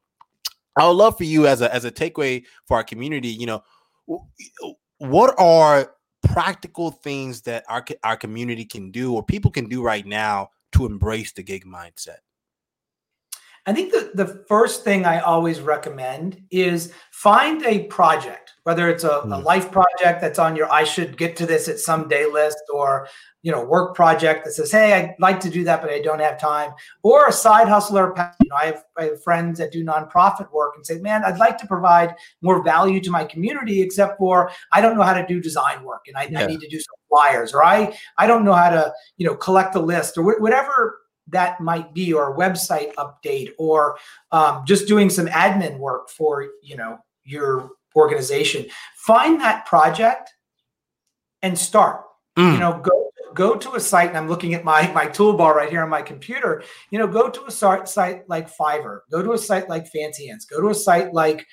I 0.78 0.86
would 0.86 0.92
love 0.92 1.16
for 1.16 1.24
you 1.24 1.46
as 1.46 1.60
a 1.60 1.74
as 1.74 1.84
a 1.84 1.90
takeaway 1.90 2.44
for 2.66 2.76
our 2.76 2.84
community. 2.84 3.28
You 3.28 3.46
know, 3.46 3.64
what 4.98 5.34
are 5.38 5.92
practical 6.22 6.90
things 6.90 7.42
that 7.42 7.64
our 7.68 7.84
our 8.04 8.16
community 8.16 8.64
can 8.64 8.90
do 8.90 9.14
or 9.14 9.22
people 9.22 9.50
can 9.50 9.68
do 9.68 9.82
right 9.82 10.06
now 10.06 10.50
to 10.72 10.86
embrace 10.86 11.32
the 11.32 11.42
gig 11.42 11.64
mindset? 11.64 12.18
I 13.66 13.74
think 13.74 13.92
the, 13.92 14.12
the 14.14 14.44
first 14.48 14.82
thing 14.82 15.04
I 15.04 15.20
always 15.20 15.60
recommend 15.60 16.42
is 16.50 16.90
find 17.10 17.62
a 17.66 17.80
project, 17.88 18.54
whether 18.62 18.88
it's 18.88 19.04
a, 19.04 19.08
mm. 19.08 19.30
a, 19.30 19.36
hmm. 19.36 19.44
life 19.44 19.70
project 19.70 20.22
that's 20.22 20.38
on 20.38 20.56
your 20.56 20.72
I 20.72 20.84
should 20.84 21.18
get 21.18 21.36
to 21.36 21.44
this 21.44 21.68
at 21.68 21.78
some 21.78 22.08
day 22.08 22.24
list 22.24 22.62
or 22.72 23.08
you 23.42 23.52
know 23.52 23.64
work 23.64 23.94
project 23.94 24.44
that 24.44 24.52
says 24.52 24.70
hey 24.72 24.92
i'd 24.94 25.14
like 25.18 25.38
to 25.38 25.48
do 25.48 25.62
that 25.64 25.80
but 25.80 25.90
i 25.90 26.00
don't 26.00 26.20
have 26.20 26.40
time 26.40 26.72
or 27.02 27.26
a 27.26 27.32
side 27.32 27.68
hustler 27.68 28.14
you 28.40 28.48
know 28.48 28.56
i 28.56 28.66
have, 28.66 28.84
I 28.96 29.04
have 29.04 29.22
friends 29.22 29.58
that 29.58 29.70
do 29.70 29.84
nonprofit 29.84 30.50
work 30.52 30.74
and 30.76 30.84
say 30.84 30.98
man 30.98 31.24
i'd 31.24 31.38
like 31.38 31.56
to 31.58 31.66
provide 31.66 32.14
more 32.42 32.62
value 32.62 33.00
to 33.00 33.10
my 33.10 33.24
community 33.24 33.80
except 33.80 34.18
for 34.18 34.50
i 34.72 34.80
don't 34.80 34.96
know 34.96 35.04
how 35.04 35.14
to 35.14 35.26
do 35.26 35.40
design 35.40 35.84
work 35.84 36.02
and 36.08 36.16
i, 36.16 36.24
yeah. 36.24 36.40
I 36.40 36.46
need 36.46 36.60
to 36.60 36.68
do 36.68 36.78
some 36.78 36.96
flyers 37.08 37.54
or 37.54 37.64
i 37.64 37.96
i 38.18 38.26
don't 38.26 38.44
know 38.44 38.54
how 38.54 38.70
to 38.70 38.92
you 39.16 39.26
know 39.26 39.34
collect 39.34 39.74
a 39.76 39.80
list 39.80 40.18
or 40.18 40.22
wh- 40.22 40.40
whatever 40.40 41.00
that 41.30 41.60
might 41.60 41.94
be 41.94 42.12
or 42.12 42.32
a 42.32 42.36
website 42.36 42.92
update 42.94 43.52
or 43.58 43.98
um, 44.32 44.64
just 44.66 44.88
doing 44.88 45.10
some 45.10 45.26
admin 45.26 45.78
work 45.78 46.08
for 46.08 46.48
you 46.62 46.76
know 46.76 46.98
your 47.24 47.70
organization 47.94 48.66
find 48.96 49.40
that 49.40 49.66
project 49.66 50.32
and 51.42 51.58
start 51.58 52.02
mm. 52.36 52.52
you 52.52 52.58
know 52.58 52.80
go 52.82 53.07
go 53.34 53.56
to 53.56 53.74
a 53.74 53.80
site, 53.80 54.08
and 54.08 54.18
I'm 54.18 54.28
looking 54.28 54.54
at 54.54 54.64
my 54.64 54.90
my 54.92 55.06
toolbar 55.06 55.54
right 55.54 55.70
here 55.70 55.82
on 55.82 55.90
my 55.90 56.02
computer. 56.02 56.62
You 56.90 56.98
know, 56.98 57.06
go 57.06 57.28
to 57.28 57.44
a 57.46 57.50
site 57.50 58.28
like 58.28 58.54
Fiverr, 58.54 59.00
go 59.10 59.22
to 59.22 59.32
a 59.32 59.38
site 59.38 59.68
like 59.68 59.86
Fancy 59.88 60.28
Hands, 60.28 60.44
go 60.44 60.60
to 60.60 60.68
a 60.68 60.74
site 60.74 61.12
like 61.12 61.46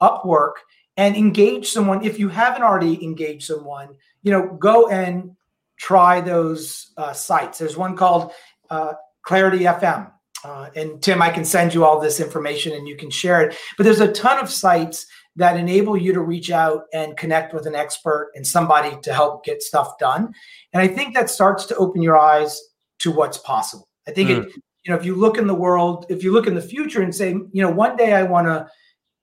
Upwork, 0.00 0.54
and 0.96 1.16
engage 1.16 1.68
someone. 1.68 2.04
If 2.04 2.18
you 2.18 2.28
haven't 2.28 2.62
already 2.62 3.02
engaged 3.04 3.46
someone, 3.46 3.96
you 4.22 4.32
know, 4.32 4.56
go 4.60 4.88
and 4.88 5.36
try 5.76 6.20
those 6.20 6.92
uh, 6.96 7.12
sites. 7.12 7.58
There's 7.58 7.76
one 7.76 7.96
called 7.96 8.32
uh, 8.68 8.94
Clarity 9.22 9.60
FM. 9.60 10.10
Uh, 10.44 10.70
and 10.76 11.02
Tim, 11.02 11.20
I 11.20 11.30
can 11.30 11.44
send 11.44 11.74
you 11.74 11.84
all 11.84 12.00
this 12.00 12.20
information 12.20 12.72
and 12.72 12.86
you 12.86 12.96
can 12.96 13.10
share 13.10 13.42
it. 13.42 13.56
But 13.76 13.84
there's 13.84 14.00
a 14.00 14.12
ton 14.12 14.38
of 14.38 14.50
sites 14.50 15.06
that 15.38 15.56
enable 15.56 15.96
you 15.96 16.12
to 16.12 16.20
reach 16.20 16.50
out 16.50 16.82
and 16.92 17.16
connect 17.16 17.54
with 17.54 17.64
an 17.64 17.74
expert 17.74 18.32
and 18.34 18.44
somebody 18.44 18.96
to 19.02 19.14
help 19.14 19.44
get 19.44 19.62
stuff 19.62 19.96
done. 19.96 20.34
And 20.72 20.82
I 20.82 20.88
think 20.88 21.14
that 21.14 21.30
starts 21.30 21.64
to 21.66 21.76
open 21.76 22.02
your 22.02 22.18
eyes 22.18 22.60
to 22.98 23.12
what's 23.12 23.38
possible. 23.38 23.88
I 24.08 24.10
think 24.10 24.30
mm. 24.30 24.44
it, 24.44 24.52
you 24.84 24.92
know, 24.92 24.96
if 24.96 25.04
you 25.04 25.14
look 25.14 25.38
in 25.38 25.46
the 25.46 25.54
world, 25.54 26.06
if 26.08 26.24
you 26.24 26.32
look 26.32 26.48
in 26.48 26.56
the 26.56 26.60
future 26.60 27.02
and 27.02 27.14
say, 27.14 27.30
you 27.30 27.62
know, 27.62 27.70
one 27.70 27.96
day 27.96 28.14
I 28.14 28.24
want 28.24 28.48
to 28.48 28.68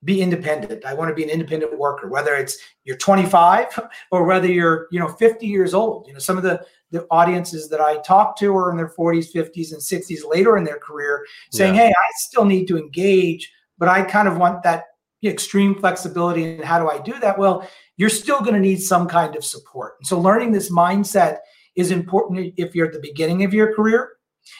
be 0.05 0.21
independent. 0.21 0.85
I 0.85 0.93
want 0.93 1.09
to 1.09 1.15
be 1.15 1.23
an 1.23 1.29
independent 1.29 1.77
worker, 1.77 2.07
whether 2.07 2.35
it's 2.35 2.57
you're 2.85 2.95
25 2.95 3.77
or 4.11 4.23
whether 4.23 4.47
you're, 4.47 4.87
you 4.91 4.99
know, 4.99 5.09
50 5.09 5.45
years 5.45 5.73
old. 5.73 6.07
You 6.07 6.13
know, 6.13 6.19
some 6.19 6.37
of 6.37 6.43
the 6.43 6.65
the 6.91 7.05
audiences 7.11 7.67
that 7.69 7.81
I 7.81 7.97
talk 7.97 8.37
to 8.37 8.55
are 8.55 8.71
in 8.71 8.77
their 8.77 8.87
40s, 8.87 9.33
50s, 9.33 9.73
and 9.73 9.81
60s 9.81 10.19
later 10.25 10.55
in 10.55 10.63
their 10.63 10.77
career, 10.77 11.25
saying, 11.51 11.75
yeah. 11.75 11.87
"Hey, 11.87 11.89
I 11.89 12.09
still 12.19 12.45
need 12.45 12.67
to 12.67 12.77
engage, 12.77 13.51
but 13.77 13.89
I 13.89 14.03
kind 14.03 14.29
of 14.29 14.37
want 14.37 14.63
that 14.63 14.85
extreme 15.29 15.75
flexibility 15.75 16.55
and 16.55 16.63
how 16.63 16.79
do 16.79 16.89
I 16.89 16.99
do 16.99 17.19
that? 17.19 17.37
Well, 17.37 17.67
you're 17.97 18.09
still 18.09 18.39
going 18.39 18.53
to 18.53 18.59
need 18.59 18.81
some 18.81 19.07
kind 19.07 19.35
of 19.35 19.45
support. 19.45 19.95
so 20.03 20.19
learning 20.19 20.51
this 20.51 20.71
mindset 20.71 21.37
is 21.75 21.91
important 21.91 22.53
if 22.57 22.75
you're 22.75 22.87
at 22.87 22.93
the 22.93 22.99
beginning 22.99 23.43
of 23.43 23.53
your 23.53 23.73
career, 23.75 24.13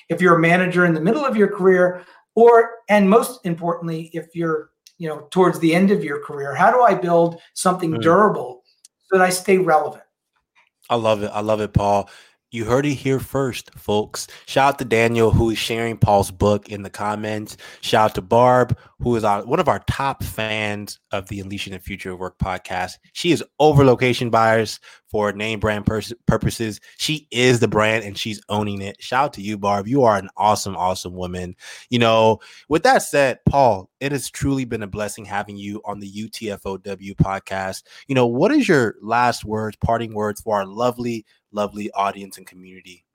if 0.09 0.21
you're 0.21 0.35
a 0.35 0.39
manager 0.39 0.85
in 0.85 0.93
the 0.93 1.01
middle 1.01 1.25
of 1.25 1.37
your 1.37 1.47
career, 1.47 2.03
or 2.35 2.71
and 2.89 3.09
most 3.09 3.45
importantly, 3.45 4.09
if 4.13 4.35
you're 4.35 4.71
you 4.97 5.07
know 5.07 5.27
towards 5.31 5.59
the 5.59 5.73
end 5.73 5.91
of 5.91 6.03
your 6.03 6.23
career, 6.23 6.53
how 6.53 6.71
do 6.71 6.81
I 6.81 6.93
build 6.93 7.39
something 7.53 7.91
mm. 7.91 8.01
durable 8.01 8.63
so 9.05 9.17
that 9.17 9.23
I 9.23 9.29
stay 9.29 9.57
relevant? 9.57 10.03
I 10.89 10.95
love 10.95 11.23
it. 11.23 11.31
I 11.33 11.41
love 11.41 11.61
it, 11.61 11.73
Paul. 11.73 12.09
You 12.55 12.63
heard 12.63 12.85
it 12.85 12.93
here 12.93 13.19
first, 13.19 13.69
folks. 13.75 14.27
Shout 14.45 14.75
out 14.75 14.79
to 14.79 14.85
Daniel, 14.85 15.29
who 15.29 15.49
is 15.49 15.57
sharing 15.57 15.97
Paul's 15.97 16.31
book 16.31 16.69
in 16.69 16.83
the 16.83 16.89
comments. 16.89 17.57
Shout 17.81 18.11
out 18.11 18.15
to 18.15 18.21
Barb, 18.21 18.77
who 19.01 19.13
is 19.17 19.25
our, 19.25 19.45
one 19.45 19.59
of 19.59 19.67
our 19.67 19.79
top 19.89 20.23
fans 20.23 20.97
of 21.11 21.27
the 21.27 21.41
Unleashing 21.41 21.73
the 21.73 21.79
Future 21.79 22.13
of 22.13 22.19
Work 22.19 22.37
podcast. 22.37 22.93
She 23.11 23.33
is 23.33 23.43
over 23.59 23.83
location 23.83 24.29
buyers 24.29 24.79
for 25.07 25.33
name 25.33 25.59
brand 25.59 25.85
pers- 25.85 26.13
purposes. 26.27 26.79
She 26.97 27.27
is 27.29 27.59
the 27.59 27.67
brand 27.67 28.05
and 28.05 28.17
she's 28.17 28.41
owning 28.47 28.81
it. 28.81 29.01
Shout 29.01 29.25
out 29.25 29.33
to 29.33 29.41
you, 29.41 29.57
Barb. 29.57 29.85
You 29.85 30.03
are 30.03 30.17
an 30.17 30.29
awesome, 30.37 30.77
awesome 30.77 31.13
woman. 31.13 31.57
You 31.89 31.99
know, 31.99 32.39
with 32.69 32.83
that 32.83 33.01
said, 33.01 33.39
Paul, 33.49 33.89
it 33.99 34.13
has 34.13 34.29
truly 34.29 34.63
been 34.63 34.83
a 34.83 34.87
blessing 34.87 35.25
having 35.25 35.57
you 35.57 35.81
on 35.83 35.99
the 35.99 36.11
UTFOW 36.11 37.15
podcast. 37.15 37.83
You 38.07 38.15
know, 38.15 38.27
what 38.27 38.51
is 38.51 38.67
your 38.67 38.95
last 39.01 39.43
words, 39.43 39.77
parting 39.77 40.13
words 40.13 40.39
for 40.39 40.57
our 40.57 40.65
lovely 40.65 41.25
lovely 41.55 41.89
audience 41.91 42.37
and 42.37 42.45
community? 42.45 43.05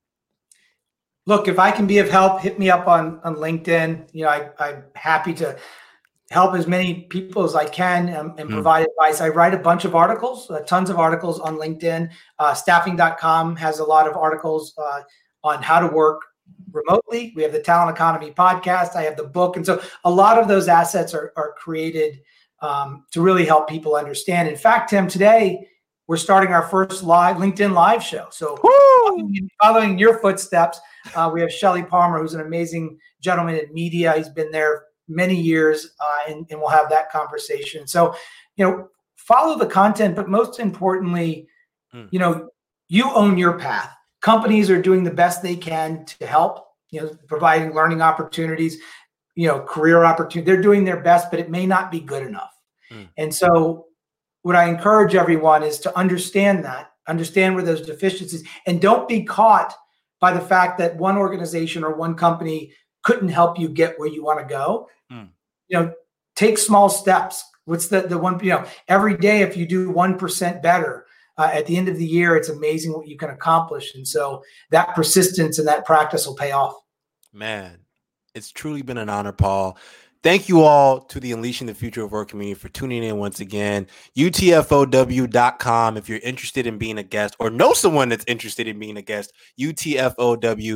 Look, 1.26 1.46
if 1.46 1.58
I 1.58 1.70
can 1.70 1.86
be 1.86 1.98
of 1.98 2.08
help, 2.08 2.40
hit 2.40 2.58
me 2.58 2.70
up 2.70 2.88
on 2.88 3.20
on 3.22 3.36
LinkedIn. 3.36 4.08
You 4.12 4.24
know, 4.24 4.30
I, 4.30 4.50
I'm 4.58 4.84
happy 4.94 5.34
to 5.34 5.56
help 6.30 6.54
as 6.54 6.66
many 6.66 7.02
people 7.02 7.44
as 7.44 7.54
I 7.54 7.64
can 7.66 8.08
and, 8.08 8.38
and 8.38 8.48
mm. 8.48 8.52
provide 8.52 8.86
advice. 8.86 9.20
I 9.20 9.28
write 9.28 9.52
a 9.52 9.58
bunch 9.58 9.84
of 9.84 9.94
articles, 9.96 10.48
uh, 10.50 10.60
tons 10.60 10.88
of 10.88 10.98
articles 10.98 11.40
on 11.40 11.56
LinkedIn. 11.56 12.10
Uh, 12.38 12.54
staffing.com 12.54 13.56
has 13.56 13.80
a 13.80 13.84
lot 13.84 14.08
of 14.08 14.16
articles 14.16 14.72
uh, 14.78 15.02
on 15.42 15.62
how 15.62 15.80
to 15.80 15.88
work 15.88 16.22
remotely. 16.72 17.32
We 17.34 17.42
have 17.42 17.52
the 17.52 17.60
Talent 17.60 17.96
Economy 17.96 18.30
podcast. 18.30 18.94
I 18.94 19.02
have 19.02 19.16
the 19.16 19.24
book. 19.24 19.56
And 19.56 19.66
so 19.66 19.82
a 20.04 20.10
lot 20.10 20.38
of 20.38 20.46
those 20.46 20.68
assets 20.68 21.14
are, 21.14 21.32
are 21.36 21.52
created 21.58 22.20
um, 22.62 23.06
to 23.10 23.20
really 23.20 23.44
help 23.44 23.68
people 23.68 23.96
understand. 23.96 24.48
In 24.48 24.56
fact, 24.56 24.90
Tim, 24.90 25.08
today 25.08 25.66
we're 26.10 26.16
starting 26.16 26.52
our 26.52 26.62
first 26.66 27.04
live 27.04 27.36
LinkedIn 27.36 27.72
live 27.72 28.02
show. 28.02 28.26
So 28.32 28.56
following, 28.56 29.48
following, 29.62 29.96
your 29.96 30.18
footsteps, 30.18 30.80
uh, 31.14 31.30
we 31.32 31.40
have 31.40 31.52
Shelly 31.52 31.84
Palmer, 31.84 32.20
who's 32.20 32.34
an 32.34 32.40
amazing 32.40 32.98
gentleman 33.20 33.54
in 33.54 33.72
media. 33.72 34.14
He's 34.16 34.28
been 34.28 34.50
there 34.50 34.86
many 35.06 35.40
years, 35.40 35.92
uh, 36.00 36.18
and, 36.28 36.44
and, 36.50 36.58
we'll 36.58 36.68
have 36.68 36.90
that 36.90 37.12
conversation. 37.12 37.86
So, 37.86 38.16
you 38.56 38.64
know, 38.64 38.88
follow 39.14 39.56
the 39.56 39.68
content, 39.68 40.16
but 40.16 40.28
most 40.28 40.58
importantly, 40.58 41.46
mm. 41.94 42.08
you 42.10 42.18
know, 42.18 42.48
you 42.88 43.08
own 43.12 43.38
your 43.38 43.56
path. 43.56 43.94
Companies 44.20 44.68
are 44.68 44.82
doing 44.82 45.04
the 45.04 45.12
best 45.12 45.44
they 45.44 45.54
can 45.54 46.04
to 46.06 46.26
help, 46.26 46.66
you 46.90 47.02
know, 47.02 47.16
providing 47.28 47.72
learning 47.72 48.02
opportunities, 48.02 48.78
you 49.36 49.46
know, 49.46 49.60
career 49.60 50.04
opportunities. 50.04 50.44
They're 50.44 50.60
doing 50.60 50.82
their 50.82 51.02
best, 51.02 51.30
but 51.30 51.38
it 51.38 51.50
may 51.50 51.66
not 51.66 51.92
be 51.92 52.00
good 52.00 52.26
enough. 52.26 52.50
Mm. 52.90 53.08
And 53.16 53.32
so 53.32 53.86
what 54.42 54.56
I 54.56 54.68
encourage 54.68 55.14
everyone 55.14 55.62
is 55.62 55.78
to 55.80 55.96
understand 55.96 56.64
that, 56.64 56.92
understand 57.06 57.54
where 57.54 57.64
those 57.64 57.82
deficiencies, 57.82 58.44
and 58.66 58.80
don't 58.80 59.08
be 59.08 59.22
caught 59.22 59.74
by 60.20 60.32
the 60.32 60.40
fact 60.40 60.78
that 60.78 60.96
one 60.96 61.16
organization 61.16 61.84
or 61.84 61.94
one 61.94 62.14
company 62.14 62.72
couldn't 63.02 63.28
help 63.28 63.58
you 63.58 63.68
get 63.68 63.98
where 63.98 64.08
you 64.08 64.22
want 64.22 64.40
to 64.40 64.46
go. 64.46 64.88
Mm. 65.10 65.28
You 65.68 65.78
know, 65.78 65.92
take 66.36 66.58
small 66.58 66.88
steps. 66.88 67.44
What's 67.64 67.88
the 67.88 68.02
the 68.02 68.18
one? 68.18 68.42
You 68.42 68.50
know, 68.50 68.64
every 68.88 69.16
day 69.16 69.42
if 69.42 69.56
you 69.56 69.66
do 69.66 69.90
one 69.90 70.18
percent 70.18 70.62
better, 70.62 71.06
uh, 71.38 71.50
at 71.52 71.66
the 71.66 71.76
end 71.76 71.88
of 71.88 71.96
the 71.96 72.06
year, 72.06 72.36
it's 72.36 72.48
amazing 72.48 72.92
what 72.92 73.08
you 73.08 73.16
can 73.16 73.30
accomplish. 73.30 73.94
And 73.94 74.06
so 74.06 74.42
that 74.70 74.94
persistence 74.94 75.58
and 75.58 75.68
that 75.68 75.86
practice 75.86 76.26
will 76.26 76.34
pay 76.34 76.52
off. 76.52 76.74
Man, 77.32 77.78
it's 78.34 78.50
truly 78.50 78.82
been 78.82 78.98
an 78.98 79.08
honor, 79.08 79.32
Paul. 79.32 79.78
Thank 80.22 80.50
you 80.50 80.60
all 80.60 81.00
to 81.00 81.18
the 81.18 81.32
Unleashing 81.32 81.66
the 81.66 81.72
Future 81.74 82.04
of 82.04 82.12
Work 82.12 82.28
community 82.28 82.52
for 82.54 82.68
tuning 82.68 83.02
in 83.02 83.16
once 83.16 83.40
again. 83.40 83.86
UTFOW.com 84.18 85.96
if 85.96 86.10
you're 86.10 86.18
interested 86.18 86.66
in 86.66 86.76
being 86.76 86.98
a 86.98 87.02
guest 87.02 87.36
or 87.40 87.48
know 87.48 87.72
someone 87.72 88.10
that's 88.10 88.26
interested 88.26 88.68
in 88.68 88.78
being 88.78 88.98
a 88.98 89.02
guest. 89.02 89.32
UTFOW.com. 89.58 90.74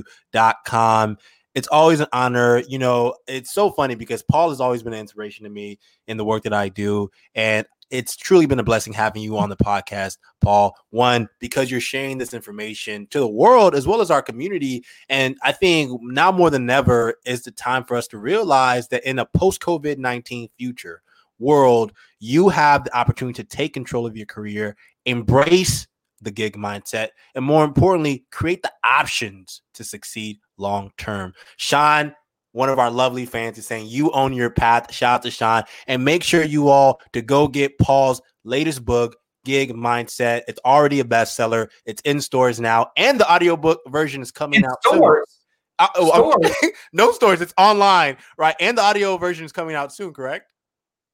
it's 1.55 1.69
always 1.69 2.01
an 2.01 2.09
honor. 2.13 2.63
You 2.69 2.79
know, 2.79 3.15
it's 3.27 3.53
so 3.53 3.71
funny 3.71 3.95
because 3.95 4.23
Paul 4.23 4.51
has 4.51 4.61
always 4.61 4.83
been 4.83 4.93
an 4.93 5.01
inspiration 5.01 5.45
to 5.45 5.51
me 5.51 5.79
in 6.07 6.17
the 6.17 6.25
work 6.25 6.43
that 6.43 6.53
I 6.53 6.69
do. 6.69 7.11
And 7.35 7.67
it's 7.91 8.17
truly 8.17 8.47
been 8.47 8.59
a 8.59 8.65
blessing 8.65 8.93
having 8.93 9.23
you 9.23 9.39
on 9.39 9.51
the 9.51 9.57
podcast, 9.57 10.19
Paul. 10.41 10.77
One, 10.91 11.29
because 11.39 11.71
you're 11.71 11.81
sharing 11.81 12.19
this 12.19 12.35
information 12.35 13.07
to 13.09 13.21
the 13.21 13.29
world 13.29 13.75
as 13.75 13.87
well 13.87 14.01
as 14.01 14.11
our 14.11 14.23
community. 14.23 14.85
And 15.09 15.37
I 15.43 15.53
think 15.53 16.01
now 16.03 16.33
more 16.33 16.51
than 16.51 16.69
ever 16.69 17.15
is 17.25 17.43
the 17.43 17.53
time 17.53 17.85
for 17.85 17.97
us 17.97 18.09
to 18.09 18.19
realize 18.19 18.89
that 18.89 19.05
in 19.05 19.19
a 19.19 19.27
post 19.27 19.61
COVID 19.61 19.99
19 19.99 20.49
future 20.59 21.03
world, 21.39 21.93
you 22.19 22.49
have 22.49 22.85
the 22.85 22.97
opportunity 22.97 23.43
to 23.43 23.49
take 23.49 23.75
control 23.75 24.07
of 24.07 24.17
your 24.17 24.27
career, 24.27 24.77
embrace 25.05 25.87
the 26.21 26.31
gig 26.31 26.57
mindset, 26.57 27.09
and 27.35 27.45
more 27.45 27.65
importantly, 27.65 28.25
create 28.31 28.63
the 28.63 28.73
options 28.83 29.63
to 29.75 29.85
succeed 29.85 30.39
long 30.57 30.91
term. 30.97 31.35
Sean, 31.57 32.15
one 32.53 32.69
of 32.69 32.79
our 32.79 32.91
lovely 32.91 33.27
fans 33.27 33.59
is 33.59 33.67
saying 33.67 33.87
you 33.89 34.11
own 34.13 34.33
your 34.33 34.51
path. 34.51 34.93
Shout 34.95 35.17
out 35.17 35.23
to 35.23 35.31
Sean. 35.31 35.65
And 35.87 36.05
make 36.05 36.23
sure 36.23 36.45
you 36.45 36.69
all 36.69 37.01
to 37.13 37.21
go 37.21 37.49
get 37.49 37.79
Paul's 37.79 38.23
latest 38.45 38.85
book, 38.85 39.17
Gig 39.45 39.73
Mindset. 39.75 40.43
It's 40.47 40.61
already 40.65 41.01
a 41.01 41.05
bestseller. 41.05 41.69
It's 41.85 42.01
in 42.03 42.21
stores 42.21 42.61
now. 42.61 42.93
And 42.97 43.19
the 43.19 43.31
audiobook 43.31 43.81
version 43.89 44.23
is 44.23 44.31
coming 44.31 44.61
in 44.61 44.67
out. 44.67 44.83
Stores. 44.83 45.27
Soon. 45.29 45.41
Uh, 45.81 45.89
oh, 45.97 46.31
stores. 46.31 46.73
no 46.93 47.11
stores. 47.11 47.41
It's 47.41 47.55
online, 47.59 48.17
right? 48.39 48.55
And 48.61 48.79
the 48.79 48.83
audio 48.83 49.17
version 49.17 49.45
is 49.45 49.51
coming 49.53 49.75
out 49.75 49.93
soon, 49.93 50.13
correct? 50.15 50.53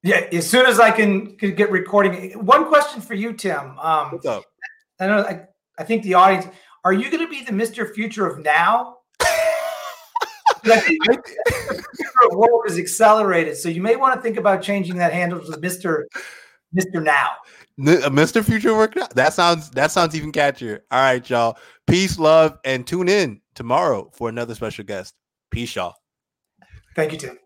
Yeah, 0.03 0.27
as 0.33 0.49
soon 0.49 0.67
as 0.67 0.81
I 0.81 0.91
can, 0.91 1.37
can 1.37 1.55
get 1.55 1.71
recording. 1.71 2.33
One 2.33 2.67
question 2.67 3.01
for 3.03 3.15
you, 3.15 3.33
Tim. 3.33 3.79
Um, 3.79 4.13
What's 4.13 4.27
up? 4.27 4.45
I 4.99 5.07
know. 5.07 5.23
I, 5.23 5.47
I 5.79 5.85
think 5.85 6.03
the 6.03 6.15
audience. 6.15 6.47
Are 6.85 6.93
you 6.93 7.11
going 7.11 7.25
to 7.25 7.31
be 7.31 7.43
the 7.45 7.53
Mister 7.53 7.93
Future 7.93 8.27
of 8.27 8.39
now? 8.39 8.99
the 10.65 12.31
world 12.33 12.63
is 12.67 12.79
accelerated, 12.79 13.57
so 13.57 13.69
you 13.69 13.83
may 13.83 13.97
want 13.97 14.15
to 14.15 14.21
think 14.21 14.37
about 14.37 14.63
changing 14.63 14.97
that 14.97 15.13
handle 15.13 15.41
to 15.41 15.59
Mister 15.59 16.09
Mister 16.73 17.01
Now. 17.01 17.31
Uh, 17.79 18.11
Mr. 18.11 18.45
Future 18.45 18.77
Work 18.77 18.97
Now. 18.97 19.09
That 19.15 19.33
sounds 19.33 19.71
that 19.71 19.91
sounds 19.91 20.15
even 20.15 20.33
catchier. 20.33 20.81
All 20.91 21.01
right, 21.01 21.31
y'all. 21.31 21.57
Peace, 21.87 22.19
love, 22.19 22.59
and 22.65 22.87
tune 22.87 23.09
in 23.09 23.41
tomorrow 23.55 24.11
for 24.15 24.29
another 24.29 24.55
special 24.55 24.85
guest. 24.85 25.15
Peace, 25.51 25.75
y'all. 25.75 25.95
Thank 26.95 27.13
you, 27.13 27.19
Tim. 27.19 27.39